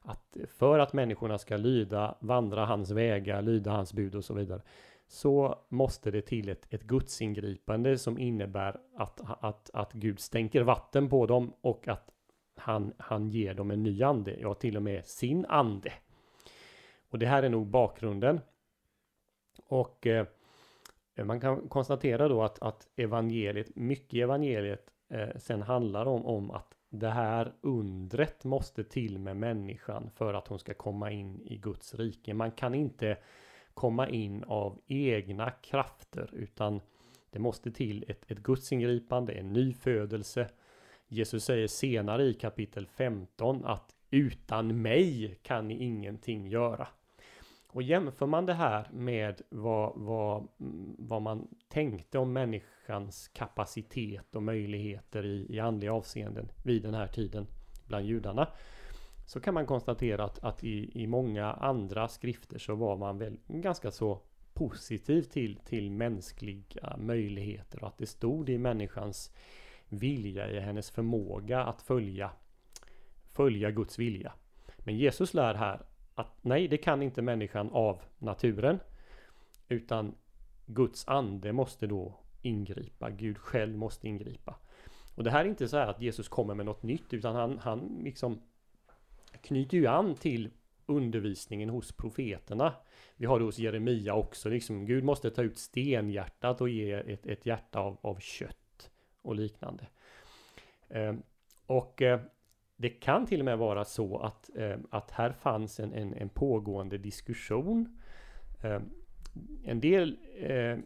att 0.00 0.36
för 0.58 0.78
att 0.78 0.92
människorna 0.92 1.38
ska 1.38 1.56
lyda, 1.56 2.14
vandra 2.20 2.66
hans 2.66 2.90
vägar, 2.90 3.42
lyda 3.42 3.70
hans 3.70 3.92
bud 3.92 4.14
och 4.14 4.24
så 4.24 4.34
vidare, 4.34 4.62
så 5.08 5.58
måste 5.68 6.10
det 6.10 6.22
till 6.22 6.48
ett, 6.48 6.66
ett 6.70 6.82
gudsingripande 6.82 7.98
som 7.98 8.18
innebär 8.18 8.80
att, 8.96 9.20
att, 9.40 9.70
att 9.72 9.92
Gud 9.92 10.20
stänker 10.20 10.62
vatten 10.62 11.08
på 11.08 11.26
dem 11.26 11.52
och 11.60 11.88
att 11.88 12.10
han, 12.56 12.92
han 12.98 13.28
ger 13.28 13.54
dem 13.54 13.70
en 13.70 13.82
ny 13.82 14.02
ande, 14.02 14.36
ja 14.40 14.54
till 14.54 14.76
och 14.76 14.82
med 14.82 15.06
sin 15.06 15.46
ande. 15.46 15.92
Och 17.10 17.18
det 17.18 17.26
här 17.26 17.42
är 17.42 17.48
nog 17.48 17.66
bakgrunden. 17.66 18.40
Och 19.66 20.06
eh, 20.06 20.26
man 21.24 21.40
kan 21.40 21.68
konstatera 21.68 22.28
då 22.28 22.42
att, 22.42 22.62
att 22.62 22.88
evangeliet, 22.96 23.76
mycket 23.76 24.14
i 24.14 24.20
evangeliet 24.20 24.90
eh, 25.08 25.28
sen 25.36 25.62
handlar 25.62 26.06
om, 26.06 26.26
om 26.26 26.50
att 26.50 26.74
det 26.90 27.10
här 27.10 27.52
undret 27.60 28.44
måste 28.44 28.84
till 28.84 29.18
med 29.18 29.36
människan 29.36 30.10
för 30.14 30.34
att 30.34 30.48
hon 30.48 30.58
ska 30.58 30.74
komma 30.74 31.10
in 31.10 31.40
i 31.40 31.56
Guds 31.56 31.94
rike. 31.94 32.34
Man 32.34 32.50
kan 32.50 32.74
inte 32.74 33.16
komma 33.78 34.08
in 34.08 34.44
av 34.44 34.80
egna 34.86 35.50
krafter 35.50 36.30
utan 36.32 36.80
det 37.30 37.38
måste 37.38 37.70
till 37.70 38.04
ett, 38.08 38.30
ett 38.30 38.38
gudsingripande, 38.38 39.32
en 39.32 39.52
ny 39.52 39.72
födelse. 39.72 40.48
Jesus 41.08 41.44
säger 41.44 41.66
senare 41.66 42.24
i 42.24 42.34
kapitel 42.34 42.86
15 42.86 43.64
att 43.64 43.94
utan 44.10 44.82
mig 44.82 45.38
kan 45.42 45.68
ni 45.68 45.84
ingenting 45.84 46.46
göra. 46.46 46.88
Och 47.68 47.82
jämför 47.82 48.26
man 48.26 48.46
det 48.46 48.54
här 48.54 48.88
med 48.92 49.42
vad, 49.48 49.92
vad, 49.96 50.48
vad 50.98 51.22
man 51.22 51.48
tänkte 51.68 52.18
om 52.18 52.32
människans 52.32 53.28
kapacitet 53.28 54.34
och 54.34 54.42
möjligheter 54.42 55.26
i, 55.26 55.46
i 55.50 55.60
andliga 55.60 55.92
avseenden 55.92 56.48
vid 56.64 56.82
den 56.82 56.94
här 56.94 57.06
tiden 57.06 57.46
bland 57.86 58.06
judarna 58.06 58.48
så 59.28 59.40
kan 59.40 59.54
man 59.54 59.66
konstatera 59.66 60.24
att, 60.24 60.44
att 60.44 60.64
i, 60.64 61.02
i 61.02 61.06
många 61.06 61.52
andra 61.52 62.08
skrifter 62.08 62.58
så 62.58 62.74
var 62.74 62.96
man 62.96 63.18
väl 63.18 63.38
ganska 63.46 63.90
så 63.90 64.20
positiv 64.54 65.22
till, 65.22 65.56
till 65.56 65.90
mänskliga 65.90 66.96
möjligheter 66.98 67.82
och 67.82 67.88
att 67.88 67.98
det 67.98 68.06
stod 68.06 68.48
i 68.48 68.58
människans 68.58 69.32
vilja, 69.88 70.50
i 70.50 70.60
hennes 70.60 70.90
förmåga 70.90 71.64
att 71.64 71.82
följa, 71.82 72.30
följa 73.32 73.70
Guds 73.70 73.98
vilja. 73.98 74.32
Men 74.78 74.96
Jesus 74.96 75.34
lär 75.34 75.54
här 75.54 75.80
att 76.14 76.44
nej, 76.44 76.68
det 76.68 76.78
kan 76.78 77.02
inte 77.02 77.22
människan 77.22 77.70
av 77.72 78.00
naturen. 78.18 78.78
Utan 79.68 80.14
Guds 80.66 81.08
ande 81.08 81.52
måste 81.52 81.86
då 81.86 82.14
ingripa. 82.42 83.10
Gud 83.10 83.38
själv 83.38 83.76
måste 83.76 84.08
ingripa. 84.08 84.56
Och 85.14 85.24
det 85.24 85.30
här 85.30 85.44
är 85.44 85.48
inte 85.48 85.68
så 85.68 85.76
här 85.76 85.86
att 85.86 86.00
Jesus 86.00 86.28
kommer 86.28 86.54
med 86.54 86.66
något 86.66 86.82
nytt 86.82 87.12
utan 87.12 87.36
han, 87.36 87.58
han 87.58 88.00
liksom 88.04 88.40
knyter 89.42 89.76
ju 89.76 89.86
an 89.86 90.14
till 90.14 90.50
undervisningen 90.86 91.68
hos 91.68 91.92
profeterna. 91.92 92.74
Vi 93.16 93.26
har 93.26 93.38
det 93.38 93.44
hos 93.44 93.58
Jeremia 93.58 94.14
också, 94.14 94.48
liksom 94.48 94.86
Gud 94.86 95.04
måste 95.04 95.30
ta 95.30 95.42
ut 95.42 95.58
stenhjärtat 95.58 96.60
och 96.60 96.68
ge 96.68 96.92
ett, 96.92 97.26
ett 97.26 97.46
hjärta 97.46 97.80
av, 97.80 97.98
av 98.00 98.18
kött 98.20 98.90
och 99.22 99.34
liknande. 99.34 99.86
Eh, 100.88 101.14
och 101.66 102.02
eh, 102.02 102.20
det 102.76 102.88
kan 102.88 103.26
till 103.26 103.40
och 103.40 103.44
med 103.44 103.58
vara 103.58 103.84
så 103.84 104.18
att, 104.18 104.50
eh, 104.56 104.76
att 104.90 105.10
här 105.10 105.32
fanns 105.32 105.80
en, 105.80 105.92
en, 105.92 106.14
en 106.14 106.28
pågående 106.28 106.98
diskussion. 106.98 107.98
Ehm, 108.62 108.82
en 109.64 109.80
del 109.80 110.18
ehm, 110.38 110.82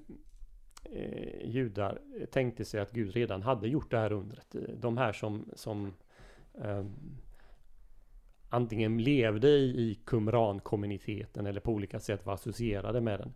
eh, 0.84 1.50
judar 1.50 1.98
tänkte 2.30 2.64
sig 2.64 2.80
att 2.80 2.92
Gud 2.92 3.14
redan 3.14 3.42
hade 3.42 3.68
gjort 3.68 3.90
det 3.90 3.98
här 3.98 4.12
undret. 4.12 4.56
De 4.76 4.96
här 4.96 5.12
som, 5.12 5.50
som 5.54 5.92
eh, 6.54 6.84
antingen 8.52 8.98
levde 8.98 9.48
i, 9.48 9.62
i 9.62 9.98
Qumran-kommuniteten 10.06 11.46
eller 11.46 11.60
på 11.60 11.72
olika 11.72 12.00
sätt 12.00 12.26
var 12.26 12.34
associerade 12.34 13.00
med 13.00 13.20
den. 13.20 13.34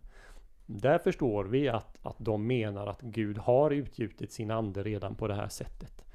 Där 0.65 0.97
förstår 0.97 1.45
vi 1.45 1.69
att, 1.69 2.05
att 2.05 2.15
de 2.19 2.47
menar 2.47 2.87
att 2.87 3.01
Gud 3.01 3.37
har 3.37 3.71
utgjutit 3.71 4.31
sin 4.31 4.51
ande 4.51 4.83
redan 4.83 5.15
på 5.15 5.27
det 5.27 5.33
här 5.33 5.49
sättet. 5.49 6.05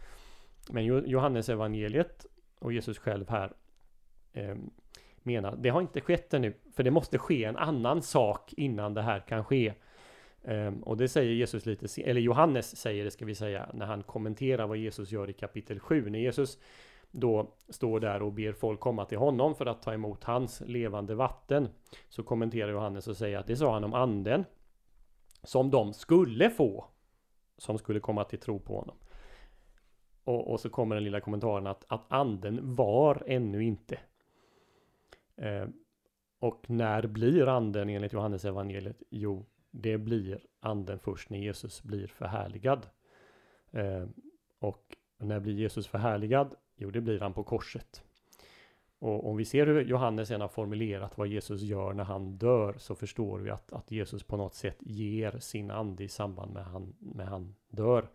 Men 0.70 0.84
Johannes 0.84 1.48
evangeliet 1.48 2.26
och 2.58 2.72
Jesus 2.72 2.98
själv 2.98 3.28
här 3.28 3.52
eh, 4.32 4.56
menar 5.22 5.56
det 5.56 5.68
har 5.68 5.80
inte 5.80 6.00
skett 6.00 6.34
ännu. 6.34 6.54
För 6.74 6.82
det 6.82 6.90
måste 6.90 7.18
ske 7.18 7.44
en 7.44 7.56
annan 7.56 8.02
sak 8.02 8.52
innan 8.56 8.94
det 8.94 9.02
här 9.02 9.20
kan 9.20 9.44
ske. 9.44 9.72
Eh, 10.42 10.72
och 10.82 10.96
det 10.96 11.08
säger 11.08 11.32
Jesus 11.32 11.66
lite, 11.66 12.02
eller 12.02 12.20
Johannes 12.20 12.76
säger 12.76 13.04
det 13.04 13.10
ska 13.10 13.24
vi 13.24 13.34
säga, 13.34 13.68
när 13.74 13.86
han 13.86 14.02
kommenterar 14.02 14.66
vad 14.66 14.76
Jesus 14.76 15.12
gör 15.12 15.30
i 15.30 15.32
kapitel 15.32 15.80
7. 15.80 16.10
När 16.10 16.18
Jesus 16.18 16.58
då 17.12 17.54
står 17.68 18.00
där 18.00 18.22
och 18.22 18.32
ber 18.32 18.52
folk 18.52 18.80
komma 18.80 19.04
till 19.04 19.18
honom 19.18 19.54
för 19.54 19.66
att 19.66 19.82
ta 19.82 19.94
emot 19.94 20.24
hans 20.24 20.60
levande 20.60 21.14
vatten. 21.14 21.68
Så 22.08 22.22
kommenterar 22.22 22.72
Johannes 22.72 23.08
och 23.08 23.16
säger 23.16 23.38
att 23.38 23.46
det 23.46 23.56
sa 23.56 23.72
han 23.72 23.84
om 23.84 23.94
anden. 23.94 24.44
Som 25.42 25.70
de 25.70 25.92
skulle 25.92 26.50
få. 26.50 26.84
Som 27.56 27.78
skulle 27.78 28.00
komma 28.00 28.24
till 28.24 28.38
tro 28.38 28.58
på 28.58 28.78
honom. 28.78 28.96
Och, 30.24 30.52
och 30.52 30.60
så 30.60 30.70
kommer 30.70 30.94
den 30.94 31.04
lilla 31.04 31.20
kommentaren 31.20 31.66
att, 31.66 31.84
att 31.88 32.04
anden 32.08 32.74
var 32.74 33.22
ännu 33.26 33.64
inte. 33.64 33.98
Eh, 35.36 35.66
och 36.38 36.70
när 36.70 37.06
blir 37.06 37.48
anden 37.48 37.88
enligt 37.88 38.12
Johannes 38.12 38.44
evangeliet? 38.44 39.02
Jo, 39.10 39.46
det 39.70 39.98
blir 39.98 40.46
anden 40.60 40.98
först 40.98 41.30
när 41.30 41.38
Jesus 41.38 41.82
blir 41.82 42.06
förhärligad. 42.06 42.86
Eh, 43.70 44.06
och 44.58 44.96
när 45.18 45.40
blir 45.40 45.54
Jesus 45.54 45.86
förhärligad? 45.86 46.54
Jo, 46.82 46.90
det 46.90 47.00
blir 47.00 47.20
han 47.20 47.32
på 47.32 47.44
korset. 47.44 48.02
Och 48.98 49.28
om 49.30 49.36
vi 49.36 49.44
ser 49.44 49.66
hur 49.66 49.84
Johannes 49.84 50.28
sen 50.28 50.40
har 50.40 50.48
formulerat 50.48 51.18
vad 51.18 51.28
Jesus 51.28 51.62
gör 51.62 51.92
när 51.92 52.04
han 52.04 52.36
dör 52.36 52.74
så 52.78 52.94
förstår 52.94 53.38
vi 53.38 53.50
att, 53.50 53.72
att 53.72 53.90
Jesus 53.90 54.22
på 54.22 54.36
något 54.36 54.54
sätt 54.54 54.76
ger 54.80 55.38
sin 55.38 55.70
ande 55.70 56.04
i 56.04 56.08
samband 56.08 56.52
med 56.52 56.64
han, 56.64 56.94
med 56.98 57.26
han 57.26 57.54
dör. 57.68 58.08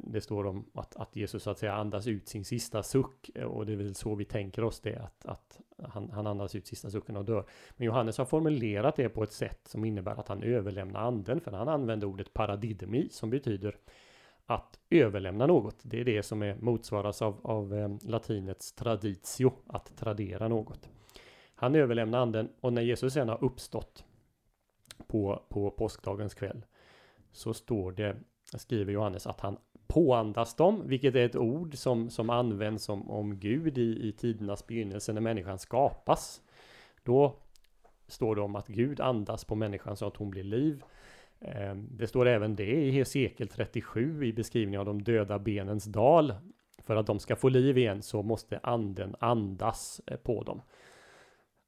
Det 0.00 0.20
står 0.20 0.46
om 0.46 0.64
att, 0.74 0.96
att 0.96 1.16
Jesus 1.16 1.42
så 1.42 1.50
att 1.50 1.58
säga 1.58 1.72
andas 1.72 2.06
ut 2.06 2.28
sin 2.28 2.44
sista 2.44 2.82
suck 2.82 3.30
och 3.44 3.66
det 3.66 3.72
är 3.72 3.76
väl 3.76 3.94
så 3.94 4.14
vi 4.14 4.24
tänker 4.24 4.64
oss 4.64 4.80
det 4.80 4.96
att, 4.96 5.26
att 5.26 5.60
han, 5.88 6.10
han 6.10 6.26
andas 6.26 6.54
ut 6.54 6.66
sista 6.66 6.90
sucken 6.90 7.16
och 7.16 7.24
dör. 7.24 7.44
Men 7.76 7.86
Johannes 7.86 8.18
har 8.18 8.24
formulerat 8.24 8.96
det 8.96 9.08
på 9.08 9.22
ett 9.22 9.32
sätt 9.32 9.60
som 9.64 9.84
innebär 9.84 10.20
att 10.20 10.28
han 10.28 10.42
överlämnar 10.42 11.00
anden 11.00 11.40
för 11.40 11.52
han 11.52 11.68
använder 11.68 12.06
ordet 12.06 12.32
paradidemi 12.32 13.08
som 13.10 13.30
betyder 13.30 13.76
att 14.46 14.78
överlämna 14.90 15.46
något. 15.46 15.76
Det 15.82 16.00
är 16.00 16.04
det 16.04 16.22
som 16.22 16.42
är, 16.42 16.56
motsvaras 16.60 17.22
av, 17.22 17.40
av 17.42 17.74
eh, 17.74 17.88
latinets 18.02 18.72
traditio, 18.72 19.52
att 19.66 19.96
tradera 19.96 20.48
något. 20.48 20.88
Han 21.54 21.74
överlämnar 21.74 22.18
anden 22.18 22.48
och 22.60 22.72
när 22.72 22.82
Jesus 22.82 23.12
sen 23.12 23.28
har 23.28 23.44
uppstått 23.44 24.04
på, 25.06 25.42
på 25.48 25.70
påskdagens 25.70 26.34
kväll 26.34 26.64
så 27.32 27.54
står 27.54 27.92
det, 27.92 28.16
skriver 28.54 28.92
Johannes, 28.92 29.26
att 29.26 29.40
han 29.40 29.58
påandas 29.86 30.54
dem, 30.54 30.82
vilket 30.86 31.14
är 31.14 31.24
ett 31.26 31.36
ord 31.36 31.74
som, 31.74 32.10
som 32.10 32.30
används 32.30 32.88
om, 32.88 33.10
om 33.10 33.38
Gud 33.38 33.78
i, 33.78 34.08
i 34.08 34.12
tidernas 34.12 34.66
begynnelse 34.66 35.12
när 35.12 35.20
människan 35.20 35.58
skapas. 35.58 36.42
Då 37.02 37.36
står 38.06 38.36
det 38.36 38.42
om 38.42 38.56
att 38.56 38.66
Gud 38.66 39.00
andas 39.00 39.44
på 39.44 39.54
människan 39.54 39.96
så 39.96 40.06
att 40.06 40.16
hon 40.16 40.30
blir 40.30 40.44
liv. 40.44 40.82
Ehm, 41.40 41.88
det 41.90 42.06
står 42.06 42.26
även 42.26 42.56
det 42.56 42.72
i 42.72 42.90
Hesekiel 42.90 43.48
37 43.48 44.26
i 44.26 44.32
beskrivningen 44.32 44.80
av 44.80 44.86
de 44.86 45.02
döda 45.02 45.38
benens 45.38 45.84
dal. 45.84 46.34
För 46.82 46.96
att 46.96 47.06
de 47.06 47.18
ska 47.18 47.36
få 47.36 47.48
liv 47.48 47.78
igen 47.78 48.02
så 48.02 48.22
måste 48.22 48.58
anden 48.62 49.16
andas 49.20 50.00
eh, 50.06 50.16
på 50.16 50.42
dem. 50.42 50.62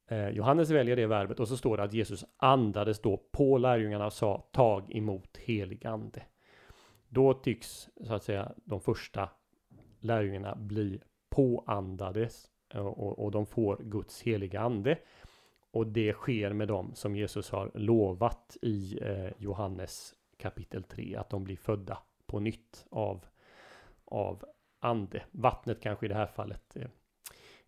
Ehm, 0.09 0.35
Johannes 0.35 0.71
väljer 0.71 0.97
det 0.97 1.07
verbet 1.07 1.41
och 1.41 1.49
så 1.49 1.57
står 1.57 1.77
det 1.77 1.83
att 1.83 1.95
Jesus 1.95 2.25
andades 2.37 3.01
då 3.01 3.17
på 3.17 3.59
lärjungarna 3.59 4.07
och 4.07 4.13
sa 4.13 4.49
tag 4.53 4.97
emot 4.97 5.37
helig 5.37 5.87
ande. 5.87 6.23
Då 7.09 7.35
tycks 7.35 7.89
så 8.07 8.15
att 8.15 8.23
säga 8.23 8.53
de 8.65 8.81
första 8.81 9.29
lärjungarna 10.01 10.55
bli 10.57 11.01
påandades 11.31 12.51
eh, 12.75 12.87
och, 12.87 13.19
och 13.19 13.31
de 13.31 13.47
får 13.47 13.77
Guds 13.83 14.23
heliga 14.23 14.61
ande. 14.61 14.99
Och 15.71 15.87
det 15.87 16.13
sker 16.13 16.53
med 16.53 16.69
dem 16.69 16.95
som 16.95 17.17
Jesus 17.17 17.51
har 17.51 17.71
lovat 17.75 18.57
i 18.63 18.99
eh, 19.03 19.31
Johannes 19.39 20.15
kapitel 20.37 20.83
3, 20.83 21.17
att 21.17 21.31
de 21.31 21.45
blir 21.45 21.57
födda 21.57 21.99
på 22.27 22.41
nytt 22.41 22.87
av, 22.91 23.25
av 24.05 24.45
ande. 24.81 25.25
Vattnet 25.31 25.81
kanske 25.81 26.07
i 26.07 26.09
det 26.09 26.15
här 26.15 26.27
fallet 26.27 26.77
eh, 26.77 26.89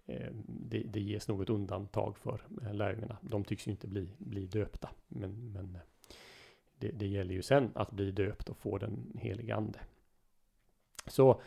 eh, 0.07 0.31
det, 0.47 0.83
det 0.83 1.01
ges 1.01 1.29
något 1.29 1.51
undantag 1.51 2.19
för 2.19 2.43
eh, 2.63 2.75
lärjungarna. 2.75 3.17
De 3.23 3.45
tycks 3.45 3.67
ju 3.67 3.71
inte 3.71 3.87
bli, 3.87 4.09
bli 4.19 4.47
döpta. 4.47 4.91
Men, 5.09 5.53
men 5.53 5.75
eh, 5.75 5.81
det, 6.79 6.91
det 6.91 7.07
gäller 7.07 7.35
ju 7.35 7.43
sen 7.43 7.71
att 7.75 7.91
bli 7.91 8.11
döpt 8.11 8.49
och 8.49 8.57
få 8.57 8.79
den 8.79 9.13
heliga 9.15 9.57
ande. 9.57 9.79
Så 11.07 11.41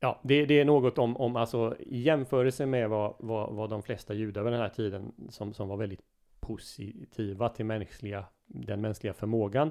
Ja, 0.00 0.20
det, 0.24 0.46
det, 0.46 0.60
är 0.60 0.64
något 0.64 0.98
om, 0.98 1.16
om 1.16 1.36
alltså 1.36 1.76
i 1.78 2.00
jämförelse 2.00 2.66
med 2.66 2.88
vad, 2.88 3.14
vad, 3.18 3.54
vad 3.54 3.70
de 3.70 3.82
flesta 3.82 4.14
judar 4.14 4.42
vid 4.42 4.52
den 4.52 4.60
här 4.60 4.68
tiden 4.68 5.12
som, 5.28 5.54
som 5.54 5.68
var 5.68 5.76
väldigt 5.76 6.02
positiva 6.40 7.48
till 7.48 7.64
mänskliga, 7.64 8.24
den 8.46 8.80
mänskliga 8.80 9.14
förmågan 9.14 9.70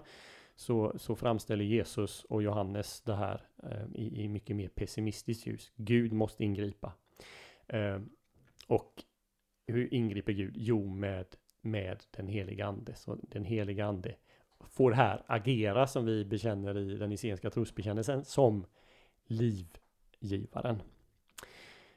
så, 0.55 0.93
så 0.97 1.15
framställer 1.15 1.65
Jesus 1.65 2.23
och 2.23 2.43
Johannes 2.43 3.01
det 3.01 3.15
här 3.15 3.41
eh, 3.63 4.01
i, 4.01 4.23
i, 4.23 4.27
mycket 4.27 4.55
mer 4.55 4.67
pessimistiskt 4.67 5.47
ljus. 5.47 5.71
Gud 5.75 6.13
måste 6.13 6.43
ingripa. 6.43 6.93
Eh, 7.67 7.99
och 8.67 9.03
hur 9.67 9.93
ingriper 9.93 10.33
Gud? 10.33 10.53
Jo, 10.57 10.89
med, 10.89 11.25
med 11.61 12.03
den 12.11 12.27
heliga 12.27 12.65
ande. 12.65 12.95
Så 12.95 13.17
den 13.21 13.45
heliga 13.45 13.85
ande 13.85 14.15
får 14.59 14.91
här 14.91 15.23
agera 15.27 15.87
som 15.87 16.05
vi 16.05 16.25
bekänner 16.25 16.77
i 16.77 16.97
den 16.97 17.11
isenska 17.11 17.49
trosbekännelsen 17.49 18.25
som 18.25 18.65
liv 19.25 19.67
givaren. 20.19 20.81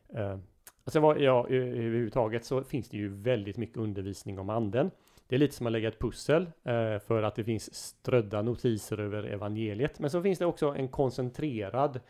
Eh, 0.09 0.37
alltså 0.85 1.01
vad, 1.01 1.21
ja, 1.21 1.47
överhuvudtaget 1.49 2.45
så 2.45 2.65
finns 2.65 2.89
det 2.89 2.97
ju 2.97 3.09
väldigt 3.09 3.57
mycket 3.57 3.77
undervisning 3.77 4.39
om 4.39 4.51
anden. 4.51 4.91
Det 5.27 5.35
är 5.35 5.39
lite 5.39 5.55
som 5.55 5.67
att 5.67 5.73
lägga 5.73 5.89
ett 5.89 5.99
pussel 5.99 6.43
eh, 6.43 6.99
för 6.99 7.23
att 7.23 7.35
det 7.35 7.45
finns 7.45 7.75
strödda 7.75 8.43
notiser 8.43 9.01
över 9.01 9.23
evangeliet. 9.23 9.99
Men 9.99 10.11
så 10.11 10.23
finns 10.23 10.39
det 10.39 10.47
också 10.47 10.67
en 10.67 10.89
koncentrerad 10.89 12.01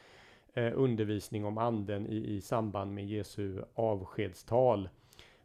eh, 0.55 0.73
undervisning 0.75 1.45
om 1.45 1.59
anden 1.59 2.07
i, 2.07 2.17
i 2.17 2.41
samband 2.41 2.95
med 2.95 3.07
Jesu 3.07 3.63
avskedstal. 3.75 4.89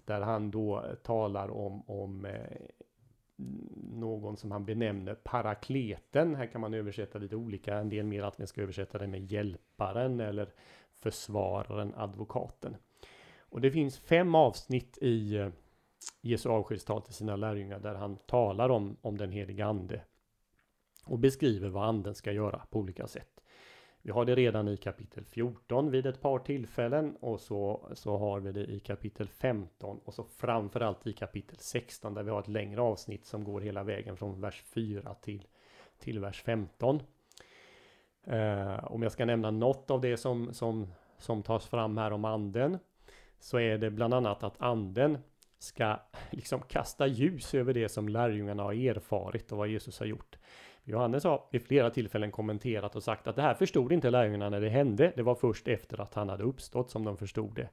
Där 0.05 0.21
han 0.21 0.51
då 0.51 0.83
talar 1.03 1.49
om, 1.51 1.83
om 1.89 2.27
någon 3.93 4.37
som 4.37 4.51
han 4.51 4.65
benämner 4.65 5.15
parakleten. 5.15 6.35
Här 6.35 6.45
kan 6.45 6.61
man 6.61 6.73
översätta 6.73 7.19
lite 7.19 7.35
olika. 7.35 7.77
En 7.77 7.89
del 7.89 8.05
mer 8.05 8.23
att 8.23 8.37
man 8.37 8.47
ska 8.47 8.61
översätta 8.61 8.97
det 8.97 9.07
med 9.07 9.31
hjälparen 9.31 10.19
eller 10.19 10.53
försvararen, 10.93 11.93
advokaten. 11.95 12.75
Och 13.39 13.61
det 13.61 13.71
finns 13.71 13.97
fem 13.97 14.35
avsnitt 14.35 14.97
i 15.01 15.35
eh, 15.35 15.49
Jesu 16.21 16.49
avskedstal 16.49 17.01
till 17.01 17.13
sina 17.13 17.35
lärjungar 17.35 17.79
där 17.79 17.95
han 17.95 18.17
talar 18.17 18.69
om, 18.69 18.97
om 19.01 19.17
den 19.17 19.31
heliga 19.31 19.65
ande 19.65 20.01
och 21.05 21.19
beskriver 21.19 21.69
vad 21.69 21.89
anden 21.89 22.15
ska 22.15 22.31
göra 22.31 22.65
på 22.69 22.79
olika 22.79 23.07
sätt. 23.07 23.34
Vi 24.05 24.11
har 24.11 24.25
det 24.25 24.35
redan 24.35 24.67
i 24.67 24.77
kapitel 24.77 25.25
14 25.25 25.91
vid 25.91 26.05
ett 26.05 26.21
par 26.21 26.39
tillfällen 26.39 27.15
och 27.19 27.39
så, 27.39 27.89
så 27.93 28.17
har 28.17 28.39
vi 28.39 28.51
det 28.51 28.65
i 28.65 28.79
kapitel 28.79 29.27
15 29.27 29.99
och 30.05 30.13
så 30.13 30.23
framförallt 30.23 31.07
i 31.07 31.13
kapitel 31.13 31.57
16 31.59 32.13
där 32.13 32.23
vi 32.23 32.31
har 32.31 32.39
ett 32.39 32.47
längre 32.47 32.81
avsnitt 32.81 33.25
som 33.25 33.43
går 33.43 33.61
hela 33.61 33.83
vägen 33.83 34.17
från 34.17 34.41
vers 34.41 34.63
4 34.73 35.13
till, 35.13 35.47
till 35.99 36.19
vers 36.19 36.43
15. 36.43 36.99
Eh, 38.23 38.91
om 38.91 39.03
jag 39.03 39.11
ska 39.11 39.25
nämna 39.25 39.51
något 39.51 39.91
av 39.91 40.01
det 40.01 40.17
som, 40.17 40.53
som, 40.53 40.93
som 41.17 41.43
tas 41.43 41.67
fram 41.67 41.97
här 41.97 42.11
om 42.11 42.25
anden 42.25 42.79
så 43.39 43.59
är 43.59 43.77
det 43.77 43.91
bland 43.91 44.13
annat 44.13 44.43
att 44.43 44.61
anden 44.61 45.17
ska 45.59 45.99
liksom 46.31 46.61
kasta 46.61 47.07
ljus 47.07 47.53
över 47.53 47.73
det 47.73 47.89
som 47.89 48.09
lärjungarna 48.09 48.63
har 48.63 48.73
erfarit 48.73 49.51
och 49.51 49.57
vad 49.57 49.67
Jesus 49.67 49.99
har 49.99 50.05
gjort. 50.05 50.37
Johannes 50.87 51.23
har 51.23 51.43
vid 51.51 51.61
flera 51.61 51.89
tillfällen 51.89 52.31
kommenterat 52.31 52.95
och 52.95 53.03
sagt 53.03 53.27
att 53.27 53.35
det 53.35 53.41
här 53.41 53.53
förstod 53.53 53.91
inte 53.91 54.09
lärjungarna 54.09 54.49
när 54.49 54.61
det 54.61 54.69
hände. 54.69 55.13
Det 55.15 55.23
var 55.23 55.35
först 55.35 55.67
efter 55.67 56.01
att 56.01 56.13
han 56.13 56.29
hade 56.29 56.43
uppstått 56.43 56.89
som 56.89 57.03
de 57.03 57.17
förstod 57.17 57.55
det. 57.55 57.69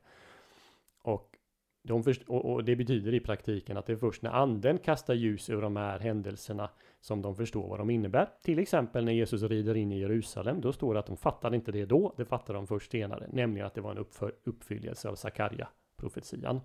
Och, 1.03 1.37
de 1.83 2.03
först 2.03 2.23
och, 2.23 2.53
och 2.53 2.65
det 2.65 2.77
betyder 2.77 3.15
i 3.15 3.21
praktiken 3.21 3.77
att 3.77 3.87
det 3.87 3.93
är 3.93 3.97
först 3.97 4.23
när 4.23 4.31
anden 4.31 4.79
kastar 4.79 5.15
ljus 5.15 5.51
över 5.51 5.63
de 5.63 5.77
här 5.77 5.99
händelserna 5.99 6.71
som 7.01 7.23
de 7.23 7.37
förstår 7.37 7.69
vad 7.69 7.79
de 7.79 7.91
innebär. 7.91 8.29
Till 8.43 8.59
exempel 8.59 9.05
när 9.05 9.13
Jesus 9.13 9.43
rider 9.43 9.75
in 9.75 9.93
i 9.93 10.01
Jerusalem. 10.01 10.61
Då 10.61 10.73
står 10.73 10.95
det 10.95 11.01
att 11.01 11.07
de 11.07 11.17
fattade 11.17 11.57
inte 11.57 11.73
det 11.73 11.85
då. 11.85 12.15
Det 12.17 12.25
fattade 12.25 12.59
de 12.59 12.67
först 12.67 12.91
senare. 12.91 13.27
Nämligen 13.33 13.67
att 13.67 13.75
det 13.75 13.81
var 13.81 13.91
en 13.91 14.05
uppfyllelse 14.45 15.09
av 15.09 15.15
Sakarja 15.15 15.69
profetian. 15.97 16.61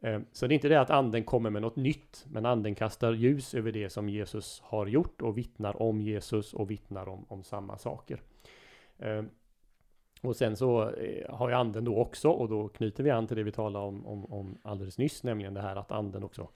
Eh, 0.00 0.20
så 0.32 0.46
det 0.46 0.52
är 0.52 0.54
inte 0.54 0.68
det 0.68 0.80
att 0.80 0.90
anden 0.90 1.24
kommer 1.24 1.50
med 1.50 1.62
något 1.62 1.76
nytt, 1.76 2.26
men 2.30 2.46
anden 2.46 2.74
kastar 2.74 3.12
ljus 3.12 3.54
över 3.54 3.72
det 3.72 3.90
som 3.90 4.08
Jesus 4.08 4.62
har 4.64 4.86
gjort 4.86 5.22
och 5.22 5.38
vittnar 5.38 5.82
om 5.82 6.00
Jesus 6.00 6.54
och 6.54 6.70
vittnar 6.70 7.08
om, 7.08 7.24
om 7.28 7.42
samma 7.42 7.78
saker. 7.78 8.22
Eh, 8.98 9.22
och 10.22 10.36
sen 10.36 10.56
så 10.56 10.90
eh, 10.90 11.34
har 11.34 11.48
ju 11.48 11.54
anden 11.54 11.84
då 11.84 11.96
också, 11.96 12.28
och 12.28 12.48
då 12.48 12.68
knyter 12.68 13.04
vi 13.04 13.10
an 13.10 13.26
till 13.26 13.36
det 13.36 13.42
vi 13.42 13.52
talade 13.52 13.86
om, 13.86 14.06
om, 14.06 14.32
om 14.32 14.58
alldeles 14.62 14.98
nyss, 14.98 15.22
nämligen 15.22 15.54
det 15.54 15.60
här 15.60 15.76
att 15.76 15.92
anden 15.92 16.24
också 16.24 16.48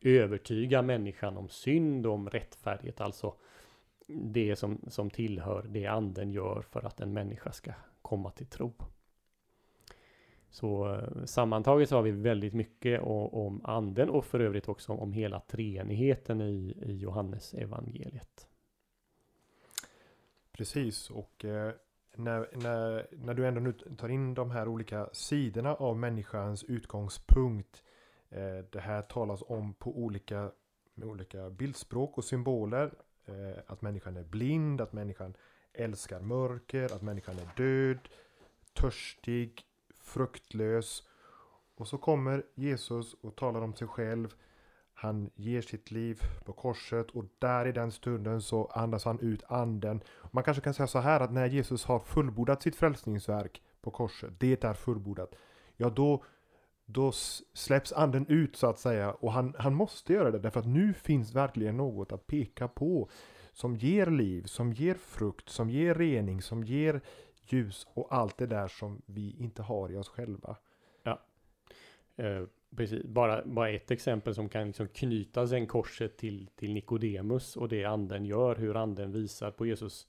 övertygar 0.00 0.82
människan 0.82 1.36
om 1.36 1.48
synd 1.48 2.06
och 2.06 2.12
om 2.12 2.30
rättfärdighet, 2.30 3.00
alltså 3.00 3.34
det 4.06 4.56
som, 4.56 4.80
som 4.88 5.10
tillhör 5.10 5.66
det 5.68 5.86
anden 5.86 6.32
gör 6.32 6.62
för 6.62 6.86
att 6.86 7.00
en 7.00 7.12
människa 7.12 7.52
ska 7.52 7.72
komma 8.02 8.30
till 8.30 8.46
tro. 8.46 8.72
Så 10.50 10.94
eh, 10.94 11.24
sammantaget 11.24 11.88
så 11.88 11.96
har 11.96 12.02
vi 12.02 12.10
väldigt 12.10 12.54
mycket 12.54 13.00
om 13.02 13.60
anden 13.64 14.10
och 14.10 14.24
för 14.24 14.40
övrigt 14.40 14.68
också 14.68 14.92
om 14.92 15.12
hela 15.12 15.40
treenigheten 15.40 16.40
i, 16.40 16.76
i 16.86 16.96
Johannes 16.96 17.54
evangeliet. 17.54 18.48
Precis, 20.52 21.10
och 21.10 21.44
eh, 21.44 21.72
när, 22.16 22.48
när, 22.52 23.06
när 23.10 23.34
du 23.34 23.46
ändå 23.46 23.60
nu 23.60 23.72
tar 23.72 24.08
in 24.08 24.34
de 24.34 24.50
här 24.50 24.68
olika 24.68 25.08
sidorna 25.12 25.74
av 25.74 25.96
människans 25.96 26.64
utgångspunkt. 26.64 27.82
Eh, 28.28 28.64
det 28.72 28.80
här 28.80 29.02
talas 29.02 29.42
om 29.46 29.74
på 29.74 29.98
olika, 29.98 30.52
med 30.94 31.08
olika 31.08 31.50
bildspråk 31.50 32.18
och 32.18 32.24
symboler. 32.24 32.92
Eh, 33.26 33.62
att 33.66 33.82
människan 33.82 34.16
är 34.16 34.24
blind, 34.24 34.80
att 34.80 34.92
människan 34.92 35.34
älskar 35.72 36.20
mörker, 36.20 36.84
att 36.84 37.02
människan 37.02 37.36
är 37.38 37.48
död, 37.56 38.08
törstig, 38.72 39.62
fruktlös. 40.10 41.02
Och 41.76 41.88
så 41.88 41.98
kommer 41.98 42.42
Jesus 42.54 43.14
och 43.14 43.36
talar 43.36 43.60
om 43.60 43.74
sig 43.74 43.88
själv. 43.88 44.34
Han 44.94 45.30
ger 45.34 45.62
sitt 45.62 45.90
liv 45.90 46.22
på 46.44 46.52
korset 46.52 47.10
och 47.10 47.24
där 47.38 47.66
i 47.66 47.72
den 47.72 47.92
stunden 47.92 48.42
så 48.42 48.64
andas 48.64 49.04
han 49.04 49.20
ut 49.20 49.42
anden. 49.48 50.02
Man 50.30 50.44
kanske 50.44 50.62
kan 50.62 50.74
säga 50.74 50.86
så 50.86 50.98
här 50.98 51.20
att 51.20 51.32
när 51.32 51.46
Jesus 51.46 51.84
har 51.84 51.98
fullbordat 51.98 52.62
sitt 52.62 52.76
frälsningsverk 52.76 53.62
på 53.80 53.90
korset, 53.90 54.32
det 54.38 54.64
är 54.64 54.74
fullbordat. 54.74 55.34
Ja, 55.76 55.90
då, 55.90 56.24
då 56.86 57.12
släpps 57.52 57.92
anden 57.92 58.26
ut 58.26 58.56
så 58.56 58.66
att 58.66 58.78
säga 58.78 59.12
och 59.12 59.32
han, 59.32 59.54
han 59.58 59.74
måste 59.74 60.12
göra 60.12 60.30
det 60.30 60.38
därför 60.38 60.60
att 60.60 60.66
nu 60.66 60.94
finns 60.94 61.34
verkligen 61.34 61.76
något 61.76 62.12
att 62.12 62.26
peka 62.26 62.68
på 62.68 63.10
som 63.52 63.76
ger 63.76 64.06
liv, 64.06 64.42
som 64.42 64.72
ger 64.72 64.94
frukt, 64.94 65.48
som 65.48 65.70
ger 65.70 65.94
rening, 65.94 66.42
som 66.42 66.64
ger 66.64 67.00
ljus 67.52 67.86
och 67.94 68.14
allt 68.14 68.38
det 68.38 68.46
där 68.46 68.68
som 68.68 69.02
vi 69.06 69.36
inte 69.38 69.62
har 69.62 69.92
i 69.92 69.96
oss 69.96 70.08
själva. 70.08 70.56
Eh, 72.20 72.42
precis, 72.76 73.04
bara, 73.04 73.42
bara 73.44 73.70
ett 73.70 73.90
exempel 73.90 74.34
som 74.34 74.48
kan 74.48 74.66
liksom 74.66 74.88
knyta 74.88 75.46
sen 75.46 75.66
korset 75.66 76.16
till, 76.16 76.48
till 76.56 76.74
Nikodemus 76.74 77.56
och 77.56 77.68
det 77.68 77.84
anden 77.84 78.24
gör, 78.24 78.56
hur 78.56 78.76
anden 78.76 79.12
visar 79.12 79.50
på 79.50 79.66
Jesus. 79.66 80.08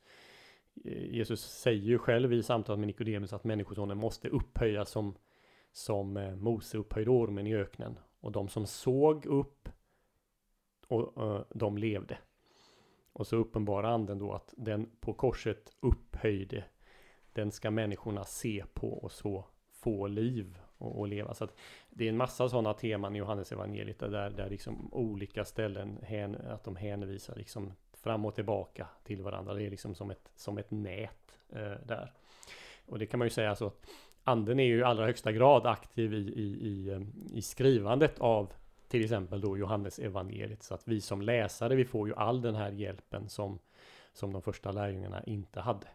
Eh, 0.85 1.15
Jesus 1.15 1.41
säger 1.41 1.83
ju 1.83 1.97
själv 1.97 2.33
i 2.33 2.43
samtalet 2.43 2.79
med 2.79 2.87
Nikodemus 2.87 3.33
att 3.33 3.43
människosonen 3.43 3.97
måste 3.97 4.29
upphöjas 4.29 4.89
som, 4.89 5.15
som 5.71 6.17
eh, 6.17 6.35
Mose 6.35 6.77
upphöjde 6.77 7.11
ormen 7.11 7.47
i 7.47 7.55
öknen. 7.55 7.99
Och 8.19 8.31
de 8.31 8.47
som 8.47 8.67
såg 8.67 9.25
upp 9.25 9.69
och 10.87 11.23
eh, 11.23 11.41
de 11.49 11.77
levde. 11.77 12.17
Och 13.13 13.27
så 13.27 13.35
uppenbarar 13.35 13.91
anden 13.91 14.19
då 14.19 14.33
att 14.33 14.53
den 14.57 14.89
på 14.99 15.13
korset 15.13 15.75
upphöjde 15.79 16.63
den 17.33 17.51
ska 17.51 17.71
människorna 17.71 18.25
se 18.25 18.63
på 18.73 18.93
och 18.93 19.11
så 19.11 19.45
få 19.71 20.07
liv 20.07 20.57
och, 20.77 20.99
och 20.99 21.07
leva. 21.07 21.33
Så 21.33 21.43
att 21.43 21.55
det 21.89 22.05
är 22.05 22.09
en 22.09 22.17
massa 22.17 22.49
sådana 22.49 22.73
teman 22.73 23.15
i 23.15 23.19
Johannes 23.19 23.51
evangeliet 23.51 23.99
där, 23.99 24.29
där 24.29 24.49
liksom 24.49 24.93
olika 24.93 25.45
ställen 25.45 25.99
hän, 26.03 26.35
att 26.35 26.63
de 26.63 26.75
hänvisar 26.75 27.35
liksom 27.35 27.73
fram 27.93 28.25
och 28.25 28.35
tillbaka 28.35 28.87
till 29.03 29.21
varandra. 29.21 29.53
Det 29.53 29.63
är 29.63 29.69
liksom 29.69 29.95
som 29.95 30.11
ett, 30.11 30.31
som 30.35 30.57
ett 30.57 30.71
nät 30.71 31.35
eh, 31.49 31.73
där. 31.85 32.13
Och 32.85 32.99
det 32.99 33.05
kan 33.05 33.17
man 33.17 33.25
ju 33.25 33.29
säga 33.29 33.55
så 33.55 33.65
att 33.65 33.85
anden 34.23 34.59
är 34.59 34.63
ju 34.63 34.79
i 34.79 34.83
allra 34.83 35.05
högsta 35.05 35.31
grad 35.31 35.65
aktiv 35.65 36.13
i, 36.13 36.17
i, 36.17 36.67
i, 36.67 36.89
eh, 36.89 37.01
i 37.33 37.41
skrivandet 37.41 38.19
av 38.19 38.53
till 38.87 39.03
exempel 39.03 39.41
då 39.41 39.57
Johannes 39.57 39.99
evangeliet 39.99 40.63
så 40.63 40.73
att 40.73 40.87
vi 40.87 41.01
som 41.01 41.21
läsare 41.21 41.75
vi 41.75 41.85
får 41.85 42.07
ju 42.07 42.15
all 42.15 42.41
den 42.41 42.55
här 42.55 42.71
hjälpen 42.71 43.29
som, 43.29 43.59
som 44.13 44.33
de 44.33 44.41
första 44.41 44.71
lärjungarna 44.71 45.23
inte 45.23 45.59
hade. 45.59 45.87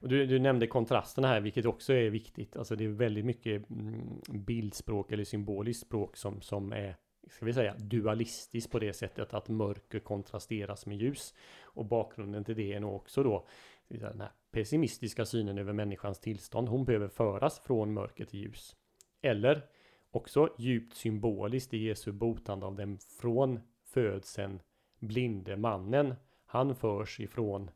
Och 0.00 0.08
du, 0.08 0.26
du 0.26 0.38
nämnde 0.38 0.66
kontrasterna 0.66 1.28
här, 1.28 1.40
vilket 1.40 1.66
också 1.66 1.92
är 1.92 2.10
viktigt. 2.10 2.56
Alltså 2.56 2.76
det 2.76 2.84
är 2.84 2.88
väldigt 2.88 3.24
mycket 3.24 3.70
mm, 3.70 4.20
bildspråk 4.28 5.12
eller 5.12 5.24
symboliskt 5.24 5.86
språk 5.86 6.16
som, 6.16 6.40
som 6.40 6.72
är, 6.72 6.96
ska 7.30 7.46
vi 7.46 7.52
säga, 7.52 7.74
dualistiskt 7.78 8.72
på 8.72 8.78
det 8.78 8.92
sättet 8.92 9.34
att 9.34 9.48
mörker 9.48 9.98
kontrasteras 9.98 10.86
med 10.86 10.96
ljus. 10.96 11.34
Och 11.62 11.84
bakgrunden 11.84 12.44
till 12.44 12.56
det 12.56 12.72
är 12.72 12.80
nog 12.80 12.94
också 12.94 13.22
då 13.22 13.46
den 13.88 14.20
här 14.20 14.32
pessimistiska 14.50 15.24
synen 15.24 15.58
över 15.58 15.72
människans 15.72 16.20
tillstånd. 16.20 16.68
Hon 16.68 16.84
behöver 16.84 17.08
föras 17.08 17.60
från 17.60 17.92
mörker 17.92 18.24
till 18.24 18.40
ljus. 18.40 18.76
Eller 19.22 19.62
också 20.10 20.54
djupt 20.58 20.96
symboliskt 20.96 21.74
i 21.74 21.78
Jesu 21.78 22.12
botande 22.12 22.66
av 22.66 22.76
den 22.76 22.98
från 22.98 23.60
födseln 23.84 24.60
blinde 24.98 25.56
mannen. 25.56 26.14
Han 26.46 26.74
förs 26.74 27.20
ifrån 27.20 27.70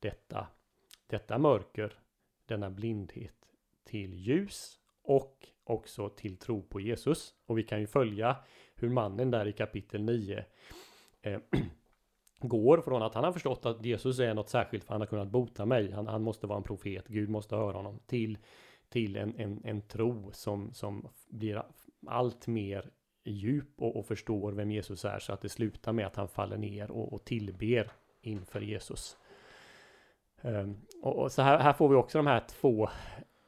detta 0.00 0.46
detta 1.06 1.38
mörker, 1.38 1.98
denna 2.46 2.70
blindhet 2.70 3.34
till 3.84 4.14
ljus 4.14 4.80
och 5.02 5.48
också 5.64 6.08
till 6.08 6.36
tro 6.36 6.62
på 6.62 6.80
Jesus. 6.80 7.34
Och 7.46 7.58
vi 7.58 7.62
kan 7.62 7.80
ju 7.80 7.86
följa 7.86 8.36
hur 8.74 8.88
mannen 8.88 9.30
där 9.30 9.48
i 9.48 9.52
kapitel 9.52 10.02
9 10.02 10.44
eh, 11.22 11.40
går 12.40 12.80
från 12.80 13.02
att 13.02 13.14
han 13.14 13.24
har 13.24 13.32
förstått 13.32 13.66
att 13.66 13.84
Jesus 13.84 14.18
är 14.18 14.34
något 14.34 14.48
särskilt 14.48 14.84
för 14.84 14.94
han 14.94 15.00
har 15.00 15.06
kunnat 15.06 15.28
bota 15.28 15.66
mig. 15.66 15.90
Han, 15.90 16.06
han 16.06 16.22
måste 16.22 16.46
vara 16.46 16.56
en 16.56 16.64
profet, 16.64 17.08
Gud 17.08 17.28
måste 17.28 17.56
höra 17.56 17.76
honom. 17.76 17.98
Till, 18.06 18.38
till 18.88 19.16
en, 19.16 19.34
en, 19.36 19.60
en 19.64 19.82
tro 19.82 20.30
som, 20.32 20.74
som 20.74 21.08
blir 21.28 21.62
allt 22.06 22.46
mer 22.46 22.90
djup 23.24 23.82
och, 23.82 23.96
och 23.96 24.06
förstår 24.06 24.52
vem 24.52 24.70
Jesus 24.70 25.04
är 25.04 25.18
så 25.18 25.32
att 25.32 25.40
det 25.40 25.48
slutar 25.48 25.92
med 25.92 26.06
att 26.06 26.16
han 26.16 26.28
faller 26.28 26.56
ner 26.56 26.90
och, 26.90 27.12
och 27.12 27.24
tillber 27.24 27.92
inför 28.20 28.60
Jesus. 28.60 29.16
Um, 30.42 30.76
och, 31.02 31.18
och, 31.18 31.32
så 31.32 31.42
här, 31.42 31.58
här 31.58 31.72
får 31.72 31.88
vi 31.88 31.94
också 31.94 32.18
de 32.18 32.26
här 32.26 32.44
två, 32.48 32.88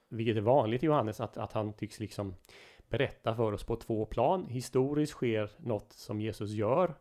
vilket 0.09 0.37
är 0.37 0.41
vanligt 0.41 0.83
i 0.83 0.87
Johannes, 0.87 1.21
att, 1.21 1.37
att 1.37 1.53
han 1.53 1.73
tycks 1.73 2.01
liksom 2.01 2.35
berätta 2.89 3.35
för 3.35 3.53
oss 3.53 3.65
på 3.65 3.77
två 3.77 4.07
plan. 4.07 4.47
Historiskt 4.49 5.13
sker 5.13 5.51
något 5.59 5.93
som 5.93 6.21
Jesus 6.21 6.51
gör, 6.51 6.95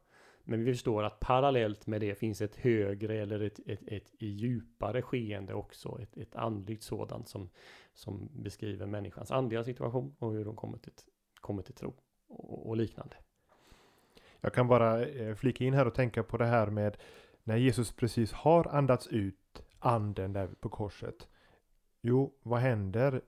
men 0.43 0.63
vi 0.63 0.73
förstår 0.73 1.03
att 1.03 1.19
parallellt 1.19 1.87
med 1.87 2.01
det 2.01 2.15
finns 2.15 2.41
ett 2.41 2.55
högre 2.55 3.21
eller 3.21 3.39
ett, 3.39 3.59
ett, 3.65 3.87
ett 3.87 4.11
djupare 4.19 5.01
skeende 5.01 5.53
också, 5.53 5.99
ett, 6.01 6.17
ett 6.17 6.35
andligt 6.35 6.83
sådant 6.83 7.29
som, 7.29 7.49
som 7.93 8.29
beskriver 8.31 8.85
människans 8.85 9.31
andliga 9.31 9.63
situation 9.63 10.15
och 10.19 10.31
hur 10.31 10.45
de 10.45 10.55
kommer 10.55 10.77
till, 10.77 10.93
kommer 11.41 11.61
till 11.63 11.73
tro 11.73 11.93
och, 12.27 12.69
och 12.69 12.77
liknande. 12.77 13.15
Jag 14.41 14.53
kan 14.53 14.67
bara 14.67 15.05
eh, 15.05 15.35
flika 15.35 15.63
in 15.63 15.73
här 15.73 15.87
och 15.87 15.95
tänka 15.95 16.23
på 16.23 16.37
det 16.37 16.45
här 16.45 16.67
med 16.67 16.97
när 17.43 17.57
Jesus 17.57 17.91
precis 17.91 18.31
har 18.33 18.67
andats 18.67 19.07
ut 19.07 19.39
anden 19.87 20.33
där 20.33 20.47
på 20.47 20.69
korset. 20.69 21.27
Jo, 22.01 22.33
vad 22.43 22.59
händer? 22.59 23.21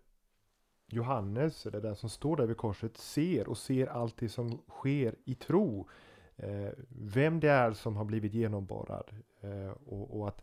Johannes, 0.88 1.66
eller 1.66 1.82
den 1.82 1.95
som 1.95 2.10
står 2.10 2.38
där 2.38 2.45
vid 2.45 2.57
korset, 2.57 2.97
ser 2.97 3.47
och 3.47 3.57
ser 3.57 3.88
allt 3.88 4.18
det 4.18 4.30
som 4.30 4.62
sker 4.68 5.16
i 5.26 5.36
tro. 5.36 5.89
Eh, 6.36 6.70
vem 6.89 7.39
det 7.39 7.49
är 7.49 7.72
som 7.72 7.95
har 7.97 8.05
blivit 8.05 8.34
genomborrad. 8.34 9.10
Eh, 9.41 9.72
och, 9.86 10.20
och, 10.20 10.28
att 10.28 10.41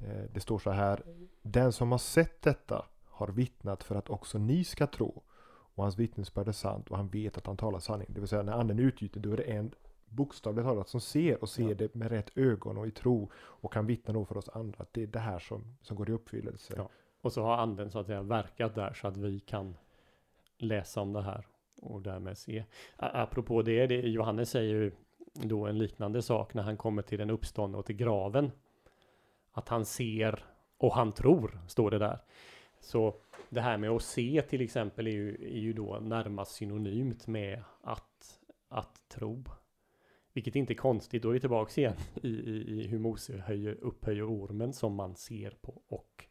eh, 0.00 0.24
det 0.32 0.40
står 0.40 0.58
så 0.58 0.70
här. 0.70 1.02
Den 1.42 1.72
som 1.72 1.92
har 1.92 1.98
sett 1.98 2.42
detta 2.42 2.84
har 3.06 3.28
vittnat 3.28 3.84
för 3.84 3.94
att 3.94 4.10
också 4.10 4.38
ni 4.38 4.64
ska 4.64 4.86
tro. 4.86 5.22
Och 5.76 5.82
hans 5.82 5.98
vittnesbörd 5.98 6.48
är 6.48 6.52
sant 6.52 6.90
och 6.90 6.96
han 6.96 7.08
vet 7.08 7.38
att 7.38 7.46
han 7.46 7.56
talar 7.56 7.78
sanning. 7.78 8.06
Det 8.10 8.20
vill 8.20 8.28
säga 8.28 8.42
när 8.42 8.52
anden 8.52 8.78
är 8.78 8.82
utgjuten 8.82 9.22
då 9.22 9.32
är 9.32 9.36
det 9.36 9.42
en 9.42 9.74
bokstavligt 10.14 10.66
talat 10.66 10.88
som 10.88 11.00
ser 11.00 11.42
och 11.42 11.48
ser 11.48 11.68
ja. 11.68 11.74
det 11.74 11.94
med 11.94 12.10
rätt 12.10 12.38
ögon 12.38 12.78
och 12.78 12.86
i 12.86 12.90
tro 12.90 13.30
och 13.34 13.72
kan 13.72 13.86
vittna 13.86 14.14
då 14.14 14.24
för 14.24 14.36
oss 14.36 14.48
andra 14.48 14.78
att 14.78 14.92
det 14.92 15.02
är 15.02 15.06
det 15.06 15.18
här 15.18 15.38
som, 15.38 15.76
som 15.82 15.96
går 15.96 16.10
i 16.10 16.12
uppfyllelse. 16.12 16.74
Ja. 16.76 16.88
Och 17.20 17.32
så 17.32 17.42
har 17.42 17.56
anden 17.56 17.90
så 17.90 17.98
att 17.98 18.06
säga 18.06 18.22
verkat 18.22 18.74
där 18.74 18.92
så 18.92 19.08
att 19.08 19.16
vi 19.16 19.40
kan 19.40 19.76
läsa 20.58 21.00
om 21.00 21.12
det 21.12 21.22
här 21.22 21.46
och 21.82 22.02
därmed 22.02 22.38
se. 22.38 22.64
Apropå 22.96 23.62
det, 23.62 23.86
det 23.86 23.94
Johannes 23.94 24.50
säger 24.50 24.74
ju 24.74 24.92
då 25.32 25.66
en 25.66 25.78
liknande 25.78 26.22
sak 26.22 26.54
när 26.54 26.62
han 26.62 26.76
kommer 26.76 27.02
till 27.02 27.18
den 27.18 27.30
uppståndne 27.30 27.78
och 27.78 27.86
till 27.86 27.96
graven. 27.96 28.50
Att 29.52 29.68
han 29.68 29.84
ser 29.84 30.44
och 30.78 30.94
han 30.94 31.12
tror, 31.12 31.60
står 31.68 31.90
det 31.90 31.98
där. 31.98 32.18
Så 32.80 33.14
det 33.48 33.60
här 33.60 33.78
med 33.78 33.90
att 33.90 34.02
se 34.02 34.42
till 34.48 34.60
exempel 34.60 35.06
är 35.06 35.10
ju, 35.10 35.34
är 35.34 35.60
ju 35.60 35.72
då 35.72 35.98
närmast 36.00 36.52
synonymt 36.52 37.26
med 37.26 37.62
att, 37.82 38.40
att 38.68 39.08
tro. 39.08 39.44
Vilket 40.34 40.56
inte 40.56 40.72
är 40.72 40.74
konstigt, 40.74 41.22
då 41.22 41.28
är 41.28 41.32
vi 41.32 41.40
tillbaka 41.40 41.80
igen 41.80 41.94
i, 42.22 42.28
i, 42.28 42.80
i 42.80 42.86
hur 42.86 42.98
Mose 42.98 43.36
höjer, 43.36 43.78
upphöjer 43.80 44.28
ormen 44.28 44.72
som 44.72 44.94
man 44.94 45.16
ser 45.16 45.50
på 45.50 45.82
och, 45.88 46.24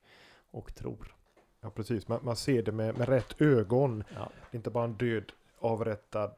och 0.52 0.76
tror. 0.76 1.16
Ja 1.62 1.70
precis, 1.70 2.08
man, 2.08 2.20
man 2.24 2.36
ser 2.36 2.64
det 2.64 2.72
med, 2.72 2.98
med 2.98 3.10
rätt 3.10 3.42
ögon. 3.42 4.04
Ja. 4.16 4.30
Inte 4.52 4.70
bara 4.70 4.84
en 4.84 4.94
död 4.94 5.32
avrättad 5.60 6.32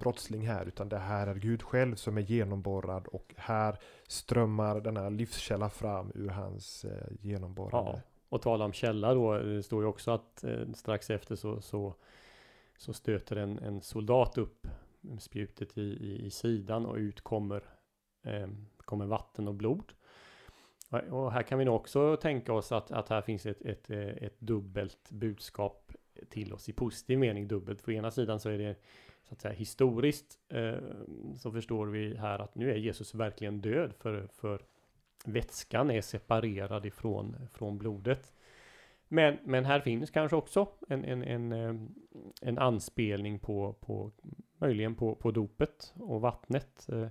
brottsling 0.00 0.46
här 0.46 0.66
utan 0.66 0.88
det 0.88 0.98
här 0.98 1.26
är 1.26 1.34
Gud 1.34 1.62
själv 1.62 1.94
som 1.94 2.16
är 2.18 2.22
genomborrad 2.22 3.06
och 3.06 3.34
här 3.36 3.78
strömmar 4.06 4.80
denna 4.80 5.08
livskälla 5.08 5.70
fram 5.70 6.12
ur 6.14 6.28
hans 6.28 6.84
eh, 6.84 7.12
genomborrade. 7.20 7.90
Ja, 7.90 8.00
och 8.28 8.42
tala 8.42 8.64
om 8.64 8.72
källa 8.72 9.14
då, 9.14 9.38
det 9.38 9.62
står 9.62 9.82
ju 9.82 9.88
också 9.88 10.10
att 10.10 10.44
eh, 10.44 10.72
strax 10.74 11.10
efter 11.10 11.36
så, 11.36 11.60
så, 11.60 11.94
så 12.78 12.92
stöter 12.92 13.36
en, 13.36 13.58
en 13.58 13.80
soldat 13.80 14.38
upp 14.38 14.66
spjutet 15.18 15.78
i, 15.78 15.82
i, 15.82 16.26
i 16.26 16.30
sidan 16.30 16.86
och 16.86 16.96
ut 16.96 17.20
kommer, 17.20 17.62
eh, 18.22 18.48
kommer 18.76 19.06
vatten 19.06 19.48
och 19.48 19.54
blod. 19.54 19.92
Och 21.10 21.32
här 21.32 21.42
kan 21.42 21.58
vi 21.58 21.64
nog 21.64 21.76
också 21.76 22.16
tänka 22.16 22.52
oss 22.52 22.72
att, 22.72 22.90
att 22.90 23.08
här 23.08 23.22
finns 23.22 23.46
ett, 23.46 23.62
ett, 23.62 23.90
eh, 23.90 23.98
ett 23.98 24.40
dubbelt 24.40 25.10
budskap 25.10 25.92
till 26.28 26.52
oss 26.52 26.68
i 26.68 26.72
positiv 26.72 27.18
mening 27.18 27.48
dubbelt. 27.48 27.82
För 27.82 27.92
ena 27.92 28.10
sidan 28.10 28.40
så 28.40 28.50
är 28.50 28.58
det 28.58 28.76
så 29.28 29.34
att 29.34 29.40
säga 29.40 29.54
historiskt 29.54 30.38
eh, 30.48 30.74
så 31.38 31.52
förstår 31.52 31.86
vi 31.86 32.16
här 32.16 32.38
att 32.38 32.54
nu 32.54 32.70
är 32.70 32.76
Jesus 32.76 33.14
verkligen 33.14 33.60
död 33.60 33.94
för, 33.98 34.28
för 34.32 34.62
vätskan 35.24 35.90
är 35.90 36.00
separerad 36.00 36.86
ifrån 36.86 37.36
från 37.52 37.78
blodet. 37.78 38.32
Men, 39.08 39.38
men 39.44 39.64
här 39.64 39.80
finns 39.80 40.10
kanske 40.10 40.36
också 40.36 40.68
en, 40.88 41.04
en, 41.04 41.22
en, 41.22 41.52
eh, 41.52 41.74
en 42.40 42.58
anspelning 42.58 43.38
på, 43.38 43.72
på 43.72 44.12
möjligen 44.58 44.94
på, 44.94 45.14
på 45.14 45.30
dopet 45.30 45.94
och 45.96 46.20
vattnet. 46.20 46.88
Eh, 46.88 47.08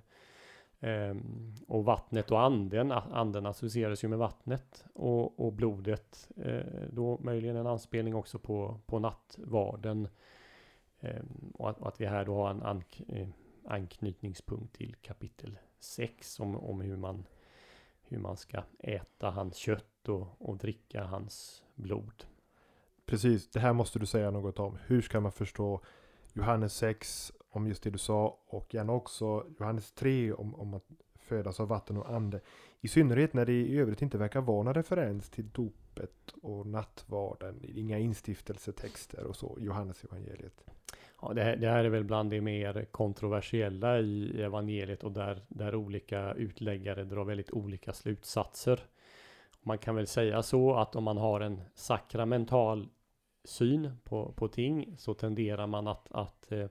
ehm, 0.79 1.55
och 1.67 1.85
vattnet 1.85 2.31
och 2.31 2.41
anden, 2.41 2.91
anden 2.91 3.45
associeras 3.45 4.03
ju 4.03 4.07
med 4.07 4.17
vattnet 4.19 4.85
och, 4.93 5.39
och 5.39 5.53
blodet. 5.53 6.31
Eh, 6.37 6.87
då 6.91 7.17
möjligen 7.21 7.55
en 7.55 7.67
anspelning 7.67 8.15
också 8.15 8.39
på, 8.39 8.79
på 8.85 8.99
nattvarden. 8.99 10.07
Ehm, 10.99 11.51
och 11.53 11.69
att, 11.69 11.79
och, 11.79 11.87
att, 11.87 12.01
vi 12.01 12.05
här 12.05 12.25
då 12.25 12.35
har 12.35 12.49
en 12.49 12.63
ank, 12.63 13.01
eh, 13.07 13.27
anknytningspunkt 13.65 14.75
till 14.75 14.95
kapitel 15.01 15.57
6 15.79 16.39
om, 16.39 16.55
om 16.55 16.81
hur 16.81 16.97
man 16.97 17.25
hur 18.13 18.19
man 18.19 18.37
ska 18.37 18.63
äta 18.79 19.29
hans 19.29 19.55
kött 19.55 20.09
och, 20.09 20.41
och 20.41 20.57
dricka 20.57 21.03
hans 21.03 21.63
blod. 21.75 22.23
Precis, 23.05 23.51
det 23.51 23.59
här 23.59 23.73
måste 23.73 23.99
du 23.99 24.05
säga 24.05 24.31
något 24.31 24.59
om. 24.59 24.77
Hur 24.85 25.01
ska 25.01 25.19
man 25.19 25.31
förstå 25.31 25.81
Johannes 26.33 26.73
6 26.73 27.33
om 27.49 27.67
just 27.67 27.83
det 27.83 27.89
du 27.89 27.97
sa 27.97 28.39
och 28.47 28.73
gärna 28.73 28.93
också 28.93 29.45
Johannes 29.59 29.91
3 29.91 30.33
om, 30.33 30.55
om 30.55 30.73
att 30.73 30.85
födas 31.19 31.59
av 31.59 31.67
vatten 31.67 31.97
och 31.97 32.09
ande. 32.09 32.39
I 32.81 32.87
synnerhet 32.87 33.33
när 33.33 33.45
det 33.45 33.53
i 33.53 33.77
övrigt 33.77 34.01
inte 34.01 34.17
verkar 34.17 34.41
vara 34.41 34.63
någon 34.63 34.73
referens 34.73 35.29
till 35.29 35.49
dopet 35.49 36.33
och 36.41 36.67
nattvarden. 36.67 37.61
Inga 37.75 37.99
instiftelsetexter 37.99 39.23
och 39.23 39.35
så 39.35 39.57
i 39.59 39.63
Johannes 39.63 40.03
evangeliet. 40.03 40.63
Ja, 41.21 41.33
det, 41.33 41.43
här, 41.43 41.55
det 41.55 41.69
här 41.69 41.83
är 41.83 41.89
väl 41.89 42.03
bland 42.03 42.31
det 42.31 42.41
mer 42.41 42.85
kontroversiella 42.91 43.99
i 43.99 44.41
evangeliet 44.41 45.03
och 45.03 45.11
där, 45.11 45.41
där 45.47 45.75
olika 45.75 46.33
utläggare 46.33 47.03
drar 47.03 47.25
väldigt 47.25 47.51
olika 47.51 47.93
slutsatser. 47.93 48.79
Man 49.61 49.77
kan 49.77 49.95
väl 49.95 50.07
säga 50.07 50.43
så 50.43 50.75
att 50.75 50.95
om 50.95 51.03
man 51.03 51.17
har 51.17 51.41
en 51.41 51.61
sakramental 51.75 52.89
syn 53.43 53.97
på, 54.03 54.33
på 54.35 54.47
ting 54.47 54.95
så 54.97 55.13
tenderar 55.13 55.67
man 55.67 55.87
att, 55.87 56.11
att, 56.11 56.51
eh, 56.51 56.67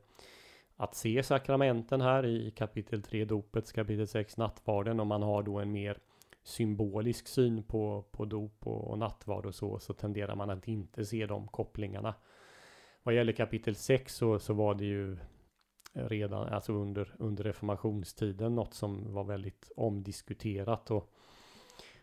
att 0.76 0.94
se 0.94 1.22
sakramenten 1.22 2.00
här 2.00 2.26
i 2.26 2.50
kapitel 2.50 3.02
3 3.02 3.24
dopet, 3.24 3.72
kapitel 3.72 4.08
6 4.08 4.36
nattvarden. 4.36 5.00
Om 5.00 5.08
man 5.08 5.22
har 5.22 5.42
då 5.42 5.58
en 5.58 5.72
mer 5.72 5.98
symbolisk 6.42 7.28
syn 7.28 7.62
på, 7.62 8.04
på 8.10 8.24
dop 8.24 8.66
och, 8.66 8.90
och 8.90 8.98
nattvard 8.98 9.46
och 9.46 9.54
så, 9.54 9.78
så 9.78 9.92
tenderar 9.94 10.34
man 10.34 10.50
att 10.50 10.68
inte 10.68 11.04
se 11.04 11.26
de 11.26 11.48
kopplingarna. 11.48 12.14
Vad 13.02 13.14
gäller 13.14 13.32
kapitel 13.32 13.74
6 13.74 14.14
så, 14.14 14.38
så 14.38 14.54
var 14.54 14.74
det 14.74 14.84
ju 14.84 15.16
redan 15.92 16.48
alltså 16.48 16.72
under, 16.72 17.14
under 17.18 17.44
reformationstiden 17.44 18.54
något 18.54 18.74
som 18.74 19.14
var 19.14 19.24
väldigt 19.24 19.70
omdiskuterat 19.76 20.90
och, 20.90 21.12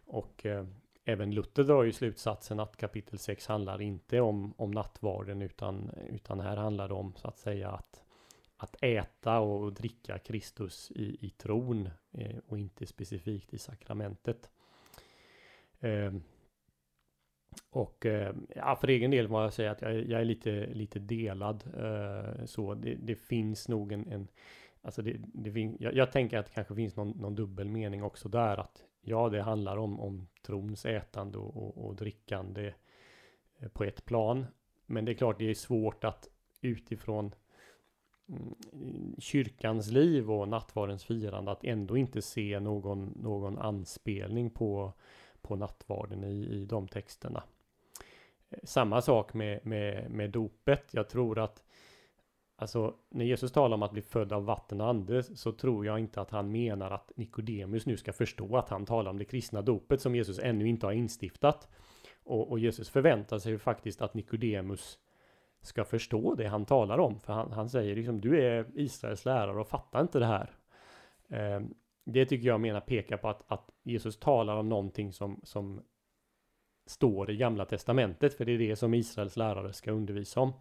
och 0.06 0.46
eh, 0.46 0.66
även 1.06 1.32
Luther 1.32 1.64
drar 1.64 1.84
ju 1.84 1.92
slutsatsen 1.92 2.60
att 2.60 2.78
kapitel 2.78 3.20
6 3.20 3.48
handlar 3.48 3.82
inte 3.82 4.20
om, 4.20 4.54
om 4.58 4.72
nattvarden 4.72 5.42
utan, 5.42 5.90
utan 6.10 6.40
här 6.40 6.58
handlar 6.58 6.88
det 6.88 6.94
om 6.94 7.14
så 7.16 7.28
att 7.28 7.38
säga 7.38 7.70
att, 7.70 8.04
att 8.58 8.76
äta 8.82 9.40
och 9.40 9.74
dricka 9.74 10.20
Kristus 10.20 10.92
i, 10.92 11.18
i 11.26 11.30
tron 11.30 11.90
eh, 12.12 12.38
och 12.48 12.60
inte 12.60 12.86
specifikt 12.86 13.54
i 13.54 13.58
sakramentet. 13.58 14.50
Eh, 15.80 16.14
och 17.70 18.06
eh, 18.06 18.36
ja, 18.56 18.76
för 18.76 18.88
egen 18.88 19.12
del 19.12 19.28
må 19.28 19.42
jag 19.42 19.54
säga 19.54 19.72
att 19.72 19.82
jag, 19.82 19.94
jag 19.94 20.22
är 20.22 20.26
lite, 20.26 20.68
lite 20.68 21.00
delad. 21.00 21.64
Eh, 21.78 22.46
så 22.46 22.74
det, 22.74 22.96
det, 22.96 23.16
finns 23.16 23.68
nog 23.68 23.92
en, 23.92 24.08
en 24.08 24.28
Alltså 24.82 25.02
det, 25.02 25.16
det, 25.20 25.76
jag, 25.80 25.94
jag, 25.94 26.12
tänker 26.12 26.38
att 26.38 26.46
det 26.46 26.52
kanske 26.52 26.76
finns 26.76 26.96
någon, 26.96 27.10
någon 27.10 27.36
dubbel 27.36 27.70
mening 27.70 28.04
också 28.04 28.30
där 28.30 28.58
att 28.58 28.84
ja, 29.02 29.30
det 29.30 29.42
handlar 29.42 29.78
om, 29.78 30.00
om 30.00 30.28
trons 30.42 30.86
ätande 30.86 31.38
och, 31.38 31.58
och, 31.58 31.86
och 31.86 31.96
drickande 31.96 32.74
eh, 33.60 33.68
på 33.68 33.84
ett 33.84 34.06
plan. 34.06 34.46
Men 34.86 35.06
det 35.06 35.12
är 35.12 35.16
klart, 35.16 35.40
det 35.40 35.50
är 35.50 35.54
svårt 35.54 36.04
att 36.04 36.30
utifrån 36.62 37.32
mm, 38.30 39.16
kyrkans 39.20 39.92
liv 39.92 40.32
och 40.32 40.48
nattvardens 40.48 41.06
firande 41.06 41.52
att 41.52 41.64
ändå 41.64 41.98
inte 41.98 42.22
se 42.22 42.60
någon, 42.60 43.14
någon 43.22 43.58
anspelning 43.58 44.50
på 44.50 44.94
på 45.42 45.56
nattvarden 45.56 46.24
i, 46.24 46.46
i 46.46 46.66
de 46.66 46.88
texterna. 46.88 47.44
Eh, 48.50 48.60
samma 48.64 49.02
sak 49.02 49.34
med, 49.34 49.66
med, 49.66 50.12
med 50.12 50.30
dopet. 50.30 50.90
Jag 50.92 51.10
tror 51.10 51.40
att 51.40 51.64
Alltså 52.62 52.94
när 53.10 53.26
Jesus 53.26 53.52
talar 53.52 53.76
om 53.76 53.84
att 53.84 53.92
bli 53.92 54.02
född 54.02 54.34
av 54.34 54.46
vatten 54.46 54.82
och 54.82 54.88
ande 54.88 55.24
så 55.24 55.52
tror 55.52 55.86
jag 55.86 56.00
inte 56.00 56.22
att 56.22 56.32
han 56.32 56.52
menar 56.52 56.92
att 56.92 57.12
Nikodemus 57.16 57.86
nu 57.86 57.98
ska 57.98 58.14
förstå 58.14 58.58
att 58.58 58.70
han 58.70 58.86
talar 58.86 59.12
om 59.12 59.18
det 59.18 59.26
kristna 59.26 59.62
dopet 59.62 60.02
som 60.02 60.16
Jesus 60.16 60.40
ännu 60.40 60.68
inte 60.68 60.86
har 60.86 60.94
instiftat. 60.94 61.70
Och, 62.24 62.52
och 62.52 62.60
Jesus 62.60 62.90
förväntar 62.90 63.40
sig 63.40 63.52
ju 63.52 63.60
faktiskt 63.60 64.02
att 64.02 64.14
Nikodemus 64.14 65.00
ska 65.62 65.84
förstå 65.84 66.36
det 66.36 66.48
han 66.48 66.66
talar 66.66 66.98
om. 66.98 67.20
För 67.20 67.34
han, 67.34 67.52
han 67.52 67.70
säger 67.70 67.96
liksom 67.96 68.22
du 68.22 68.44
är 68.44 68.66
Israels 68.76 69.26
lärare 69.26 69.60
och 69.60 69.68
fattar 69.68 70.02
inte 70.02 70.20
det 70.20 70.26
här. 70.26 70.52
Um, 71.28 71.74
det 72.06 72.26
tycker 72.26 72.48
jag 72.48 72.62
menar 72.62 72.82
pekar 72.82 73.18
på 73.18 73.30
att, 73.30 73.52
att 73.52 73.70
Jesus 73.84 74.20
talar 74.20 74.56
om 74.56 74.70
någonting 74.70 75.14
som, 75.14 75.42
som 75.44 75.82
står 76.86 77.32
i 77.32 77.38
gamla 77.38 77.66
testamentet, 77.66 78.34
för 78.34 78.46
det 78.46 78.52
är 78.52 78.58
det 78.58 78.76
som 78.76 78.94
Israels 78.94 79.38
lärare 79.38 79.74
ska 79.74 79.92
undervisa 79.92 80.40
om. 80.40 80.54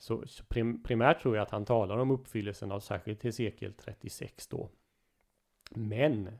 Så, 0.00 0.26
så 0.26 0.44
prim, 0.44 0.82
primärt 0.82 1.22
tror 1.22 1.36
jag 1.36 1.42
att 1.42 1.50
han 1.50 1.64
talar 1.64 1.98
om 1.98 2.10
uppfyllelsen 2.10 2.72
av 2.72 2.80
särskilt 2.80 3.22
Hesekiel 3.22 3.72
36 3.72 4.46
då. 4.46 4.68
Men 5.70 6.30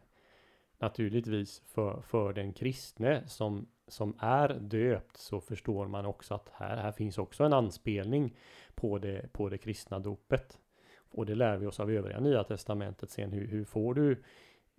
naturligtvis 0.78 1.62
för, 1.66 2.00
för 2.00 2.32
den 2.32 2.52
kristne 2.52 3.28
som, 3.28 3.68
som 3.88 4.14
är 4.18 4.48
döpt 4.48 5.16
så 5.16 5.40
förstår 5.40 5.88
man 5.88 6.06
också 6.06 6.34
att 6.34 6.48
här, 6.52 6.76
här 6.76 6.92
finns 6.92 7.18
också 7.18 7.44
en 7.44 7.52
anspelning 7.52 8.36
på 8.74 8.98
det, 8.98 9.32
på 9.32 9.48
det 9.48 9.58
kristna 9.58 9.98
dopet. 9.98 10.58
Och 10.98 11.26
det 11.26 11.34
lär 11.34 11.56
vi 11.56 11.66
oss 11.66 11.80
av 11.80 11.90
övriga 11.90 12.20
nya 12.20 12.44
testamentet 12.44 13.10
sen. 13.10 13.32
Hur, 13.32 13.46
hur 13.46 13.64
får 13.64 13.94
du 13.94 14.22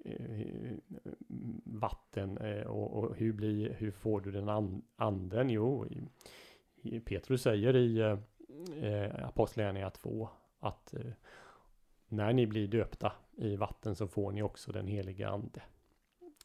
eh, 0.05 0.77
vatten 1.63 2.37
eh, 2.37 2.67
och, 2.67 3.03
och, 3.03 3.15
hur, 3.15 3.33
blir, 3.33 3.73
hur 3.73 3.91
får 3.91 4.21
du 4.21 4.31
den 4.31 4.49
and, 4.49 4.81
anden? 4.95 5.49
Jo, 5.49 5.85
i, 5.85 6.01
i 6.81 6.99
Petrus 6.99 7.41
säger 7.41 7.75
i 7.75 7.99
eh, 7.99 8.17
Eh, 8.81 9.25
apostlagärningarna 9.27 9.89
2 9.89 10.29
att 10.59 10.93
eh, 10.93 11.11
när 12.07 12.33
ni 12.33 12.47
blir 12.47 12.67
döpta 12.67 13.13
i 13.37 13.55
vatten 13.55 13.95
så 13.95 14.07
får 14.07 14.31
ni 14.31 14.43
också 14.43 14.71
den 14.71 14.87
heliga 14.87 15.29
ande. 15.29 15.61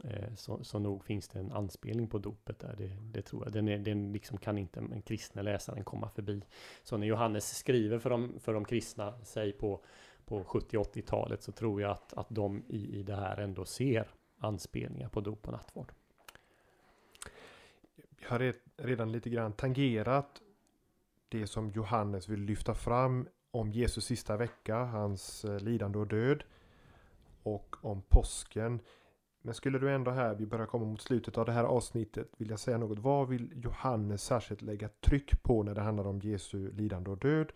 Eh, 0.05 0.35
så, 0.35 0.65
så 0.65 0.79
nog 0.79 1.05
finns 1.05 1.29
det 1.29 1.39
en 1.39 1.53
anspelning 1.53 2.09
på 2.09 2.19
dopet 2.19 2.59
där, 2.59 2.75
det, 2.79 2.89
det 3.01 3.23
tror 3.23 3.45
jag. 3.45 3.53
Den, 3.53 3.69
är, 3.69 3.79
den 3.79 4.13
liksom 4.13 4.39
kan 4.39 4.59
inte 4.59 4.81
en 4.81 5.03
kristne 5.03 5.43
läsaren 5.43 5.85
komma 5.85 6.09
förbi. 6.09 6.43
Så 6.83 6.97
när 6.97 7.07
Johannes 7.07 7.59
skriver 7.59 7.99
för 7.99 8.11
de, 8.11 8.39
för 8.41 8.55
de 8.55 8.65
kristna, 8.65 9.15
säg 9.25 9.53
på, 9.53 9.81
på 10.25 10.43
70-80-talet, 10.43 11.43
så 11.43 11.53
tror 11.53 11.81
jag 11.81 11.91
att, 11.91 12.13
att 12.13 12.27
de 12.29 12.65
i, 12.69 12.99
i 12.99 13.03
det 13.03 13.17
här 13.17 13.37
ändå 13.37 13.65
ser 13.65 14.09
anspelningar 14.39 15.09
på 15.09 15.21
dop 15.21 15.47
och 15.47 15.53
nattvard. 15.53 15.93
Jag 18.21 18.29
har 18.31 18.55
redan 18.77 19.13
lite 19.13 19.31
grann 19.31 19.53
tangerat 19.53 20.43
det 21.29 21.47
som 21.47 21.71
Johannes 21.71 22.29
vill 22.29 22.41
lyfta 22.41 22.75
fram 22.75 23.29
om 23.51 23.73
Jesus 23.73 24.05
sista 24.05 24.37
vecka, 24.37 24.85
hans 24.85 25.45
eh, 25.45 25.61
lidande 25.61 25.99
och 25.99 26.07
död 26.07 26.45
och 27.43 27.77
om 27.81 28.03
påsken. 28.03 28.81
Men 29.43 29.55
skulle 29.55 29.79
du 29.79 29.91
ändå 29.91 30.11
här, 30.11 30.35
vi 30.35 30.47
börjar 30.47 30.67
komma 30.67 30.85
mot 30.85 31.01
slutet 31.01 31.39
av 31.39 31.47
det 31.47 31.53
här 31.53 31.65
avsnittet, 31.65 32.31
vilja 32.39 32.57
säga 32.57 32.79
något. 32.79 32.99
Vad 32.99 33.29
vill 33.29 33.53
Johannes 33.65 34.25
särskilt 34.25 34.63
lägga 34.63 34.89
tryck 34.89 35.43
på 35.43 35.63
när 35.63 35.75
det 35.75 35.81
handlar 35.81 36.07
om 36.07 36.21
Jesu 36.21 36.73
lidande 36.73 37.11
och 37.11 37.19
död? 37.19 37.53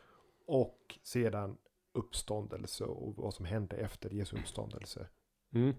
Och 0.46 0.98
sedan 1.02 1.56
uppståndelse 1.92 2.84
och 2.84 3.16
vad 3.16 3.34
som 3.34 3.44
hände 3.44 3.76
efter 3.76 4.10
Jesu 4.10 4.36
uppståndelse. 4.36 5.06
Mm. 5.54 5.74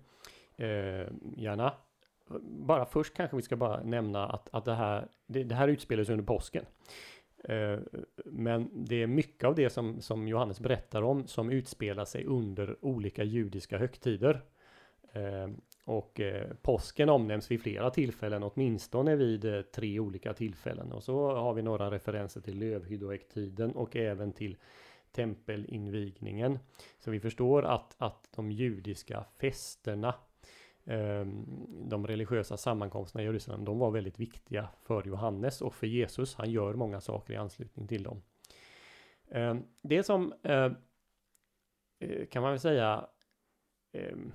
Eh, 0.56 1.08
gärna. 1.38 1.74
Bara 2.42 2.86
först 2.86 3.14
kanske 3.14 3.38
vi 3.38 3.44
ska 3.44 3.56
bara 3.56 3.84
nämna 3.84 4.28
att, 4.28 4.50
att 4.52 4.66
det, 4.66 4.74
här, 4.74 5.08
det, 5.28 5.44
det 5.44 5.56
här 5.56 5.68
utspelas 5.68 6.10
under 6.10 6.26
påsken. 6.26 6.66
Eh, 7.44 7.80
men 8.26 8.70
det 8.74 9.04
är 9.04 9.08
mycket 9.08 9.44
av 9.44 9.56
det 9.56 9.70
som, 9.70 10.02
som 10.02 10.28
Johannes 10.28 10.60
berättar 10.60 11.02
om 11.02 11.28
som 11.28 11.50
utspelar 11.50 12.06
sig 12.06 12.26
under 12.26 12.86
olika 12.86 13.24
judiska 13.24 13.78
högtider. 13.78 14.42
Eh, 15.14 15.50
och 15.86 16.20
eh, 16.20 16.48
påsken 16.62 17.10
omnämns 17.10 17.52
vid 17.52 17.62
flera 17.62 17.90
tillfällen, 17.90 18.44
åtminstone 18.44 19.16
vid 19.16 19.72
tre 19.72 20.00
olika 20.00 20.34
tillfällen. 20.34 20.92
Och 20.92 21.04
så 21.04 21.36
har 21.36 21.54
vi 21.54 21.62
några 21.62 21.92
referenser 21.92 22.42
till 22.42 22.60
lövhyddohögtiden 22.60 23.72
och 23.72 23.96
även 23.96 24.32
till 24.32 24.58
tempelinvigningen. 25.12 26.60
Så 27.00 27.12
vi 27.12 27.20
förstår 27.20 27.64
att, 27.64 27.96
att 27.98 28.30
de 28.36 28.52
judiska 28.52 29.26
festerna 29.42 30.16
Ehm, 30.86 31.46
de 31.90 32.08
religiösa 32.08 32.58
sammankomsterna 32.58 33.24
i 33.24 33.26
Jerusalem, 33.26 33.66
de 33.66 33.80
var 33.80 33.92
väldigt 33.92 34.20
viktiga 34.20 34.70
för 34.82 35.08
Johannes 35.08 35.62
och 35.62 35.76
för 35.76 35.88
Jesus. 35.88 36.36
Han 36.36 36.52
gör 36.52 36.74
många 36.74 37.02
saker 37.02 37.34
i 37.34 37.38
anslutning 37.38 37.88
till 37.88 38.04
dem. 38.04 38.22
Ehm, 39.32 39.64
det 39.82 40.04
som 40.04 40.34
eh, 40.44 40.72
eh, 42.00 42.26
kan 42.26 42.42
man 42.42 42.52
väl 42.52 42.60
säga 42.60 43.08
ehm, 43.94 44.32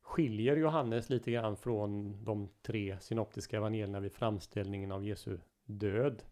skiljer 0.00 0.56
Johannes 0.56 1.10
lite 1.10 1.30
grann 1.30 1.56
från 1.56 2.24
de 2.24 2.48
tre 2.62 2.96
synoptiska 3.00 3.56
evangelierna 3.56 4.00
vid 4.00 4.12
framställningen 4.12 4.92
av 4.92 5.04
Jesu 5.04 5.38
död 5.64 6.22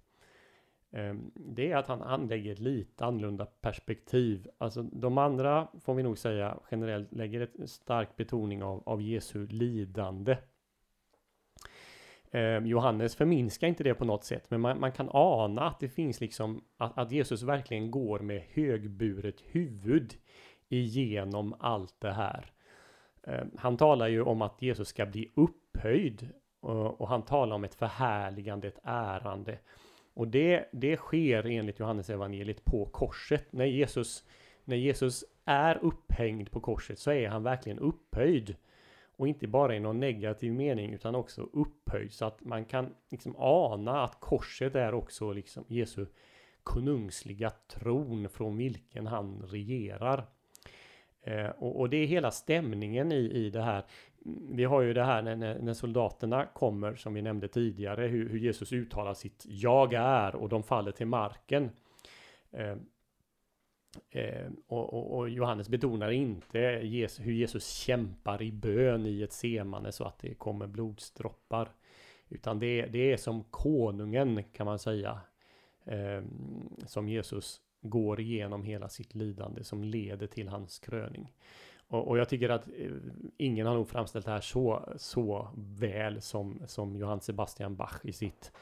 Ehm, 0.92 1.30
det 1.34 1.72
är 1.72 1.76
att 1.76 1.86
han 1.86 2.02
anlägger 2.02 2.52
ett 2.52 2.58
lite 2.58 3.04
annorlunda 3.04 3.46
perspektiv. 3.46 4.48
Alltså 4.58 4.82
de 4.82 5.18
andra 5.18 5.68
får 5.80 5.94
vi 5.94 6.02
nog 6.02 6.18
säga 6.18 6.58
generellt 6.70 7.12
lägger 7.12 7.40
ett 7.40 7.70
stark 7.70 8.16
betoning 8.16 8.62
av, 8.62 8.82
av 8.86 9.02
Jesu 9.02 9.46
lidande. 9.46 10.36
Eh, 12.30 12.58
Johannes 12.58 13.16
förminskar 13.16 13.66
inte 13.66 13.84
det 13.84 13.94
på 13.94 14.04
något 14.04 14.24
sätt, 14.24 14.50
men 14.50 14.60
man, 14.60 14.80
man 14.80 14.92
kan 14.92 15.08
ana 15.12 15.62
att 15.62 15.80
det 15.80 15.88
finns 15.88 16.20
liksom 16.20 16.64
att, 16.76 16.98
att, 16.98 17.12
Jesus 17.12 17.42
verkligen 17.42 17.90
går 17.90 18.18
med 18.18 18.42
högburet 18.52 19.40
huvud 19.40 20.14
igenom 20.68 21.54
allt 21.60 22.00
det 22.00 22.12
här. 22.12 22.52
Eh, 23.22 23.44
han 23.56 23.76
talar 23.76 24.08
ju 24.08 24.22
om 24.22 24.42
att 24.42 24.62
Jesus 24.62 24.88
ska 24.88 25.06
bli 25.06 25.32
upphöjd 25.36 26.28
och, 26.60 27.00
och 27.00 27.08
han 27.08 27.22
talar 27.22 27.56
om 27.56 27.64
ett 27.64 27.74
förhärligande, 27.74 28.68
ett 28.68 28.80
ärande. 28.82 29.58
Och 30.18 30.28
det, 30.28 30.68
det 30.72 30.96
sker 30.96 31.46
enligt 31.46 31.80
Johannes 31.80 32.10
evangeliet 32.10 32.64
på 32.64 32.86
korset. 32.86 33.52
När 33.52 33.64
Jesus, 33.64 34.24
när 34.64 34.76
Jesus 34.76 35.24
är 35.44 35.78
upphängd 35.84 36.50
på 36.50 36.60
korset 36.60 36.98
så 36.98 37.10
är 37.10 37.28
han 37.28 37.42
verkligen 37.42 37.78
upphöjd. 37.78 38.56
Och 39.16 39.28
inte 39.28 39.46
bara 39.46 39.76
i 39.76 39.80
någon 39.80 40.00
negativ 40.00 40.52
mening 40.52 40.92
utan 40.92 41.14
också 41.14 41.48
upphöjd 41.52 42.12
så 42.12 42.24
att 42.24 42.44
man 42.44 42.64
kan 42.64 42.94
liksom 43.10 43.34
ana 43.38 44.04
att 44.04 44.20
korset 44.20 44.74
är 44.74 44.94
också 44.94 45.32
liksom 45.32 45.64
Jesu 45.68 46.06
konungsliga 46.62 47.50
tron 47.50 48.28
från 48.28 48.56
vilken 48.56 49.06
han 49.06 49.42
regerar. 49.42 50.26
Eh, 51.22 51.48
och, 51.48 51.80
och, 51.80 51.90
det 51.90 51.96
är 51.96 52.06
hela 52.06 52.30
stämningen 52.30 53.12
i, 53.12 53.30
i 53.30 53.50
det 53.50 53.62
här 53.62 53.84
vi 54.50 54.64
har 54.64 54.80
ju 54.80 54.92
det 54.92 55.04
här 55.04 55.22
när, 55.22 55.36
när, 55.36 55.74
soldaterna 55.74 56.46
kommer, 56.46 56.94
som 56.94 57.14
vi 57.14 57.22
nämnde 57.22 57.48
tidigare, 57.48 58.06
hur, 58.06 58.28
hur, 58.28 58.38
Jesus 58.38 58.72
uttalar 58.72 59.14
sitt 59.14 59.44
Jag 59.48 59.92
är 59.92 60.34
och 60.34 60.48
de 60.48 60.62
faller 60.62 60.92
till 60.92 61.06
marken. 61.06 61.70
Eh, 62.50 62.76
eh, 64.10 64.46
och, 64.66 64.94
och, 64.94 65.18
och, 65.18 65.28
Johannes 65.28 65.68
betonar 65.68 66.10
inte 66.10 66.58
Jesus, 66.82 67.26
hur 67.26 67.32
Jesus 67.32 67.68
kämpar 67.68 68.42
i 68.42 68.52
bön 68.52 69.06
i 69.06 69.22
ett 69.22 69.32
semane 69.32 69.92
så 69.92 70.04
att 70.04 70.18
det 70.18 70.34
kommer 70.34 70.66
blodsdroppar. 70.66 71.68
Utan 72.28 72.58
det, 72.58 72.86
det 72.86 73.12
är 73.12 73.16
som 73.16 73.44
konungen 73.44 74.44
kan 74.52 74.66
man 74.66 74.78
säga. 74.78 75.20
Eh, 75.84 76.22
som 76.86 77.08
Jesus 77.08 77.60
går 77.80 78.20
igenom 78.20 78.62
hela 78.62 78.88
sitt 78.88 79.14
lidande 79.14 79.64
som 79.64 79.84
leder 79.84 80.26
till 80.26 80.48
hans 80.48 80.78
kröning. 80.78 81.32
Och, 81.88 82.08
och, 82.08 82.18
jag 82.18 82.28
tycker 82.28 82.48
att 82.48 82.68
eh, 82.68 82.90
ingen 83.36 83.66
har 83.66 83.74
nog 83.74 83.88
framställt 83.88 84.24
det 84.24 84.32
här 84.32 84.40
så, 84.40 84.94
så 84.96 85.48
väl 85.56 86.20
som, 86.20 86.62
som 86.66 86.96
Johann 86.96 87.20
Sebastian 87.20 87.76
Bach 87.76 88.00
i 88.04 88.12
sitt 88.12 88.52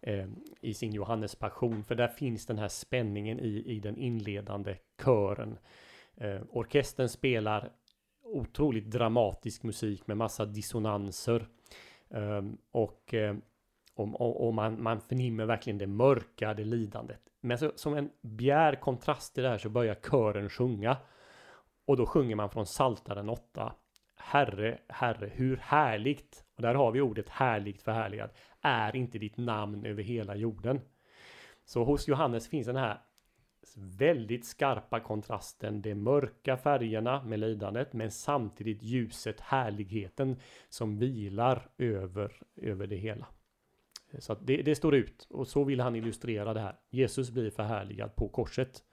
eh, 0.00 0.26
i 0.60 0.74
sin 0.74 0.92
Johannes 0.92 1.34
passion. 1.34 1.84
För 1.84 1.94
där 1.94 2.08
finns 2.08 2.46
den 2.46 2.58
här 2.58 2.68
spänningen 2.68 3.40
i, 3.40 3.62
i 3.66 3.80
den 3.80 3.96
inledande 3.96 4.76
kören. 5.04 5.58
Eh, 6.16 6.40
orkestern 6.50 7.08
spelar 7.08 7.72
otroligt 8.22 8.90
dramatisk 8.90 9.62
musik 9.62 10.06
med 10.06 10.16
massa 10.16 10.44
dissonanser. 10.44 11.46
Um, 12.08 12.58
och 12.70 13.14
eh, 13.14 13.36
och, 13.96 14.46
och, 14.46 14.54
man, 14.54 14.82
man 14.82 15.00
förnimmer 15.00 15.44
verkligen 15.44 15.78
det 15.78 15.86
mörka, 15.86 16.54
det 16.54 16.64
lidandet. 16.64 17.20
Men 17.40 17.58
så, 17.58 17.72
som 17.74 17.94
en 17.94 18.10
bjär 18.20 18.74
kontrast 18.74 19.34
till 19.34 19.42
det 19.42 19.48
här 19.48 19.58
så 19.58 19.68
börjar 19.68 19.94
kören 19.94 20.48
sjunga. 20.48 20.96
Och 21.86 21.96
då 21.96 22.06
sjunger 22.06 22.36
man 22.36 22.50
från 22.50 22.66
Saltaren 22.66 23.28
8. 23.28 23.72
Herre, 24.16 24.78
Herre, 24.88 25.30
hur 25.34 25.56
härligt, 25.56 26.44
och 26.56 26.62
där 26.62 26.74
har 26.74 26.92
vi 26.92 27.00
ordet 27.00 27.28
härligt 27.28 27.82
förhärligad, 27.82 28.30
är 28.60 28.96
inte 28.96 29.18
ditt 29.18 29.36
namn 29.36 29.86
över 29.86 30.02
hela 30.02 30.36
jorden. 30.36 30.80
Så 31.64 31.84
hos 31.84 32.08
Johannes 32.08 32.48
finns 32.48 32.66
den 32.66 32.76
här 32.76 33.00
väldigt 33.76 34.46
skarpa 34.46 35.00
kontrasten, 35.00 35.82
de 35.82 35.94
mörka 35.94 36.56
färgerna 36.56 37.22
med 37.22 37.38
lidandet, 37.38 37.92
men 37.92 38.10
samtidigt 38.10 38.82
ljuset, 38.82 39.40
härligheten 39.40 40.36
som 40.68 40.98
vilar 40.98 41.70
över, 41.78 42.42
över 42.56 42.86
det 42.86 42.96
hela. 42.96 43.26
Så 44.18 44.32
att 44.32 44.46
det, 44.46 44.62
det 44.62 44.74
står 44.74 44.94
ut 44.94 45.26
och 45.30 45.48
så 45.48 45.64
vill 45.64 45.80
han 45.80 45.96
illustrera 45.96 46.54
det 46.54 46.60
här. 46.60 46.76
Jesus 46.90 47.30
blir 47.30 47.50
förhärligad 47.50 48.16
på 48.16 48.28
korset. 48.28 48.84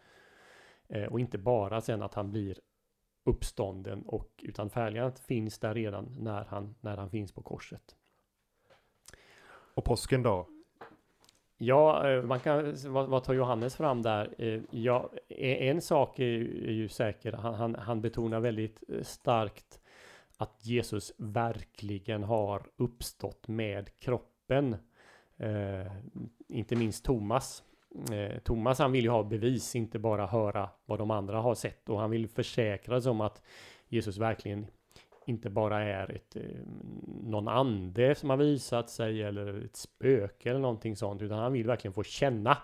Eh, 0.87 1.03
och 1.03 1.19
inte 1.19 1.37
bara 1.37 1.81
sen 1.81 2.01
att 2.01 2.13
han 2.13 2.31
blir 2.31 2.57
uppstånden 3.23 4.03
och 4.05 4.29
utan 4.43 4.69
färdigandet 4.69 5.19
finns 5.19 5.59
där 5.59 5.73
redan 5.73 6.15
när 6.19 6.43
han, 6.43 6.75
när 6.81 6.97
han 6.97 7.09
finns 7.09 7.31
på 7.31 7.41
korset. 7.41 7.95
Och 9.73 9.83
påsken 9.83 10.23
då? 10.23 10.47
Ja, 11.57 12.09
eh, 12.09 12.23
man 12.23 12.39
kan, 12.39 12.75
vad, 12.87 13.09
vad 13.09 13.23
tar 13.23 13.33
Johannes 13.33 13.75
fram 13.75 14.01
där? 14.01 14.35
Eh, 14.37 14.61
ja, 14.71 15.09
en 15.29 15.81
sak 15.81 16.19
är 16.19 16.23
ju, 16.23 16.67
är 16.67 16.71
ju 16.71 16.89
säker. 16.89 17.31
Han, 17.31 17.53
han, 17.53 17.75
han, 17.75 18.01
betonar 18.01 18.39
väldigt 18.39 18.83
eh, 18.89 19.03
starkt 19.03 19.79
att 20.37 20.65
Jesus 20.65 21.13
verkligen 21.17 22.23
har 22.23 22.65
uppstått 22.77 23.47
med 23.47 23.99
kroppen. 23.99 24.75
Eh, 25.37 25.91
inte 26.47 26.75
minst 26.75 27.05
Thomas 27.05 27.63
eh, 28.11 28.39
Thomas 28.39 28.79
han 28.79 28.91
vill 28.91 29.03
ju 29.03 29.09
ha 29.09 29.23
bevis, 29.23 29.75
inte 29.75 29.99
bara 29.99 30.27
höra 30.27 30.69
vad 30.85 30.99
de 30.99 31.11
andra 31.11 31.41
har 31.41 31.55
sett 31.55 31.89
och 31.89 31.99
han 31.99 32.11
vill 32.11 32.27
försäkra 32.27 33.01
sig 33.01 33.09
om 33.09 33.21
att 33.21 33.41
Jesus 33.87 34.17
verkligen 34.17 34.67
inte 35.25 35.49
bara 35.49 35.83
är 35.83 36.11
ett, 36.11 36.35
eh, 36.35 36.41
någon 37.23 37.47
ande 37.47 38.15
som 38.15 38.29
har 38.29 38.37
visat 38.37 38.89
sig 38.89 39.23
eller 39.23 39.65
ett 39.65 39.75
spöke 39.75 40.49
eller 40.49 40.59
någonting 40.59 40.95
sånt 40.95 41.21
utan 41.21 41.39
han 41.39 41.53
vill 41.53 41.67
verkligen 41.67 41.93
få 41.93 42.03
känna 42.03 42.57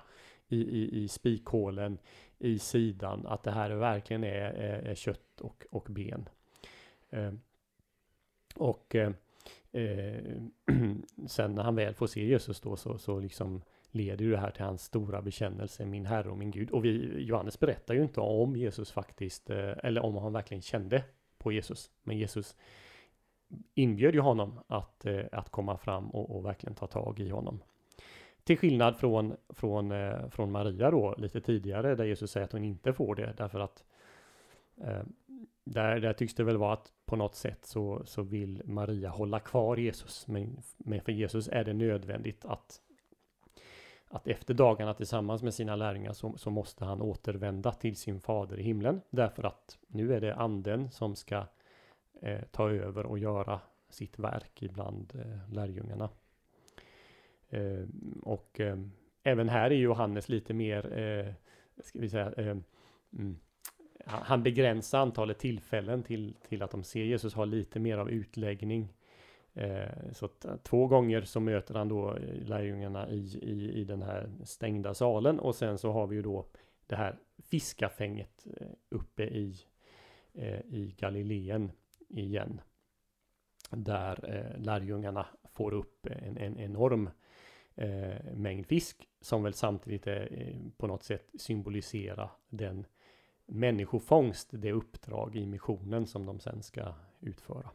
i, 0.47 0.57
i, 0.57 1.03
i 1.03 1.07
spikhålen 1.07 1.97
i 2.37 2.59
sidan 2.59 3.27
att 3.27 3.43
det 3.43 3.51
här 3.51 3.69
verkligen 3.69 4.23
är, 4.23 4.51
är, 4.51 4.79
är 4.79 4.95
kött 4.95 5.41
och, 5.41 5.65
och 5.71 5.87
ben. 5.89 6.29
Eh, 7.09 7.33
och 8.55 8.95
eh, 8.95 9.11
eh 9.71 10.37
sen 11.27 11.55
när 11.55 11.63
han 11.63 11.75
väl 11.75 11.93
får 11.93 12.07
se 12.07 12.25
Jesus 12.25 12.61
då 12.61 12.75
så, 12.75 12.97
så 12.97 13.19
liksom 13.19 13.61
leder 13.91 14.25
ju 14.25 14.31
det 14.31 14.37
här 14.37 14.51
till 14.51 14.63
hans 14.63 14.83
stora 14.83 15.21
bekännelse, 15.21 15.85
min 15.85 16.05
Herre 16.05 16.29
och 16.29 16.37
min 16.37 16.51
Gud. 16.51 16.71
Och 16.71 16.85
vi, 16.85 17.23
Johannes 17.23 17.59
berättar 17.59 17.93
ju 17.93 18.01
inte 18.01 18.19
om 18.19 18.55
Jesus 18.55 18.91
faktiskt, 18.91 19.49
eh, 19.49 19.73
eller 19.83 20.05
om 20.05 20.15
han 20.15 20.33
verkligen 20.33 20.61
kände 20.61 21.03
på 21.37 21.51
Jesus. 21.51 21.91
Men 22.03 22.17
Jesus 22.17 22.55
inbjöd 23.75 24.13
ju 24.13 24.19
honom 24.19 24.59
att, 24.67 25.05
eh, 25.05 25.25
att 25.31 25.49
komma 25.49 25.77
fram 25.77 26.09
och, 26.09 26.35
och 26.35 26.45
verkligen 26.45 26.75
ta 26.75 26.87
tag 26.87 27.19
i 27.19 27.29
honom. 27.29 27.59
Till 28.43 28.57
skillnad 28.57 28.97
från, 28.97 29.35
från, 29.49 29.91
eh, 29.91 30.29
från 30.29 30.51
Maria 30.51 30.91
då, 30.91 31.15
lite 31.17 31.41
tidigare, 31.41 31.95
där 31.95 32.05
Jesus 32.05 32.31
säger 32.31 32.45
att 32.45 32.51
hon 32.51 32.63
inte 32.63 32.93
får 32.93 33.15
det, 33.15 33.33
därför 33.37 33.59
att 33.59 33.83
där, 35.63 35.99
där 35.99 36.13
tycks 36.13 36.33
det 36.33 36.43
väl 36.43 36.57
vara 36.57 36.73
att 36.73 36.91
på 37.05 37.15
något 37.15 37.35
sätt 37.35 37.65
så, 37.65 38.01
så 38.05 38.21
vill 38.21 38.61
Maria 38.65 39.09
hålla 39.09 39.39
kvar 39.39 39.77
Jesus. 39.77 40.27
Men, 40.27 40.61
men 40.77 41.01
för 41.01 41.11
Jesus 41.11 41.47
är 41.47 41.63
det 41.63 41.73
nödvändigt 41.73 42.45
att 42.45 42.81
att 44.09 44.27
efter 44.27 44.53
dagarna 44.53 44.93
tillsammans 44.93 45.43
med 45.43 45.53
sina 45.53 45.75
lärjungar 45.75 46.13
så, 46.13 46.37
så, 46.37 46.49
måste 46.49 46.85
han 46.85 47.01
återvända 47.01 47.71
till 47.71 47.95
sin 47.95 48.19
fader 48.19 48.59
i 48.59 48.63
himlen. 48.63 49.01
Därför 49.09 49.43
att 49.43 49.79
nu 49.87 50.13
är 50.13 50.21
det 50.21 50.35
anden 50.35 50.91
som 50.91 51.15
ska 51.15 51.45
eh, 52.21 52.41
ta 52.51 52.69
över 52.71 53.05
och 53.05 53.19
göra 53.19 53.59
sitt 53.89 54.19
verk 54.19 54.61
ibland 54.61 55.13
eh, 55.15 55.53
lärjungarna. 55.53 56.09
Eh, 57.49 57.85
och 58.23 58.59
eh, 58.59 58.77
även 59.23 59.49
här 59.49 59.71
är 59.71 59.75
Johannes 59.75 60.29
lite 60.29 60.53
mer, 60.53 60.99
eh, 60.99 61.33
ska 61.83 61.99
vi 61.99 62.09
säga, 62.09 62.33
eh, 62.37 62.57
mm, 63.13 63.39
han 64.05 64.43
begränsar 64.43 64.99
antalet 64.99 65.39
tillfällen 65.39 66.03
till, 66.03 66.35
till 66.47 66.61
att 66.61 66.71
de 66.71 66.83
ser 66.83 67.03
Jesus 67.03 67.33
ha 67.33 67.45
lite 67.45 67.79
mer 67.79 67.97
av 67.97 68.09
utläggning 68.09 68.93
Eh, 69.59 70.11
så 70.11 70.29
två 70.63 70.87
gånger 70.87 71.21
så 71.21 71.39
möter 71.39 71.75
han 71.75 71.89
då 71.89 72.15
eh, 72.15 72.47
lärjungarna 72.47 73.09
i, 73.09 73.39
i, 73.41 73.71
i 73.81 73.83
den 73.83 74.01
här 74.01 74.29
stängda 74.43 74.93
salen 74.93 75.39
och 75.39 75.55
sen 75.55 75.77
så 75.77 75.91
har 75.91 76.07
vi 76.07 76.15
ju 76.15 76.21
då 76.21 76.45
det 76.87 76.95
här 76.95 77.15
fiskafänget 77.37 78.47
eh, 78.57 78.67
uppe 78.89 79.23
i, 79.23 79.55
i 80.65 80.95
Galileen 80.97 81.71
igen. 82.07 82.61
Där 83.69 84.55
lärjungarna 84.57 85.25
får 85.43 85.73
upp 85.73 86.05
en, 86.05 86.37
en 86.37 86.59
enorm 86.59 87.09
mängd 88.33 88.65
fisk 88.65 89.09
som 89.21 89.43
väl 89.43 89.53
samtidigt 89.53 90.07
är, 90.07 90.55
på 90.77 90.87
något 90.87 91.03
sätt 91.03 91.29
symboliserar 91.39 92.31
den 92.49 92.85
människofångst, 93.45 94.49
det 94.51 94.71
uppdrag 94.71 95.35
i 95.35 95.45
missionen 95.45 96.07
som 96.07 96.25
de 96.25 96.39
sen 96.39 96.63
ska 96.63 96.93
utföra. 97.19 97.69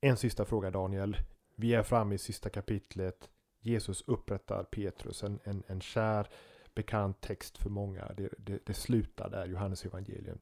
En 0.00 0.16
sista 0.16 0.44
fråga 0.44 0.70
Daniel. 0.70 1.16
Vi 1.56 1.74
är 1.74 1.82
framme 1.82 2.14
i 2.14 2.18
sista 2.18 2.50
kapitlet. 2.50 3.30
Jesus 3.60 4.04
upprättar 4.06 4.64
Petrus, 4.64 5.22
en, 5.22 5.38
en, 5.44 5.62
en 5.66 5.80
kär 5.80 6.28
bekant 6.74 7.20
text 7.20 7.58
för 7.58 7.70
många. 7.70 8.12
Det, 8.16 8.28
det, 8.38 8.66
det 8.66 8.74
slutar 8.74 9.30
där, 9.30 9.46
Johannes 9.46 9.84
evangelium. 9.84 10.38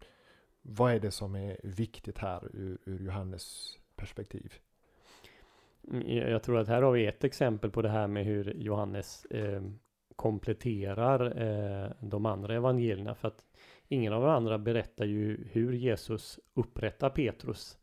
Vad 0.63 0.93
är 0.93 1.01
det 1.01 1.11
som 1.11 1.35
är 1.35 1.61
viktigt 1.63 2.19
här 2.19 2.51
ur, 2.53 2.79
ur 2.85 3.05
Johannes 3.05 3.77
perspektiv? 3.95 4.55
Mm, 5.91 6.31
jag 6.31 6.43
tror 6.43 6.59
att 6.59 6.69
här 6.69 6.83
har 6.83 6.93
vi 6.93 7.07
ett 7.07 7.25
exempel 7.25 7.71
på 7.71 7.83
det 7.83 7.89
här 7.89 8.07
med 8.07 8.25
hur 8.25 8.55
Johannes 8.55 9.25
eh, 9.25 9.63
kompletterar 10.17 11.43
eh, 11.43 11.91
de 12.01 12.27
andra 12.27 12.55
evangelierna. 12.55 13.15
För 13.15 13.29
att 13.29 13.45
ingen 13.89 14.13
av 14.13 14.23
de 14.23 14.31
andra 14.31 14.59
berättar 14.59 15.05
ju 15.05 15.49
hur 15.53 15.73
Jesus 15.73 16.41
upprättar 16.55 17.11
Petrus. 17.11 17.79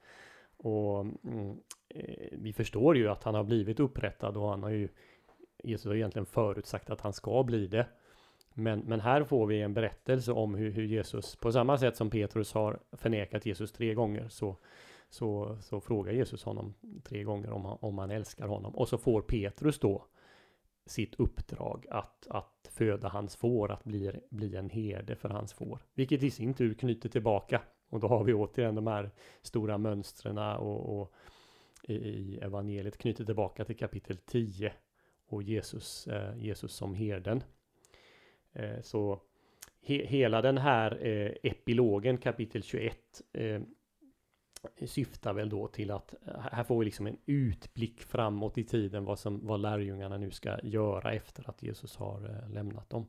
Och 0.64 1.01
mm, 1.01 1.57
eh, 1.89 2.28
vi 2.32 2.53
förstår 2.53 2.97
ju 2.97 3.09
att 3.09 3.24
han 3.24 3.36
har 3.36 3.43
blivit 3.43 3.80
upprättad 3.80 4.38
och 4.38 4.49
han 4.49 4.64
har 4.64 4.70
ju 4.70 4.89
Jesus 5.64 5.86
har 5.86 5.95
egentligen 5.95 6.26
förutsagt 6.26 6.89
att 6.89 7.01
han 7.01 7.14
ska 7.14 7.43
bli 7.43 7.68
det. 7.68 7.88
Men, 8.53 8.80
men 8.80 8.99
här 8.99 9.24
får 9.24 9.47
vi 9.47 9.61
en 9.61 9.74
berättelse 9.74 10.32
om 10.32 10.55
hur, 10.55 10.72
hur, 10.72 10.84
Jesus, 10.84 11.36
på 11.36 11.51
samma 11.51 11.78
sätt 11.78 11.97
som 11.97 12.09
Petrus 12.09 12.53
har 12.53 12.80
förnekat 12.91 13.45
Jesus 13.45 13.72
tre 13.72 13.93
gånger, 13.93 14.28
så, 14.30 14.57
så, 15.09 15.57
så 15.61 15.82
frågar 15.82 16.14
Jesus 16.14 16.43
honom 16.43 16.74
tre 17.03 17.24
gånger 17.24 17.51
om 17.51 17.66
han, 17.66 17.78
om 17.82 17.97
han 17.97 18.11
älskar 18.11 18.47
honom. 18.47 18.76
Och 18.76 18.89
så 18.89 18.97
får 18.97 19.22
Petrus 19.22 19.80
då 19.80 20.05
sitt 20.86 21.16
uppdrag 21.16 21.86
att, 21.89 22.28
att 22.30 22.70
föda 22.72 23.07
hans 23.07 23.36
får, 23.36 23.72
att 23.72 23.84
bli, 23.84 24.11
bli 24.30 24.55
en 24.55 24.70
herde 24.70 25.16
för 25.16 25.30
hans 25.30 25.53
får. 25.53 25.80
Vilket 25.93 26.24
i 26.24 26.32
sin 26.32 26.53
tur 26.53 26.74
knyter 26.74 27.09
tillbaka 27.09 27.61
och 27.94 28.00
då 28.00 28.08
har 28.08 28.24
vi 28.24 28.34
återigen 28.34 28.76
de 28.76 28.88
här 28.88 29.12
stora 29.41 29.78
mönstren 29.78 30.38
och, 30.38 31.00
och 31.00 31.14
i 31.84 32.38
evangeliet 32.41 32.98
knyter 32.98 33.26
tillbaka 33.26 33.66
till 33.66 33.78
kapitel 33.78 34.18
10 34.18 34.74
och 35.26 35.44
Jesus, 35.44 36.08
eh, 36.08 36.38
Jesus 36.38 36.74
som 36.74 36.96
herden. 36.96 37.44
Eh, 38.54 38.82
så 38.82 39.22
he, 39.82 40.06
hela 40.06 40.41
den 40.41 40.58
här 40.58 41.06
eh, 41.06 41.32
epilogen 41.44 42.18
kapitel 42.18 42.64
21 42.64 43.22
eh, 43.34 43.62
syftar 44.86 45.34
väl 45.34 45.50
då 45.50 45.68
till 45.68 45.91
att 45.91 46.14
eh, 46.28 46.39
här 46.52 46.64
får 46.64 46.80
vi 46.80 46.86
liksom 46.86 47.08
en 47.08 47.18
utblick 47.26 48.02
framåt 48.02 48.58
i 48.58 48.64
tiden 48.64 49.06
vad 49.06 49.20
som 49.20 49.48
vad 49.48 49.60
lärjungarna 49.60 50.18
nu 50.18 50.32
ska 50.32 50.60
göra 50.64 51.14
efter 51.14 51.50
att 51.50 51.64
Jesus 51.64 51.96
har 51.96 52.30
eh, 52.30 52.54
lämnat 52.54 52.89
dem. 52.89 53.06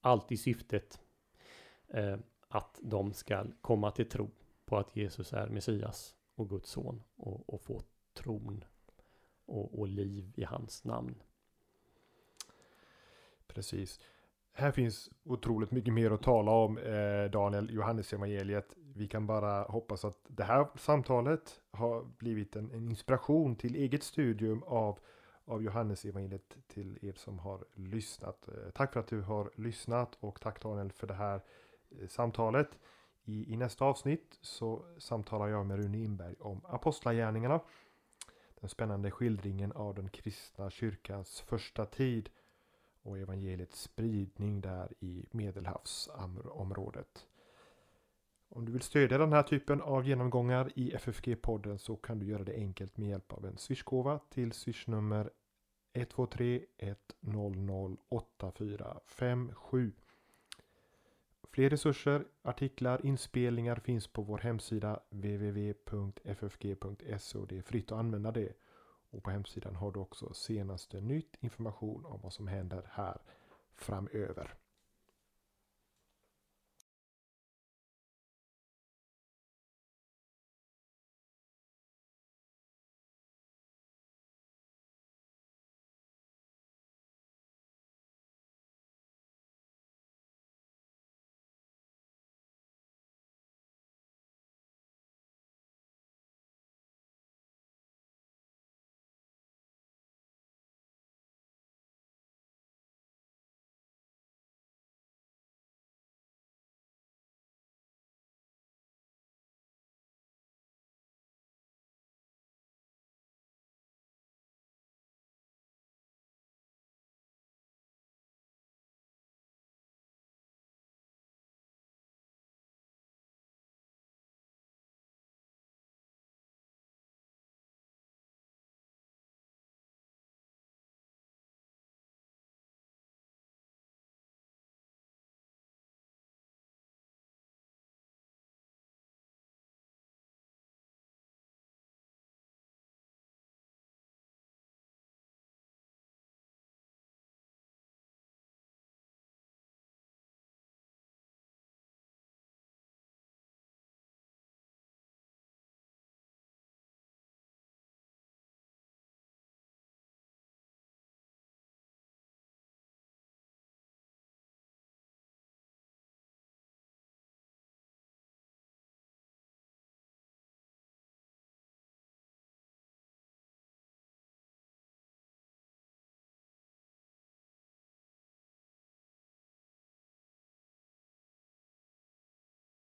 Allt 0.00 0.32
i 0.32 0.36
syftet 0.36 1.00
eh, 1.88 2.16
att 2.48 2.78
de 2.82 3.12
ska 3.12 3.44
komma 3.60 3.90
till 3.90 4.08
tro 4.08 4.30
på 4.64 4.78
att 4.78 4.96
Jesus 4.96 5.32
är 5.32 5.48
Messias 5.48 6.16
och 6.34 6.48
Guds 6.48 6.70
son 6.70 7.02
och, 7.16 7.54
och 7.54 7.60
få 7.60 7.82
tron 8.14 8.64
och, 9.46 9.78
och, 9.78 9.88
liv 9.88 10.32
i 10.36 10.44
hans 10.44 10.84
namn. 10.84 11.14
Precis. 13.46 14.00
Här 14.52 14.70
finns 14.70 15.10
otroligt 15.24 15.70
mycket 15.70 15.94
mer 15.94 16.10
att 16.10 16.22
tala 16.22 16.50
om 16.50 16.78
eh, 16.78 17.30
Daniel, 17.30 17.70
Johannes 17.70 18.12
evangeliet. 18.12 18.74
Vi 18.76 19.08
kan 19.08 19.26
bara 19.26 19.62
hoppas 19.62 20.04
att 20.04 20.18
det 20.28 20.44
här 20.44 20.66
samtalet 20.74 21.60
har 21.70 22.04
blivit 22.04 22.56
en, 22.56 22.70
en 22.70 22.88
inspiration 22.88 23.56
till 23.56 23.74
eget 23.74 24.02
studium 24.02 24.62
av, 24.62 24.98
av 25.44 25.62
Johannes 25.62 26.04
evangeliet 26.04 26.56
till 26.66 26.98
er 27.02 27.12
som 27.12 27.38
har 27.38 27.64
lyssnat. 27.74 28.48
Eh, 28.48 28.70
tack 28.74 28.92
för 28.92 29.00
att 29.00 29.08
du 29.08 29.20
har 29.20 29.50
lyssnat 29.54 30.16
och 30.20 30.40
tack 30.40 30.62
Daniel 30.62 30.92
för 30.92 31.06
det 31.06 31.14
här 31.14 31.36
Eh, 31.36 31.42
Eh, 31.90 32.08
samtalet. 32.08 32.78
I, 33.24 33.52
I, 33.52 33.56
nästa 33.56 33.84
avsnitt 33.84 34.38
så 34.40 34.84
samtalar 34.98 35.48
jag 35.48 35.66
med 35.66 35.76
Rune 35.76 35.98
Inberg 35.98 36.34
om 36.40 36.60
Apostlagärningarna. 36.64 37.60
Den 38.60 38.68
spännande 38.68 39.10
skildringen 39.10 39.72
av 39.72 39.94
den 39.94 40.08
kristna 40.08 40.70
kyrkans 40.70 41.40
första 41.40 41.86
tid 41.86 42.30
och 43.02 43.18
evangeliets 43.18 43.80
spridning 43.82 44.60
där 44.60 44.92
i 45.00 45.26
Medelhavsområdet. 45.30 47.26
Om 48.48 48.64
du 48.64 48.72
vill 48.72 48.82
stödja 48.82 49.18
den 49.18 49.32
här 49.32 49.42
typen 49.42 49.80
av 49.80 50.06
genomgångar 50.06 50.72
i 50.74 50.94
FFG-podden 50.96 51.78
så 51.78 51.96
kan 51.96 52.18
du 52.18 52.26
göra 52.26 52.44
det 52.44 52.54
enkelt 52.54 52.96
med 52.96 53.08
hjälp 53.08 53.32
av 53.32 53.46
en 53.46 53.58
swishgåva 53.58 54.20
till 54.30 54.52
swishnummer 54.52 55.30
123 55.92 56.64
100 57.20 57.96
8457. 58.08 59.92
Fler 61.50 61.70
resurser, 61.70 62.24
artiklar, 62.42 63.06
inspelningar 63.06 63.76
finns 63.76 64.06
på 64.06 64.22
vår 64.22 64.38
hemsida 64.38 65.00
www.ffg.se 65.10 66.76
och 67.38 67.46
det 67.46 67.58
är 67.58 67.62
fritt 67.62 67.92
att 67.92 67.98
använda 67.98 68.32
det. 68.32 68.52
Och 69.10 69.22
på 69.22 69.30
hemsidan 69.30 69.74
har 69.74 69.92
du 69.92 70.00
också 70.00 70.32
senaste 70.32 71.00
nytt 71.00 71.36
information 71.40 72.06
om 72.06 72.20
vad 72.22 72.32
som 72.32 72.48
händer 72.48 72.82
här 72.90 73.18
framöver. 73.74 74.54